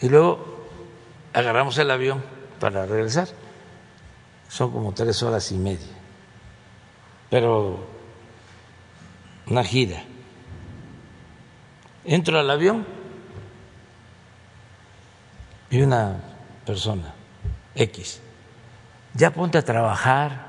Y 0.00 0.08
luego 0.08 0.66
agarramos 1.32 1.78
el 1.78 1.90
avión 1.90 2.22
para 2.60 2.86
regresar. 2.86 3.28
Son 4.48 4.70
como 4.72 4.92
tres 4.92 5.22
horas 5.22 5.50
y 5.52 5.56
media. 5.56 5.86
Pero 7.30 7.86
una 9.46 9.64
gira. 9.64 10.02
Entro 12.04 12.38
al 12.38 12.50
avión 12.50 12.86
y 15.70 15.82
una 15.82 16.16
persona 16.64 17.14
X. 17.74 18.20
Ya 19.14 19.30
ponte 19.30 19.58
a 19.58 19.64
trabajar. 19.64 20.47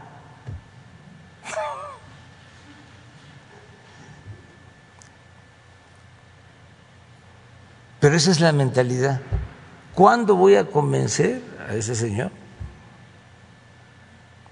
Pero 8.00 8.16
esa 8.16 8.32
es 8.32 8.40
la 8.40 8.52
mentalidad. 8.52 9.22
¿Cuándo 9.94 10.36
voy 10.36 10.56
a 10.56 10.66
convencer 10.66 11.42
a 11.68 11.74
ese 11.74 11.96
señor? 11.96 12.32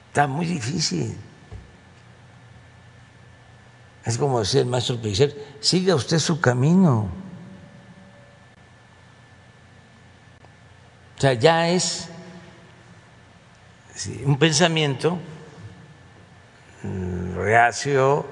Está 0.09 0.27
muy 0.27 0.45
difícil. 0.45 1.15
Es 4.03 4.17
como 4.17 4.39
decía 4.39 4.61
el 4.61 4.67
maestro 4.67 5.01
Pellicer, 5.01 5.35
siga 5.59 5.95
usted 5.95 6.19
su 6.19 6.39
camino. 6.41 7.09
O 11.17 11.21
sea, 11.21 11.33
ya 11.33 11.69
es 11.69 12.09
un 14.25 14.37
pensamiento 14.37 15.17
mm, 16.83 17.35
reacio, 17.35 18.25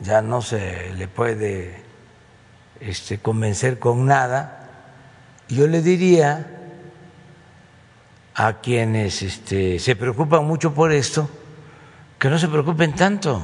ya 0.00 0.20
no 0.20 0.42
se 0.42 0.92
le 0.94 1.06
puede 1.08 1.89
este, 2.80 3.18
convencer 3.18 3.78
con 3.78 4.06
nada. 4.06 4.68
Yo 5.48 5.66
le 5.66 5.82
diría 5.82 6.46
a 8.34 8.54
quienes 8.60 9.22
este, 9.22 9.78
se 9.78 9.96
preocupan 9.96 10.44
mucho 10.46 10.72
por 10.72 10.92
esto, 10.92 11.28
que 12.18 12.28
no 12.30 12.38
se 12.38 12.48
preocupen 12.48 12.94
tanto, 12.94 13.42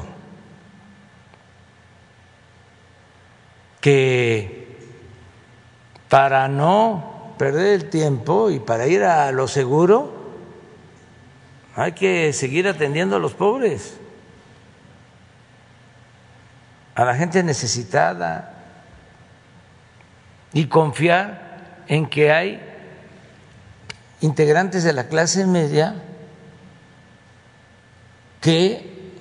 que 3.80 4.78
para 6.09 6.49
no 6.49 7.34
perder 7.39 7.74
el 7.74 7.91
tiempo 7.91 8.51
y 8.51 8.59
para 8.59 8.87
ir 8.87 9.05
a 9.05 9.30
lo 9.32 9.49
seguro 9.49 10.14
hay 11.74 11.93
que 11.93 12.32
seguir 12.32 12.68
atendiendo 12.68 13.16
a 13.16 13.18
los 13.18 13.34
pobres, 13.34 13.99
a 16.95 17.05
la 17.05 17.14
gente 17.14 17.43
necesitada 17.43 18.55
y 20.57 20.68
confiar 20.68 21.84
en 21.86 22.09
que 22.09 22.32
hay 22.32 22.59
integrantes 24.22 24.84
de 24.84 24.94
la 24.94 25.07
clase 25.07 25.46
media 25.46 26.02
que 28.40 29.12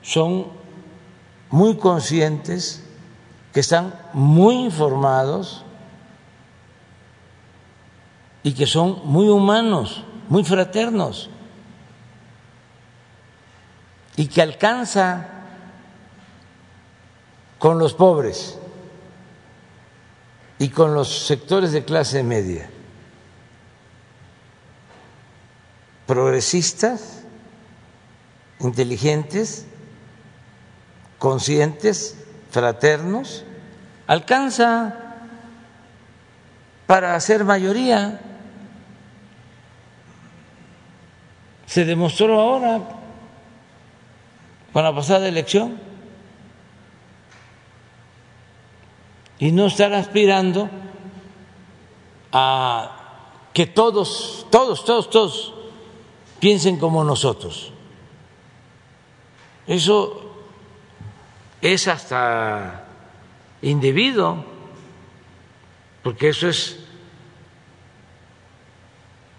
son 0.00 0.46
muy 1.50 1.76
conscientes, 1.76 2.82
que 3.52 3.60
están 3.60 3.94
muy 4.14 4.64
informados 4.64 5.62
y 8.42 8.54
que 8.54 8.66
son 8.66 9.02
muy 9.04 9.28
humanos, 9.28 10.04
muy 10.30 10.42
fraternos 10.42 11.28
y 14.16 14.26
que 14.26 14.40
alcanza 14.40 15.28
con 17.58 17.78
los 17.78 17.92
pobres 17.92 18.58
y 20.62 20.68
con 20.68 20.94
los 20.94 21.26
sectores 21.26 21.72
de 21.72 21.84
clase 21.84 22.22
media, 22.22 22.70
progresistas, 26.06 27.24
inteligentes, 28.60 29.66
conscientes, 31.18 32.16
fraternos, 32.52 33.44
alcanza 34.06 35.16
para 36.86 37.18
ser 37.18 37.42
mayoría. 37.42 38.20
Se 41.66 41.84
demostró 41.84 42.40
ahora 42.40 42.82
con 44.72 44.84
la 44.84 44.94
pasada 44.94 45.26
elección. 45.26 45.91
Y 49.42 49.50
no 49.50 49.66
estar 49.66 49.92
aspirando 49.92 50.70
a 52.30 53.48
que 53.52 53.66
todos, 53.66 54.46
todos, 54.52 54.84
todos, 54.84 55.10
todos 55.10 55.54
piensen 56.38 56.78
como 56.78 57.02
nosotros. 57.02 57.72
Eso 59.66 60.32
es 61.60 61.88
hasta 61.88 62.84
indebido, 63.62 64.44
porque 66.04 66.28
eso 66.28 66.48
es 66.48 66.78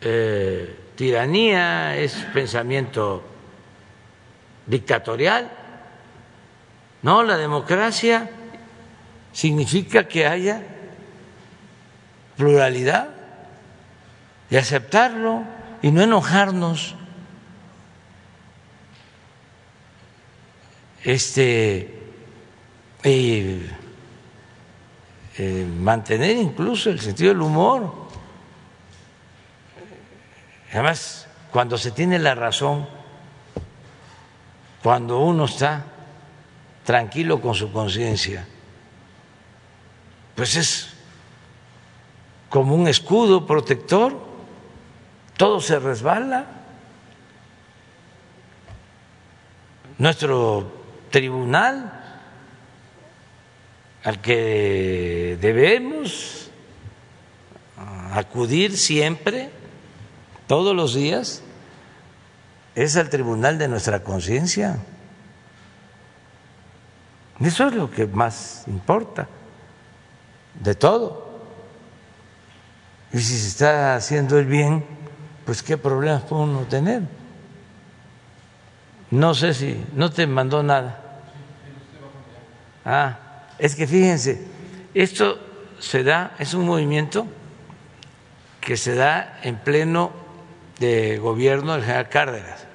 eh, 0.02 0.80
tiranía, 0.98 1.96
es 1.96 2.14
pensamiento 2.34 3.24
dictatorial. 4.68 5.50
No, 7.04 7.24
la 7.24 7.38
democracia 7.38 8.30
significa 9.34 10.08
que 10.08 10.26
haya 10.26 10.62
pluralidad 12.38 13.10
y 14.50 14.56
aceptarlo 14.56 15.44
y 15.82 15.92
no 15.92 16.02
enojarnos. 16.02 16.96
Este 21.04 22.00
y, 23.04 23.60
eh, 25.38 25.68
mantener 25.78 26.38
incluso 26.38 26.90
el 26.90 27.02
sentido 27.02 27.34
del 27.34 27.42
humor. 27.42 27.92
Además, 30.72 31.28
cuando 31.52 31.78
se 31.78 31.92
tiene 31.92 32.18
la 32.20 32.34
razón, 32.34 32.88
cuando 34.82 35.20
uno 35.20 35.46
está 35.46 35.86
tranquilo 36.86 37.42
con 37.42 37.56
su 37.56 37.72
conciencia, 37.72 38.48
pues 40.36 40.56
es 40.56 40.90
como 42.50 42.76
un 42.76 42.88
escudo 42.88 43.46
protector, 43.46 44.16
todo 45.38 45.60
se 45.60 45.80
resbala. 45.80 46.46
Nuestro 49.98 50.72
tribunal 51.10 52.00
al 54.04 54.22
que 54.22 55.38
debemos 55.40 56.50
acudir 58.12 58.78
siempre 58.78 59.50
todos 60.48 60.76
los 60.76 60.94
días 60.94 61.42
es 62.76 62.98
al 62.98 63.10
tribunal 63.10 63.58
de 63.58 63.68
nuestra 63.68 64.04
conciencia. 64.04 64.78
Eso 67.40 67.68
es 67.68 67.74
lo 67.74 67.90
que 67.90 68.06
más 68.08 68.64
importa 68.68 69.28
de 70.60 70.76
todo. 70.76 71.24
Y 73.12 73.20
si 73.20 73.38
se 73.38 73.48
está 73.48 73.96
haciendo 73.96 74.40
el 74.40 74.46
bien, 74.46 74.84
pues 75.46 75.62
qué 75.62 75.78
problemas 75.78 76.24
puede 76.24 76.44
uno 76.44 76.62
tener. 76.62 77.04
No 79.12 79.36
sé 79.36 79.54
si 79.54 79.86
no 79.94 80.12
te 80.12 80.26
mandó 80.26 80.64
nada. 80.64 81.00
Ah, 82.86 83.20
es 83.60 83.76
que 83.76 83.86
fíjense, 83.86 84.46
esto 84.94 85.38
se 85.80 86.04
da, 86.04 86.36
es 86.40 86.54
un 86.54 86.66
movimiento 86.66 87.28
que 88.60 88.78
se 88.78 88.96
da 88.96 89.40
en 89.44 89.58
pleno 89.58 90.12
de 90.80 91.18
gobierno 91.18 91.74
del 91.74 91.84
general 91.84 92.10
Cárdenas. 92.10 92.66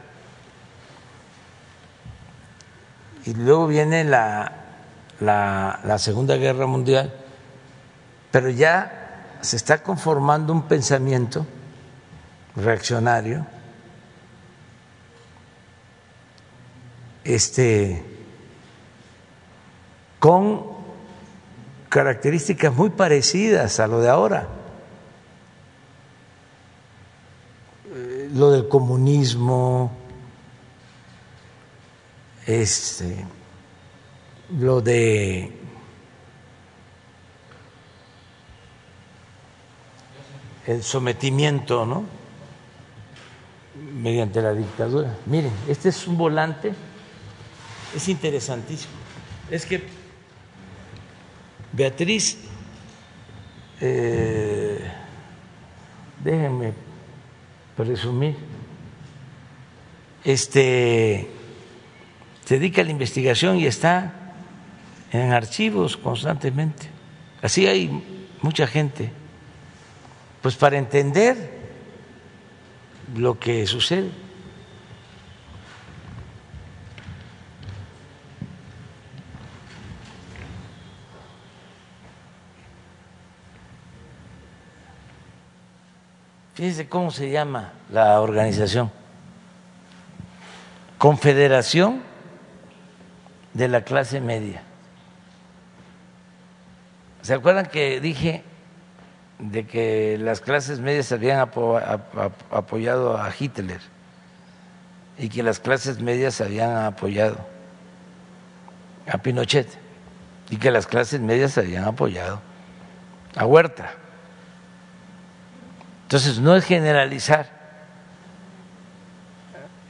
Y 3.25 3.35
luego 3.35 3.67
viene 3.67 4.05
la, 4.05 4.53
la, 5.21 5.81
la 5.85 5.99
Segunda 5.99 6.37
Guerra 6.37 6.67
Mundial, 6.67 7.13
pero 8.31 8.51
ya 8.51 9.37
se 9.41 9.57
está 9.57 9.83
conformando 9.83 10.53
un 10.53 10.63
pensamiento 10.63 11.47
reaccionario 12.57 13.47
este 17.25 18.03
con 20.19 20.79
características 21.89 22.75
muy 22.75 22.91
parecidas 22.91 23.81
a 23.81 23.87
lo 23.87 24.01
de 24.01 24.09
ahora. 24.09 24.49
Eh, 27.95 28.31
lo 28.33 28.51
del 28.51 28.69
comunismo, 28.69 29.93
este, 32.47 33.25
lo 34.59 34.81
de 34.81 35.58
el 40.69 40.83
sometimiento, 40.83 41.87
¿no? 41.87 42.05
Mediante 43.95 44.43
la 44.43 44.53
dictadura. 44.53 45.17
Miren, 45.25 45.53
este 45.67 45.89
es 45.89 46.07
un 46.07 46.19
volante, 46.19 46.75
es 47.97 48.09
interesantísimo. 48.09 48.93
Es 49.51 49.65
que 49.65 49.83
Beatriz, 51.73 52.37
eh, 53.81 54.79
déjenme 56.23 56.75
presumir, 57.75 58.37
este, 60.23 61.31
se 62.45 62.59
dedica 62.59 62.83
a 62.83 62.85
la 62.85 62.91
investigación 62.91 63.57
y 63.57 63.65
está 63.65 64.13
en 65.13 65.33
archivos 65.33 65.97
constantemente. 65.97 66.91
Así 67.41 67.67
hay 67.67 68.29
mucha 68.43 68.67
gente, 68.67 69.13
pues 70.43 70.57
para 70.57 70.79
entender 70.79 71.37
lo 73.17 73.39
que 73.39 73.67
sucede. 73.67 74.11
Fíjense 86.55 86.89
cómo 86.89 87.13
se 87.13 87.31
llama 87.31 87.73
la 87.89 88.21
organización. 88.21 88.91
Confederación 90.99 92.03
de 93.55 93.69
la 93.69 93.83
clase 93.83 94.21
media. 94.21 94.63
¿Se 97.23 97.33
acuerdan 97.33 97.67
que 97.67 98.01
dije 98.01 98.43
de 99.39 99.67
que 99.67 100.19
las 100.19 100.41
clases 100.41 100.81
medias 100.81 101.13
habían 101.13 101.39
apoyado 102.51 103.17
a 103.17 103.33
Hitler 103.39 103.81
y 105.17 105.29
que 105.29 105.43
las 105.43 105.61
clases 105.61 106.01
medias 106.01 106.41
habían 106.41 106.77
apoyado 106.77 107.39
a 109.07 109.19
Pinochet 109.19 109.69
y 110.51 110.57
que 110.57 110.71
las 110.71 110.87
clases 110.87 111.21
medias 111.21 111.57
habían 111.59 111.85
apoyado 111.85 112.41
a 113.37 113.47
Huerta? 113.47 113.93
Entonces, 116.03 116.39
no 116.41 116.57
es 116.57 116.65
generalizar, 116.65 117.51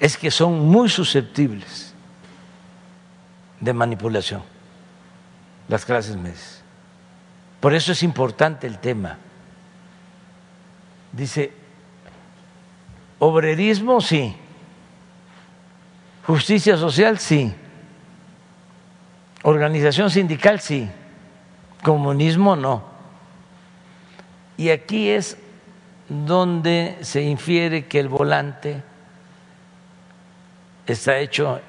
es 0.01 0.17
que 0.17 0.31
son 0.31 0.67
muy 0.67 0.89
susceptibles 0.89 1.95
de 3.61 3.73
manipulación 3.73 4.43
las 5.69 5.85
clases 5.85 6.17
medias. 6.17 6.63
Por 7.61 7.75
eso 7.75 7.93
es 7.93 8.03
importante 8.03 8.67
el 8.67 8.79
tema. 8.79 9.19
Dice, 11.13 11.53
obrerismo 13.19 14.01
sí, 14.01 14.37
justicia 16.27 16.77
social 16.77 17.19
sí, 17.19 17.53
organización 19.43 20.11
sindical 20.11 20.61
sí, 20.61 20.89
comunismo 21.83 22.57
no. 22.57 22.85
Y 24.57 24.71
aquí 24.71 25.09
es 25.09 25.39
donde 26.09 26.99
se 27.01 27.23
infiere 27.23 27.87
que 27.87 28.01
el 28.01 28.09
volante 28.09 28.83
está 30.87 31.19
hecho 31.19 31.61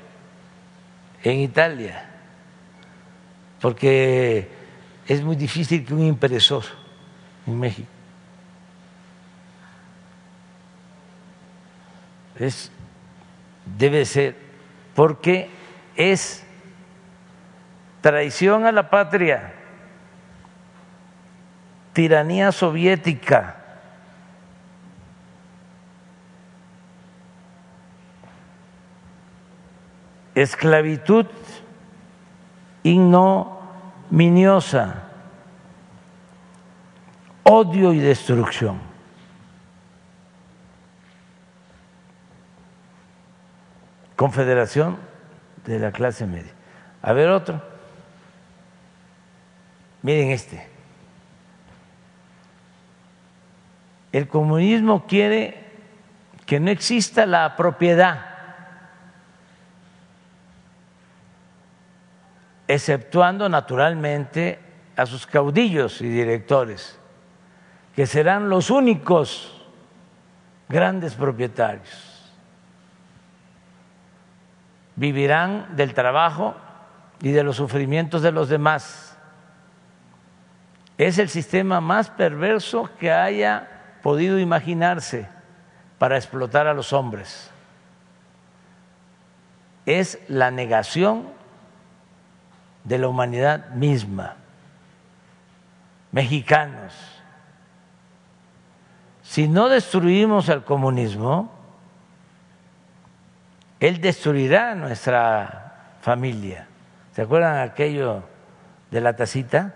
en 1.24 1.40
Italia, 1.40 2.10
porque 3.61 4.49
es 5.07 5.22
muy 5.22 5.36
difícil 5.36 5.86
que 5.86 5.94
un 5.94 6.03
impresor 6.03 6.64
en 7.45 7.60
México 7.60 7.99
es 12.40 12.72
debe 13.78 14.06
ser 14.06 14.36
porque 14.95 15.49
es 15.95 16.44
traición 18.02 18.66
a 18.66 18.72
la 18.72 18.90
patria, 18.90 19.53
tiranía 21.94 22.52
soviética 22.52 23.60
esclavitud 30.41 31.26
ignominiosa, 32.84 35.03
odio 37.44 37.94
y 37.94 37.99
destrucción. 37.99 38.89
Confederación 44.20 44.98
de 45.66 45.80
la 45.80 45.94
clase 45.94 46.26
media. 46.26 46.52
A 47.02 47.14
ver 47.14 47.30
otro. 47.30 47.64
Miren 50.02 50.32
este. 50.32 50.68
El 54.12 54.28
comunismo 54.28 55.08
quiere 55.08 55.64
que 56.46 56.60
no 56.60 56.70
exista 56.70 57.26
la 57.26 57.56
propiedad 57.56 58.26
exceptuando 62.68 63.48
naturalmente 63.48 64.60
a 64.98 65.06
sus 65.06 65.26
caudillos 65.26 66.02
y 66.02 66.10
directores, 66.10 67.00
que 67.96 68.06
serán 68.06 68.50
los 68.50 68.70
únicos 68.70 69.66
grandes 70.68 71.16
propietarios. 71.16 72.09
Vivirán 75.00 75.78
del 75.78 75.94
trabajo 75.94 76.56
y 77.22 77.32
de 77.32 77.42
los 77.42 77.56
sufrimientos 77.56 78.22
de 78.22 78.34
los 78.34 78.50
demás. 78.50 79.18
Es 80.98 81.20
el 81.20 81.30
sistema 81.30 81.80
más 81.80 82.10
perverso 82.10 82.90
que 83.00 83.10
haya 83.10 83.70
podido 84.04 84.40
imaginarse 84.40 85.30
para 86.00 86.18
explotar 86.18 86.68
a 86.68 86.74
los 86.74 86.92
hombres. 86.92 87.50
Es 89.86 90.20
la 90.28 90.52
negación 90.52 91.30
de 92.84 92.98
la 92.98 93.08
humanidad 93.08 93.70
misma, 93.70 94.36
mexicanos. 96.12 96.94
Si 99.22 99.48
no 99.48 99.70
destruimos 99.70 100.50
el 100.50 100.66
comunismo, 100.66 101.58
él 103.80 104.01
destruirá 104.01 104.76
nuestra 104.76 105.97
familia. 106.01 106.68
¿Se 107.14 107.22
acuerdan 107.22 107.60
aquello 107.60 108.23
de 108.91 109.01
la 109.01 109.15
tacita? 109.15 109.76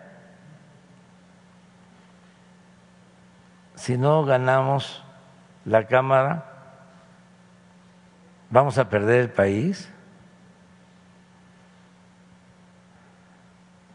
Si 3.75 3.97
no 3.97 4.23
ganamos 4.25 5.03
la 5.65 5.87
Cámara, 5.87 6.45
vamos 8.49 8.77
a 8.77 8.89
perder 8.89 9.21
el 9.21 9.29
país. 9.29 9.89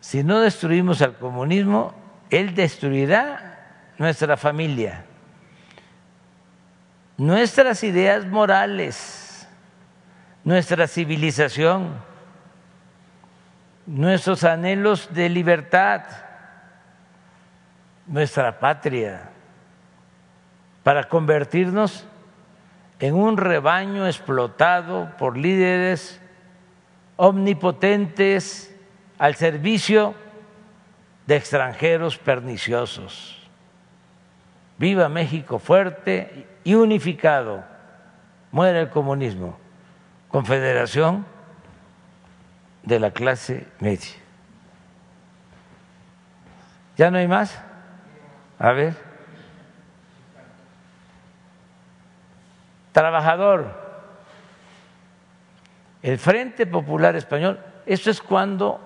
Si 0.01 0.25
no 0.25 0.41
destruimos 0.41 1.03
al 1.03 1.17
comunismo, 1.17 1.95
él 2.31 2.55
destruirá 2.55 3.93
nuestra 3.99 4.37
familia, 4.37 5.05
nuestras 7.19 7.83
ideas 7.85 8.25
morales, 8.27 9.28
nuestra 10.49 10.87
civilización, 10.87 11.93
nuestros 13.85 14.45
anhelos 14.45 15.11
de 15.13 15.29
libertad, 15.29 16.05
nuestra 18.07 18.59
patria, 18.59 19.29
para 20.83 21.05
convertirnos 21.05 22.07
en 22.99 23.15
un 23.15 23.37
rebaño 23.37 24.07
explotado 24.07 25.15
por 25.19 25.37
líderes 25.37 26.19
omnipotentes 27.17 28.75
al 29.19 29.35
servicio 29.35 30.15
de 31.27 31.37
extranjeros 31.37 32.17
perniciosos. 32.17 33.47
Viva 34.79 35.11
México 35.11 35.59
fuerte 35.59 36.47
y 36.65 36.75
unificado. 36.75 37.63
Muere 38.51 38.81
el 38.81 38.89
comunismo. 38.89 39.68
Confederación 40.31 41.25
de 42.83 43.01
la 43.01 43.11
clase 43.11 43.67
media. 43.81 44.15
¿Ya 46.97 47.11
no 47.11 47.19
hay 47.19 47.29
más? 47.29 47.59
A 48.59 48.73
ver. 48.73 48.95
Trabajador. 52.93 53.89
El 56.03 56.19
Frente 56.19 56.67
Popular 56.67 57.17
Español, 57.17 57.61
esto 57.87 58.11
es 58.11 58.21
cuando 58.21 58.81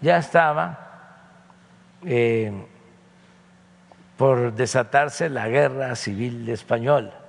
ya 0.00 0.18
estaba 0.18 0.90
eh, 2.04 2.66
por 4.16 4.52
desatarse 4.52 5.28
la 5.28 5.48
guerra 5.48 5.94
civil 5.96 6.48
española. 6.48 7.19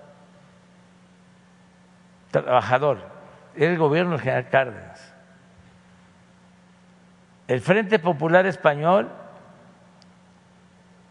Trabajador, 2.31 2.99
el 3.55 3.77
gobierno 3.77 4.11
del 4.11 4.21
general 4.21 4.49
Cárdenas. 4.49 5.13
El 7.47 7.59
Frente 7.59 7.99
Popular 7.99 8.45
Español 8.45 9.11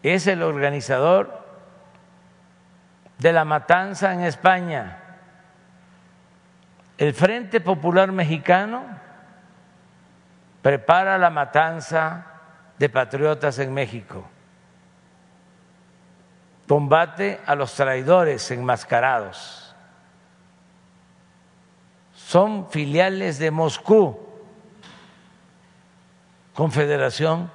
es 0.01 0.25
el 0.25 0.41
organizador 0.41 1.45
de 3.19 3.31
la 3.31 3.45
matanza 3.45 4.13
en 4.13 4.21
España. 4.21 4.97
El 6.97 7.13
Frente 7.13 7.61
Popular 7.61 8.11
Mexicano 8.11 8.83
prepara 10.63 11.19
la 11.19 11.29
matanza 11.29 12.25
de 12.79 12.89
patriotas 12.89 13.59
en 13.59 13.71
México. 13.71 14.27
Combate 16.67 17.39
a 17.45 17.53
los 17.53 17.75
traidores 17.75 18.49
enmascarados. 18.49 19.60
Son 22.31 22.69
filiales 22.69 23.39
de 23.39 23.51
Moscú, 23.51 24.17
Confederación 26.55 27.51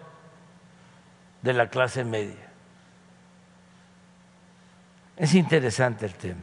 de 1.40 1.54
la 1.54 1.70
clase 1.70 2.04
media. 2.04 2.50
Es 5.16 5.32
interesante 5.34 6.04
el 6.04 6.12
tema. 6.12 6.42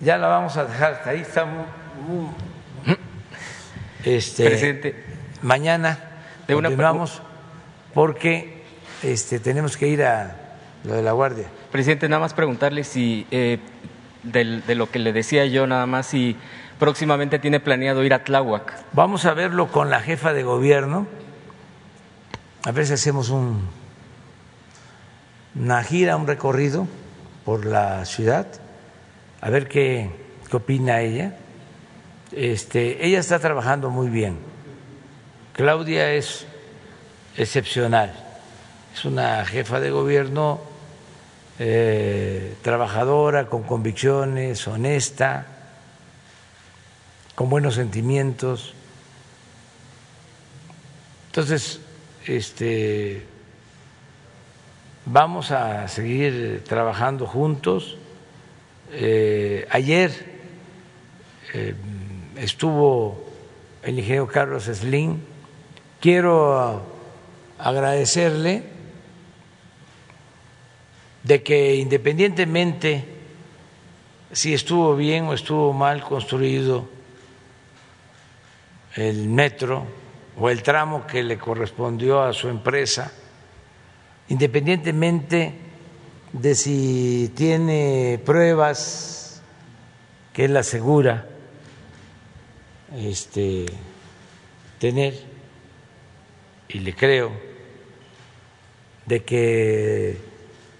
Ya 0.00 0.18
la 0.18 0.26
vamos 0.26 0.56
a 0.56 0.64
dejar 0.64 0.94
hasta 0.94 1.10
ahí, 1.10 1.20
está 1.20 1.44
muy, 1.44 2.26
este, 4.02 4.46
Presidente. 4.46 5.04
Mañana 5.42 5.96
de 6.48 6.54
continuamos 6.54 7.22
porque 7.94 8.64
este, 9.04 9.38
tenemos 9.38 9.76
que 9.76 9.86
ir 9.86 10.02
a 10.02 10.47
lo 10.84 10.94
de 10.94 11.02
la 11.02 11.12
Guardia. 11.12 11.46
Presidente, 11.72 12.08
nada 12.08 12.20
más 12.20 12.34
preguntarle 12.34 12.84
si 12.84 13.26
eh, 13.30 13.58
de 14.22 14.74
lo 14.74 14.90
que 14.90 14.98
le 14.98 15.12
decía 15.12 15.46
yo, 15.46 15.66
nada 15.66 15.86
más 15.86 16.06
si 16.06 16.36
próximamente 16.78 17.38
tiene 17.38 17.60
planeado 17.60 18.04
ir 18.04 18.14
a 18.14 18.24
Tláhuac. 18.24 18.74
Vamos 18.92 19.24
a 19.24 19.34
verlo 19.34 19.68
con 19.68 19.90
la 19.90 20.00
jefa 20.00 20.32
de 20.32 20.42
gobierno, 20.42 21.06
a 22.64 22.72
ver 22.72 22.86
si 22.86 22.92
hacemos 22.92 23.30
un, 23.30 23.68
una 25.54 25.82
gira, 25.82 26.16
un 26.16 26.26
recorrido 26.26 26.86
por 27.44 27.66
la 27.66 28.04
ciudad, 28.04 28.46
a 29.40 29.50
ver 29.50 29.68
qué, 29.68 30.10
qué 30.50 30.56
opina 30.56 31.00
ella 31.00 31.34
este, 32.32 33.06
ella 33.06 33.20
está 33.20 33.38
trabajando 33.38 33.90
muy 33.90 34.08
bien. 34.08 34.38
Claudia 35.52 36.12
es 36.12 36.46
excepcional, 37.36 38.12
es 38.94 39.04
una 39.04 39.44
jefa 39.44 39.80
de 39.80 39.90
gobierno 39.90 40.60
eh, 41.58 42.54
trabajadora, 42.62 43.46
con 43.46 43.64
convicciones, 43.64 44.66
honesta, 44.68 45.46
con 47.34 47.50
buenos 47.50 47.74
sentimientos. 47.74 48.74
Entonces, 51.26 51.80
este, 52.26 53.26
vamos 55.04 55.50
a 55.50 55.88
seguir 55.88 56.62
trabajando 56.66 57.26
juntos. 57.26 57.96
Eh, 58.92 59.66
ayer 59.70 60.12
eh, 61.54 61.74
estuvo 62.36 63.28
el 63.82 63.98
ingeniero 63.98 64.28
Carlos 64.28 64.64
Slim. 64.64 65.18
Quiero 66.00 66.82
agradecerle 67.58 68.77
de 71.28 71.42
que 71.42 71.74
independientemente 71.74 73.04
si 74.32 74.54
estuvo 74.54 74.96
bien 74.96 75.24
o 75.24 75.34
estuvo 75.34 75.74
mal 75.74 76.02
construido 76.02 76.88
el 78.94 79.28
metro 79.28 79.84
o 80.38 80.48
el 80.48 80.62
tramo 80.62 81.06
que 81.06 81.22
le 81.22 81.36
correspondió 81.36 82.22
a 82.22 82.32
su 82.32 82.48
empresa, 82.48 83.12
independientemente 84.30 85.52
de 86.32 86.54
si 86.54 87.30
tiene 87.36 88.18
pruebas 88.24 89.42
que 90.32 90.46
él 90.46 90.56
asegura 90.56 91.28
este, 92.96 93.66
tener, 94.78 95.12
y 96.70 96.78
le 96.78 96.94
creo, 96.94 97.32
de 99.04 99.24
que 99.24 100.27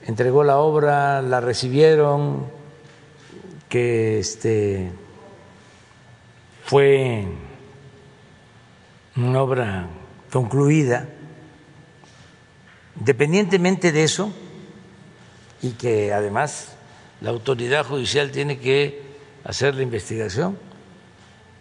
entregó 0.08 0.42
la 0.42 0.56
obra, 0.56 1.20
la 1.20 1.38
recibieron, 1.42 2.46
que 3.68 4.18
este, 4.18 4.90
fue 6.64 7.26
una 9.16 9.42
obra 9.42 9.86
concluida, 10.32 11.06
independientemente 12.98 13.92
de 13.92 14.04
eso, 14.04 14.32
y 15.60 15.72
que 15.72 16.14
además 16.14 16.72
la 17.20 17.28
autoridad 17.28 17.84
judicial 17.84 18.30
tiene 18.30 18.58
que 18.58 19.02
hacer 19.44 19.74
la 19.74 19.82
investigación, 19.82 20.58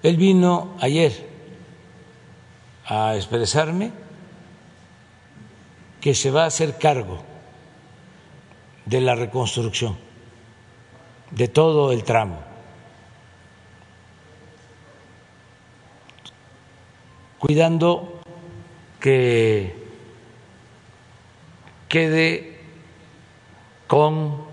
él 0.04 0.16
vino 0.16 0.74
ayer 0.80 1.12
a 2.86 3.14
expresarme 3.18 3.92
que 6.00 6.16
se 6.16 6.32
va 6.32 6.46
a 6.46 6.48
hacer 6.48 6.78
cargo 6.78 7.22
de 8.88 9.02
la 9.02 9.16
reconstrucción 9.16 9.98
de 11.32 11.48
todo 11.48 11.92
el 11.92 12.04
tramo. 12.04 12.48
cuidando 17.38 18.22
que 19.00 19.74
quede 21.88 22.60
con 23.86 24.46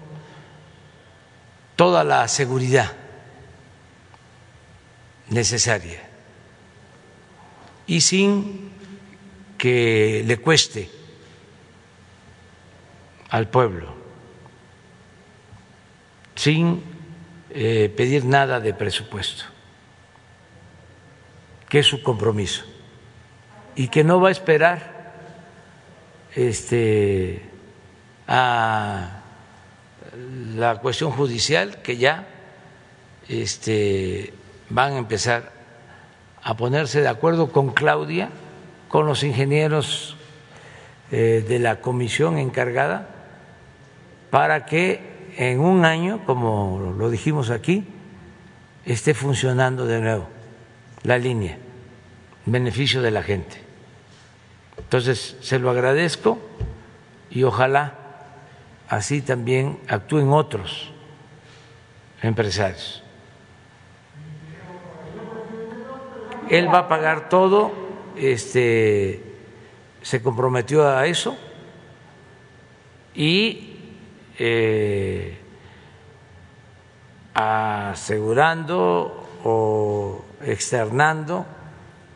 toda 1.76 2.04
la 2.04 2.28
seguridad 2.28 2.92
necesaria 5.30 6.08
y 7.86 8.00
sin 8.00 8.70
que 9.58 10.22
le 10.24 10.36
cueste 10.36 10.90
al 13.30 13.48
pueblo, 13.48 14.03
sin 16.34 16.82
eh, 17.50 17.92
pedir 17.96 18.24
nada 18.24 18.60
de 18.60 18.74
presupuesto, 18.74 19.44
que 21.68 21.78
es 21.80 21.86
su 21.86 22.02
compromiso 22.02 22.64
y 23.76 23.88
que 23.88 24.04
no 24.04 24.20
va 24.20 24.28
a 24.28 24.32
esperar 24.32 25.12
este, 26.34 27.42
a 28.26 29.22
la 30.56 30.76
cuestión 30.80 31.10
judicial 31.10 31.82
que 31.82 31.96
ya 31.96 32.26
este, 33.28 34.32
van 34.68 34.92
a 34.94 34.98
empezar 34.98 35.52
a 36.42 36.56
ponerse 36.56 37.00
de 37.00 37.08
acuerdo 37.08 37.50
con 37.50 37.70
Claudia, 37.70 38.30
con 38.88 39.06
los 39.06 39.22
ingenieros 39.22 40.16
eh, 41.10 41.44
de 41.46 41.58
la 41.58 41.80
comisión 41.80 42.38
encargada, 42.38 43.08
para 44.30 44.66
que 44.66 45.13
en 45.36 45.60
un 45.60 45.84
año, 45.84 46.24
como 46.24 46.94
lo 46.96 47.10
dijimos 47.10 47.50
aquí, 47.50 47.84
esté 48.84 49.14
funcionando 49.14 49.86
de 49.86 50.00
nuevo 50.00 50.28
la 51.02 51.18
línea, 51.18 51.58
en 52.46 52.52
beneficio 52.52 53.02
de 53.02 53.10
la 53.10 53.22
gente. 53.22 53.58
Entonces, 54.78 55.36
se 55.40 55.58
lo 55.58 55.70
agradezco 55.70 56.38
y 57.30 57.42
ojalá 57.42 57.94
así 58.88 59.22
también 59.22 59.78
actúen 59.88 60.30
otros 60.30 60.92
empresarios. 62.22 63.02
Él 66.50 66.68
va 66.68 66.80
a 66.80 66.88
pagar 66.88 67.28
todo, 67.28 67.72
este, 68.16 69.22
se 70.02 70.22
comprometió 70.22 70.86
a 70.86 71.06
eso 71.06 71.36
y 73.14 73.73
eh, 74.38 75.38
asegurando 77.34 79.26
o 79.44 80.24
externando 80.42 81.46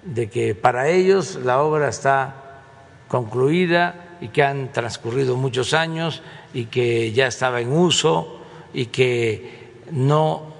de 0.03 0.31
que 0.31 0.55
para 0.55 0.89
ellos 0.89 1.37
la 1.37 1.63
obra 1.63 1.89
está 1.89 2.63
concluida 3.09 4.17
y 4.21 4.29
que 4.29 4.43
han 4.43 4.73
transcurrido 4.73 5.37
muchos 5.37 5.75
años 5.75 6.23
y 6.55 6.67
que 6.67 7.13
ya 7.13 7.27
estaba 7.27 7.61
en 7.61 7.73
uso 7.73 8.41
y 8.73 8.87
que 8.87 9.73
no 9.91 10.55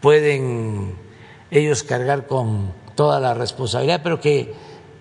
pueden 0.00 0.94
ellos 1.50 1.82
cargar 1.82 2.26
con 2.26 2.72
toda 2.94 3.20
la 3.20 3.34
responsabilidad, 3.34 4.00
pero 4.02 4.20
que 4.20 4.54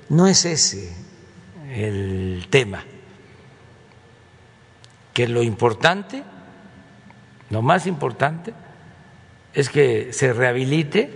no 0.10 0.28
es 0.28 0.46
ese 0.46 0.96
el 1.70 2.48
tema, 2.50 2.84
que 5.18 5.28
lo 5.28 5.42
importante, 5.42 6.22
lo 7.50 7.64
más 7.64 7.88
importante, 7.88 8.54
es 9.52 9.68
que 9.68 10.14
se 10.14 10.32
rehabilite 10.32 11.10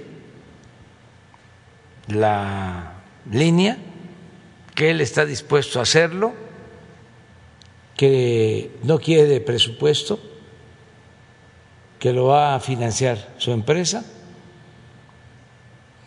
la 2.08 2.94
línea, 3.30 3.78
que 4.74 4.90
él 4.90 5.02
está 5.02 5.24
dispuesto 5.24 5.78
a 5.78 5.84
hacerlo, 5.84 6.34
que 7.96 8.72
no 8.82 8.98
quiere 8.98 9.40
presupuesto, 9.40 10.20
que 12.00 12.12
lo 12.12 12.26
va 12.26 12.56
a 12.56 12.60
financiar 12.60 13.36
su 13.38 13.52
empresa 13.52 14.04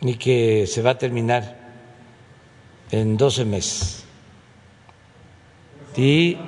y 0.01 0.17
que 0.17 0.67
se 0.67 0.83
va 0.83 0.91
a 0.91 0.99
terminar 0.99 1.59
en 2.91 3.17
12 3.17 3.45
meses. 3.45 4.05
Y 5.97 6.39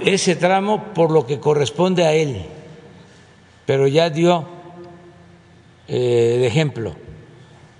ese 0.00 0.36
tramo 0.36 0.92
por 0.94 1.10
lo 1.10 1.26
que 1.26 1.40
corresponde 1.40 2.06
a 2.06 2.12
él, 2.12 2.46
pero 3.66 3.86
ya 3.86 4.10
dio 4.10 4.46
eh, 5.88 6.36
de 6.40 6.46
ejemplo. 6.46 6.94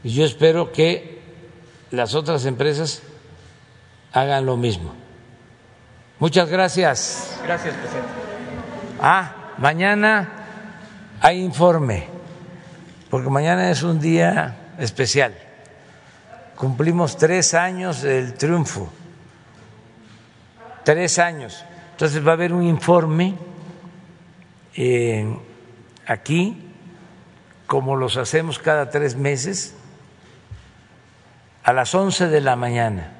Y 0.03 0.11
yo 0.11 0.25
espero 0.25 0.73
que 0.73 1.21
las 1.91 2.15
otras 2.15 2.47
empresas 2.47 3.03
hagan 4.13 4.47
lo 4.47 4.57
mismo. 4.57 4.95
Muchas 6.19 6.49
gracias. 6.49 7.39
Gracias, 7.45 7.75
presidente. 7.75 8.11
Ah, 9.01 9.53
mañana 9.59 10.29
hay 11.21 11.43
informe, 11.43 12.07
porque 13.09 13.31
mañana 13.31 13.71
es 13.71 13.83
un 13.83 14.01
día 14.01 14.75
especial. 14.79 15.35
Cumplimos 16.57 17.17
tres 17.17 17.55
años 17.55 18.03
del 18.03 18.35
triunfo, 18.35 18.91
tres 20.85 21.19
años. 21.19 21.65
Entonces 22.01 22.27
va 22.27 22.31
a 22.31 22.33
haber 22.33 22.55
un 22.55 22.63
informe 22.63 23.35
eh, 24.75 25.37
aquí, 26.07 26.57
como 27.67 27.95
los 27.95 28.17
hacemos 28.17 28.59
cada 28.59 28.89
tres 28.89 29.17
meses, 29.17 29.75
a 31.63 31.75
las 31.75 31.95
once 31.95 32.29
de 32.29 32.41
la 32.41 32.57
mañana 32.57 33.13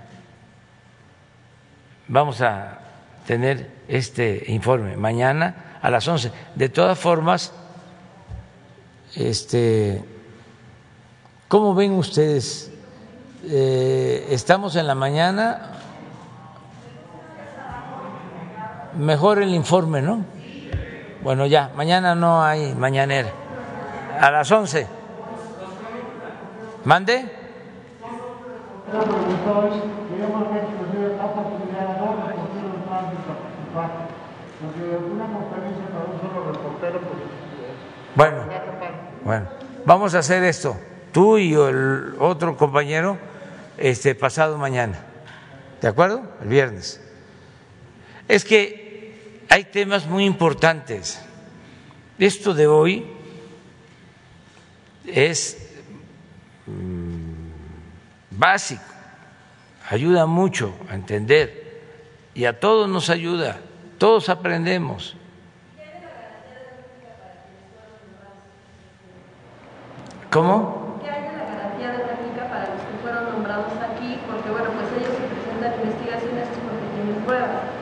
vamos 2.09 2.41
a 2.41 2.79
tener 3.27 3.71
este 3.87 4.45
informe 4.47 4.97
mañana 4.97 5.77
a 5.83 5.91
las 5.91 6.09
11. 6.09 6.33
De 6.55 6.71
todas 6.71 6.99
formas, 6.99 7.53
este, 9.15 10.03
¿cómo 11.49 11.75
ven 11.75 11.93
ustedes? 11.93 12.73
Eh, 13.45 14.27
¿Estamos 14.31 14.75
en 14.77 14.87
la 14.87 14.95
mañana? 14.95 15.70
Mejor 18.95 19.43
el 19.43 19.51
informe, 19.51 20.03
¿no? 20.03 20.25
Bueno, 21.23 21.47
ya, 21.47 21.71
mañana 21.77 22.15
no 22.15 22.43
hay 22.43 22.75
mañanera. 22.75 23.31
A 24.21 24.31
las 24.31 24.51
11. 24.51 24.87
¿Mande? 26.85 27.25
Bueno, 38.17 38.37
bueno, 39.25 39.49
vamos 39.85 40.15
a 40.15 40.19
hacer 40.19 40.43
esto, 40.43 40.77
tú 41.13 41.39
y 41.39 41.55
el 41.55 42.17
otro 42.19 42.57
compañero, 42.57 43.17
este 43.79 44.15
pasado 44.15 44.59
mañana, 44.59 44.99
¿de 45.81 45.89
acuerdo? 45.89 46.23
El 46.43 46.49
viernes. 46.49 47.10
Es 48.31 48.45
que 48.45 49.45
hay 49.49 49.65
temas 49.65 50.07
muy 50.07 50.25
importantes. 50.25 51.21
Esto 52.17 52.55
de 52.55 52.69
hoy 52.69 53.05
es 55.05 55.75
mm, 56.67 57.51
básico, 58.31 58.85
ayuda 59.91 60.27
mucho 60.27 60.73
a 60.89 60.95
entender 60.95 61.83
y 62.33 62.45
a 62.45 62.61
todos 62.61 62.89
nos 62.89 63.11
ayuda, 63.11 63.59
todos 63.99 64.29
aprendemos. 64.29 65.17
¿Cómo? 70.31 71.01
¿Qué 71.03 71.11
hay 71.11 71.23
de 71.23 71.37
la 71.37 71.45
garantía 71.47 71.91
de 71.91 71.99
réplica 72.05 72.49
para 72.49 72.75
los 72.77 72.81
que 72.81 73.03
fueron 73.03 73.25
nombrados 73.25 73.73
aquí? 73.91 74.21
Porque, 74.31 74.51
bueno, 74.51 74.71
pues 74.71 74.87
ellos 74.97 75.19
se 75.19 75.27
presentan 75.35 75.81
investigaciones 75.83 76.47
porque 76.47 76.87
tienen 76.95 77.25
pruebas. 77.25 77.81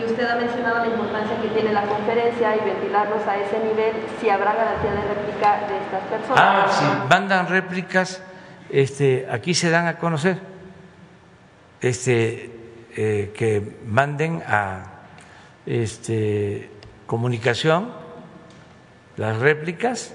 Y 0.00 0.02
usted 0.20 0.32
ha 0.32 0.38
mencionado 0.38 0.78
la 0.80 0.86
importancia 0.86 1.40
que 1.40 1.48
tiene 1.48 1.72
la 1.72 1.86
conferencia 1.86 2.54
y 2.54 2.60
ventilarlos 2.60 3.26
a 3.26 3.38
ese 3.38 3.58
nivel, 3.60 3.94
si 4.20 4.28
habrá 4.28 4.52
garantía 4.52 4.90
de 4.92 5.14
réplica 5.14 5.66
de 5.66 5.78
estas 5.78 6.02
personas. 6.10 6.36
Ah, 6.36 6.66
si 6.68 7.08
mandan 7.08 7.48
réplicas, 7.48 8.22
este, 8.68 9.26
aquí 9.30 9.54
se 9.54 9.70
dan 9.70 9.86
a 9.86 9.96
conocer, 9.96 10.38
este, 11.80 12.52
eh, 12.96 13.32
que 13.34 13.78
manden 13.86 14.42
a 14.46 14.84
este, 15.64 16.70
comunicación 17.06 17.90
las 19.16 19.38
réplicas 19.38 20.14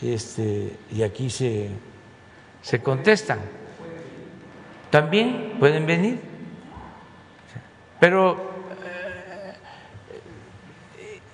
este, 0.00 0.76
y 0.92 1.02
aquí 1.02 1.28
se, 1.28 1.70
se 2.60 2.80
contestan. 2.80 3.40
También 4.90 5.56
pueden 5.58 5.86
venir, 5.86 6.20
pero 7.98 8.51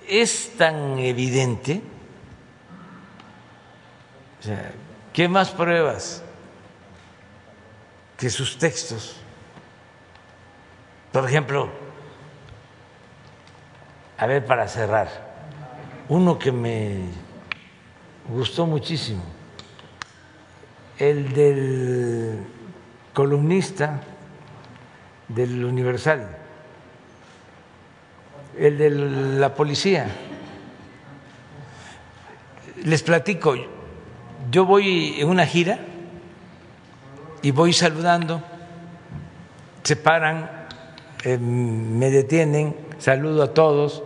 es 0.09 0.57
tan 0.57 0.97
evidente, 0.97 1.81
o 4.39 4.43
sea, 4.43 4.71
¿qué 5.13 5.27
más 5.27 5.51
pruebas 5.51 6.23
que 8.17 8.29
sus 8.29 8.57
textos? 8.57 9.17
Por 11.11 11.25
ejemplo, 11.25 11.69
a 14.17 14.25
ver, 14.25 14.45
para 14.45 14.67
cerrar, 14.67 15.09
uno 16.09 16.39
que 16.39 16.51
me 16.51 17.03
gustó 18.27 18.65
muchísimo. 18.65 19.23
El 20.97 21.33
del 21.33 22.45
columnista 23.13 24.01
del 25.27 25.63
Universal, 25.63 26.38
el 28.57 28.77
de 28.77 28.89
la 28.89 29.53
policía. 29.53 30.07
Les 32.83 33.03
platico, 33.03 33.55
yo 34.51 34.65
voy 34.65 35.15
en 35.19 35.27
una 35.27 35.45
gira 35.45 35.79
y 37.41 37.51
voy 37.51 37.73
saludando 37.73 38.41
se 39.89 39.95
paran, 39.95 40.67
eh, 41.23 41.39
me 41.39 42.11
detienen, 42.11 42.75
saludo 42.99 43.41
a 43.41 43.55
todos. 43.55 44.03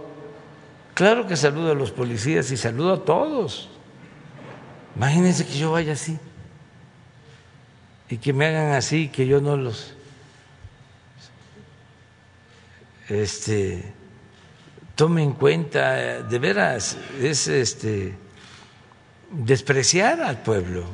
Claro 0.93 1.27
que 1.27 1.35
saludo 1.35 1.73
a 1.73 1.75
los 1.75 1.91
policías 1.91 2.49
y 2.51 2.55
saludo 2.57 2.93
a 2.93 3.03
todos. 3.03 3.69
Imagínense 4.95 5.45
que 5.45 5.57
yo 5.57 5.73
vaya 5.73 5.91
así 5.91 6.17
y 8.09 8.17
que 8.17 8.31
me 8.31 8.45
hagan 8.45 8.71
así, 8.71 9.09
que 9.09 9.27
yo 9.27 9.41
no 9.41 9.57
los 9.57 9.93
este 13.09 13.93
tome 14.95 15.23
en 15.23 15.33
cuenta, 15.33 16.21
de 16.23 16.39
veras, 16.39 16.97
es 17.19 17.47
este 17.47 18.15
despreciar 19.31 20.21
al 20.21 20.41
pueblo. 20.41 20.85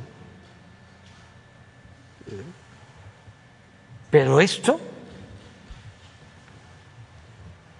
Pero 4.09 4.39
esto, 4.39 4.79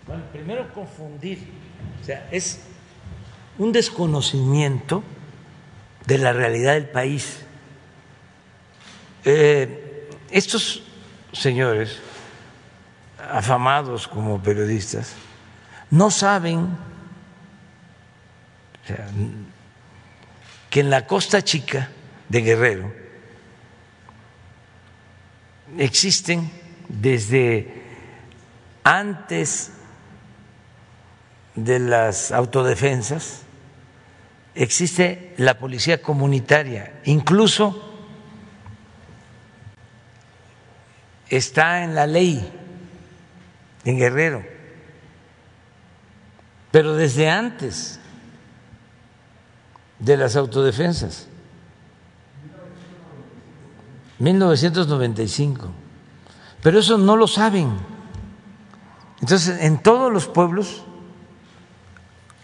bueno, 0.06 0.24
primero 0.32 0.72
confundir, 0.74 1.40
o 2.02 2.06
sea, 2.06 2.28
es 2.32 2.60
un 3.58 3.72
desconocimiento 3.72 5.04
de 6.06 6.18
la 6.18 6.34
realidad 6.34 6.74
del 6.74 6.90
país. 6.90 7.40
Eh, 9.26 10.10
estos 10.30 10.84
señores, 11.32 12.00
afamados 13.32 14.08
como 14.08 14.42
periodistas, 14.42 15.16
no 15.92 16.12
saben. 16.12 16.90
Que 20.70 20.80
en 20.80 20.90
la 20.90 21.06
costa 21.06 21.44
chica 21.44 21.90
de 22.28 22.42
Guerrero 22.42 22.92
existen 25.78 26.50
desde 26.88 27.84
antes 28.84 29.72
de 31.56 31.80
las 31.80 32.32
autodefensas, 32.32 33.42
existe 34.56 35.34
la 35.38 35.60
policía 35.60 36.02
comunitaria, 36.02 37.00
incluso 37.06 37.86
está 41.30 41.84
en 41.84 41.94
la 41.94 42.08
ley 42.08 42.52
en 43.86 43.98
Guerrero, 43.98 44.44
pero 46.72 46.94
desde 46.94 47.30
antes 47.30 48.00
de 50.00 50.18
las 50.18 50.36
autodefensas. 50.36 51.28
1995. 54.20 55.70
Pero 56.62 56.80
eso 56.80 56.98
no 56.98 57.16
lo 57.16 57.28
saben. 57.28 57.72
Entonces, 59.22 59.62
en 59.62 59.82
todos 59.82 60.12
los 60.12 60.28
pueblos 60.28 60.84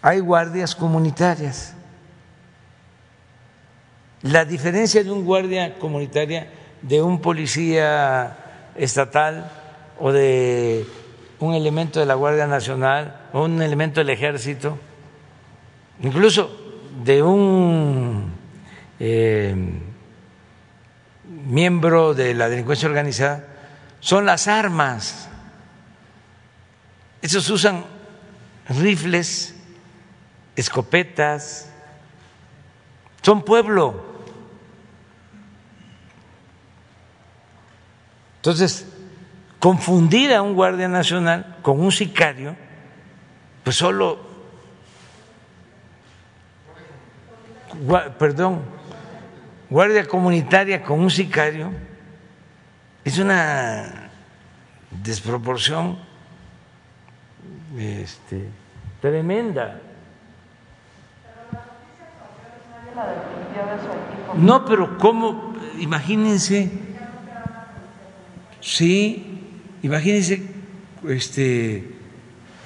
hay 0.02 0.20
guardias 0.20 0.74
comunitarias. 0.74 1.74
La 4.22 4.44
diferencia 4.44 5.04
de 5.04 5.10
un 5.10 5.24
guardia 5.24 5.78
comunitaria 5.78 6.50
de 6.82 7.02
un 7.02 7.20
policía 7.20 8.72
estatal 8.74 9.50
o 9.98 10.12
de 10.12 10.86
un 11.38 11.54
elemento 11.54 12.00
de 12.00 12.06
la 12.06 12.14
Guardia 12.14 12.46
Nacional 12.46 13.28
un 13.32 13.60
elemento 13.60 14.00
del 14.00 14.10
ejército, 14.10 14.78
incluso 16.00 16.50
de 17.04 17.22
un 17.22 18.32
eh, 18.98 19.54
miembro 21.46 22.14
de 22.14 22.34
la 22.34 22.48
delincuencia 22.48 22.88
organizada, 22.88 23.46
son 24.00 24.24
las 24.24 24.48
armas. 24.48 25.28
Esos 27.20 27.48
usan 27.50 27.84
rifles, 28.68 29.54
escopetas, 30.54 31.70
son 33.22 33.42
pueblo. 33.42 34.04
Entonces, 38.36 38.86
confundir 39.66 40.32
a 40.32 40.42
un 40.42 40.54
guardia 40.54 40.86
nacional 40.86 41.56
con 41.60 41.80
un 41.80 41.90
sicario, 41.90 42.54
pues 43.64 43.74
solo, 43.74 44.20
perdón, 48.16 48.62
guardia 49.68 50.06
comunitaria 50.06 50.84
con 50.84 51.00
un 51.00 51.10
sicario, 51.10 51.72
es 53.04 53.18
una 53.18 54.08
desproporción 55.02 55.98
este, 57.76 58.48
tremenda. 59.02 59.80
No, 64.36 64.64
pero 64.64 64.96
¿cómo? 64.96 65.56
Imagínense, 65.80 66.70
sí, 68.60 69.35
imagínense 69.86 70.42
este, 71.08 71.84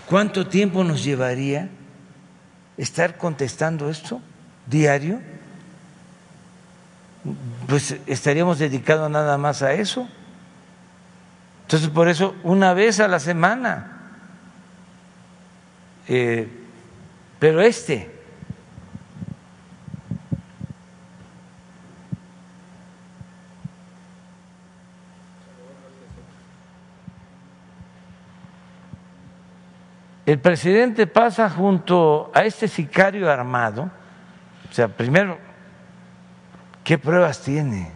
cuánto 0.07 0.47
tiempo 0.47 0.83
nos 0.85 1.05
llevaría 1.05 1.69
estar 2.77 3.17
contestando 3.19 3.91
esto 3.91 4.21
diario 4.67 5.21
pues 7.67 7.97
estaríamos 8.07 8.59
dedicados 8.59 9.11
nada 9.11 9.37
más 9.39 9.63
a 9.63 9.73
eso. 9.73 10.09
Entonces, 11.63 11.89
por 11.91 12.09
eso, 12.09 12.35
una 12.43 12.75
vez 12.75 12.99
a 13.01 13.09
la 13.09 13.21
semana. 13.21 13.99
Eh, 16.09 16.49
pero 17.39 17.61
este, 17.61 18.11
el 30.31 30.39
presidente 30.39 31.07
pasa 31.07 31.48
junto 31.51 32.31
a 32.35 32.44
este 32.44 32.69
sicario 32.69 33.31
armado, 33.31 33.90
o 34.69 34.73
sea, 34.73 34.89
primero 34.89 35.51
¿Qué 36.90 36.98
pruebas 36.98 37.40
tiene 37.40 37.93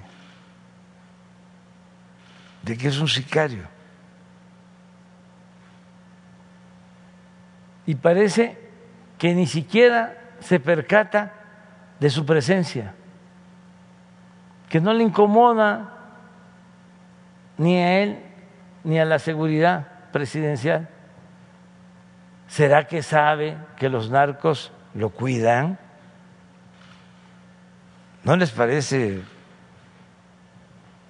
de 2.63 2.77
que 2.77 2.87
es 2.87 2.99
un 2.99 3.09
sicario? 3.09 3.65
Y 7.87 7.97
parece 7.97 8.57
que 9.19 9.35
ni 9.35 9.49
siquiera 9.49 10.17
se 10.39 10.61
percata 10.61 11.33
de 11.99 12.09
su 12.09 12.25
presencia, 12.25 12.95
que 14.69 14.81
no 14.81 14.93
le 14.93 15.03
incomoda 15.03 15.91
ni 17.59 17.79
a 17.79 17.99
él 17.99 18.23
ni 18.85 18.99
a 19.01 19.05
la 19.05 19.19
seguridad 19.19 19.89
presidencial. 20.13 20.89
¿Será 22.55 22.87
que 22.87 23.03
sabe 23.03 23.57
que 23.77 23.89
los 23.89 24.11
narcos 24.11 24.71
lo 24.95 25.11
cuidan? 25.11 25.77
¿No 28.23 28.37
les 28.37 28.53
parece 28.53 29.23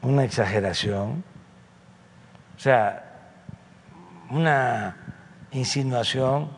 una 0.00 0.24
exageración? 0.24 1.22
O 2.56 2.58
sea, 2.58 3.04
una 4.30 4.96
insinuación 5.50 6.50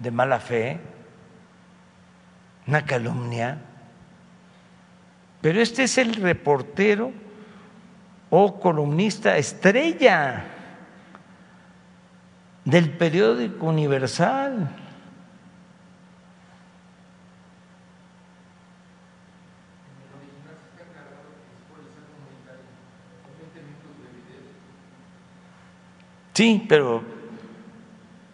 de 0.00 0.12
mala 0.12 0.38
fe, 0.38 0.78
una 2.68 2.84
calumnia. 2.84 3.58
Pero 5.40 5.60
este 5.60 5.82
es 5.82 5.98
el 5.98 6.14
reportero 6.14 7.10
o 8.30 8.60
columnista 8.60 9.36
estrella 9.36 10.44
del 12.64 12.90
periódico 12.90 13.66
Universal. 13.66 14.70
Sí, 26.34 26.64
pero 26.66 27.02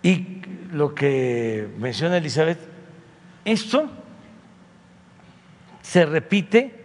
y 0.03 0.41
lo 0.73 0.95
que 0.95 1.69
menciona 1.79 2.19
Elizabeth, 2.19 2.61
esto 3.45 3.91
se 5.83 6.07
repite 6.07 6.85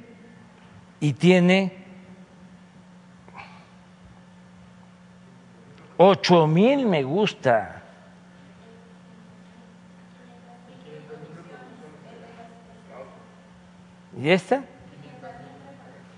y 0.99 1.13
tiene 1.13 1.82
ocho 5.97 6.47
mil 6.47 6.85
me 6.85 7.03
gusta. 7.03 7.81
¿Y 14.19 14.29
esta? 14.29 14.63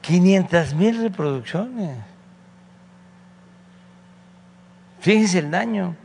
Quinientas 0.02 0.74
mil 0.74 1.02
reproducciones. 1.02 1.98
Fíjense 5.00 5.40
el 5.40 5.52
daño, 5.52 5.96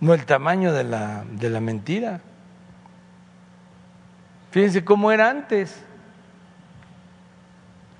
no 0.00 0.14
el 0.14 0.24
tamaño 0.24 0.72
de 0.72 0.84
la, 0.84 1.24
de 1.30 1.50
la 1.50 1.60
mentira. 1.60 2.20
Fíjense 4.50 4.84
cómo 4.84 5.12
era 5.12 5.30
antes. 5.30 5.82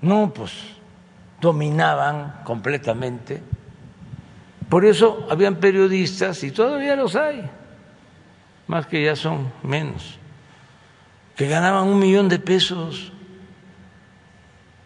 No, 0.01 0.33
pues 0.33 0.51
dominaban 1.39 2.41
completamente. 2.43 3.41
Por 4.73 4.85
eso 4.85 5.27
habían 5.29 5.57
periodistas, 5.57 6.43
y 6.43 6.49
todavía 6.49 6.95
los 6.95 7.15
hay, 7.15 7.47
más 8.65 8.87
que 8.87 9.03
ya 9.03 9.15
son 9.15 9.53
menos, 9.61 10.17
que 11.35 11.47
ganaban 11.47 11.87
un 11.87 11.99
millón 11.99 12.27
de 12.27 12.39
pesos 12.39 13.11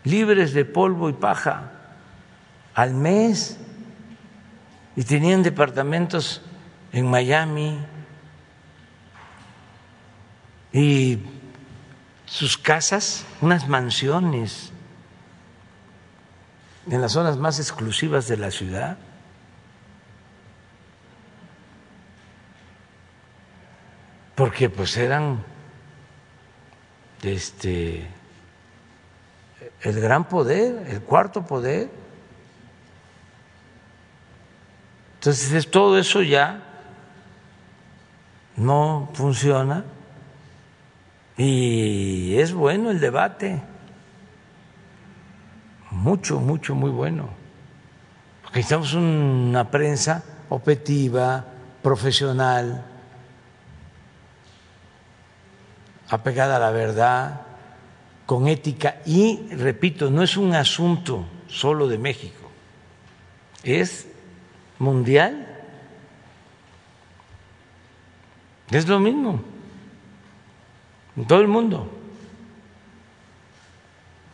libres 0.04 0.54
de 0.54 0.66
polvo 0.66 1.08
y 1.10 1.14
paja 1.14 1.72
al 2.74 2.96
mes 2.96 3.60
y 4.98 5.06
tenían 5.06 5.42
departamentos 5.42 6.42
en 6.92 7.10
Miami 7.10 7.80
y 10.74 11.20
sus 12.26 12.58
casas, 12.58 13.26
unas 13.40 13.70
mansiones 13.70 14.74
en 16.92 17.00
las 17.00 17.14
zonas 17.14 17.38
más 17.38 17.58
exclusivas 17.62 18.28
de 18.28 18.36
la 18.36 18.52
ciudad. 18.52 18.98
Porque 24.38 24.70
pues 24.70 24.96
eran 24.98 25.44
este 27.24 28.08
el 29.82 30.00
gran 30.00 30.26
poder, 30.26 30.86
el 30.90 31.02
cuarto 31.02 31.42
poder. 31.44 31.90
Entonces 35.16 35.72
todo 35.72 35.98
eso 35.98 36.22
ya 36.22 36.62
no 38.58 39.10
funciona. 39.16 39.86
Y 41.36 42.38
es 42.38 42.54
bueno 42.54 42.92
el 42.92 43.00
debate, 43.00 43.60
mucho, 45.90 46.40
mucho, 46.40 46.76
muy 46.76 46.92
bueno, 46.92 47.30
porque 48.44 48.60
necesitamos 48.60 48.94
una 48.94 49.72
prensa 49.72 50.24
objetiva, 50.50 51.44
profesional, 51.82 52.86
apegada 56.10 56.58
a 56.58 56.60
la 56.60 56.72
verdad, 56.72 57.42
con 58.26 58.48
ética 58.48 58.98
y, 59.06 59.48
repito, 59.52 60.10
no 60.10 60.24
es 60.24 60.38
un 60.38 60.54
asunto 60.54 61.26
solo 61.48 61.88
de 61.88 61.98
México, 61.98 62.50
es 63.64 64.08
mundial. 64.80 65.54
Es 68.70 68.88
lo 68.88 69.00
mismo 69.00 69.42
en 71.16 71.26
todo 71.26 71.40
el 71.40 71.48
mundo, 71.48 71.90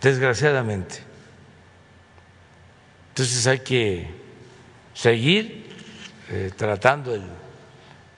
desgraciadamente. 0.01 1.03
Entonces 3.09 3.45
hay 3.47 3.59
que 3.59 4.07
seguir 4.93 5.69
eh, 6.29 6.51
tratando 6.57 7.13
el, 7.13 7.23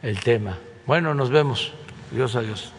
el 0.02 0.20
tema. 0.22 0.58
Bueno, 0.86 1.14
nos 1.14 1.30
vemos. 1.30 1.74
Dios 2.12 2.36
adiós. 2.36 2.72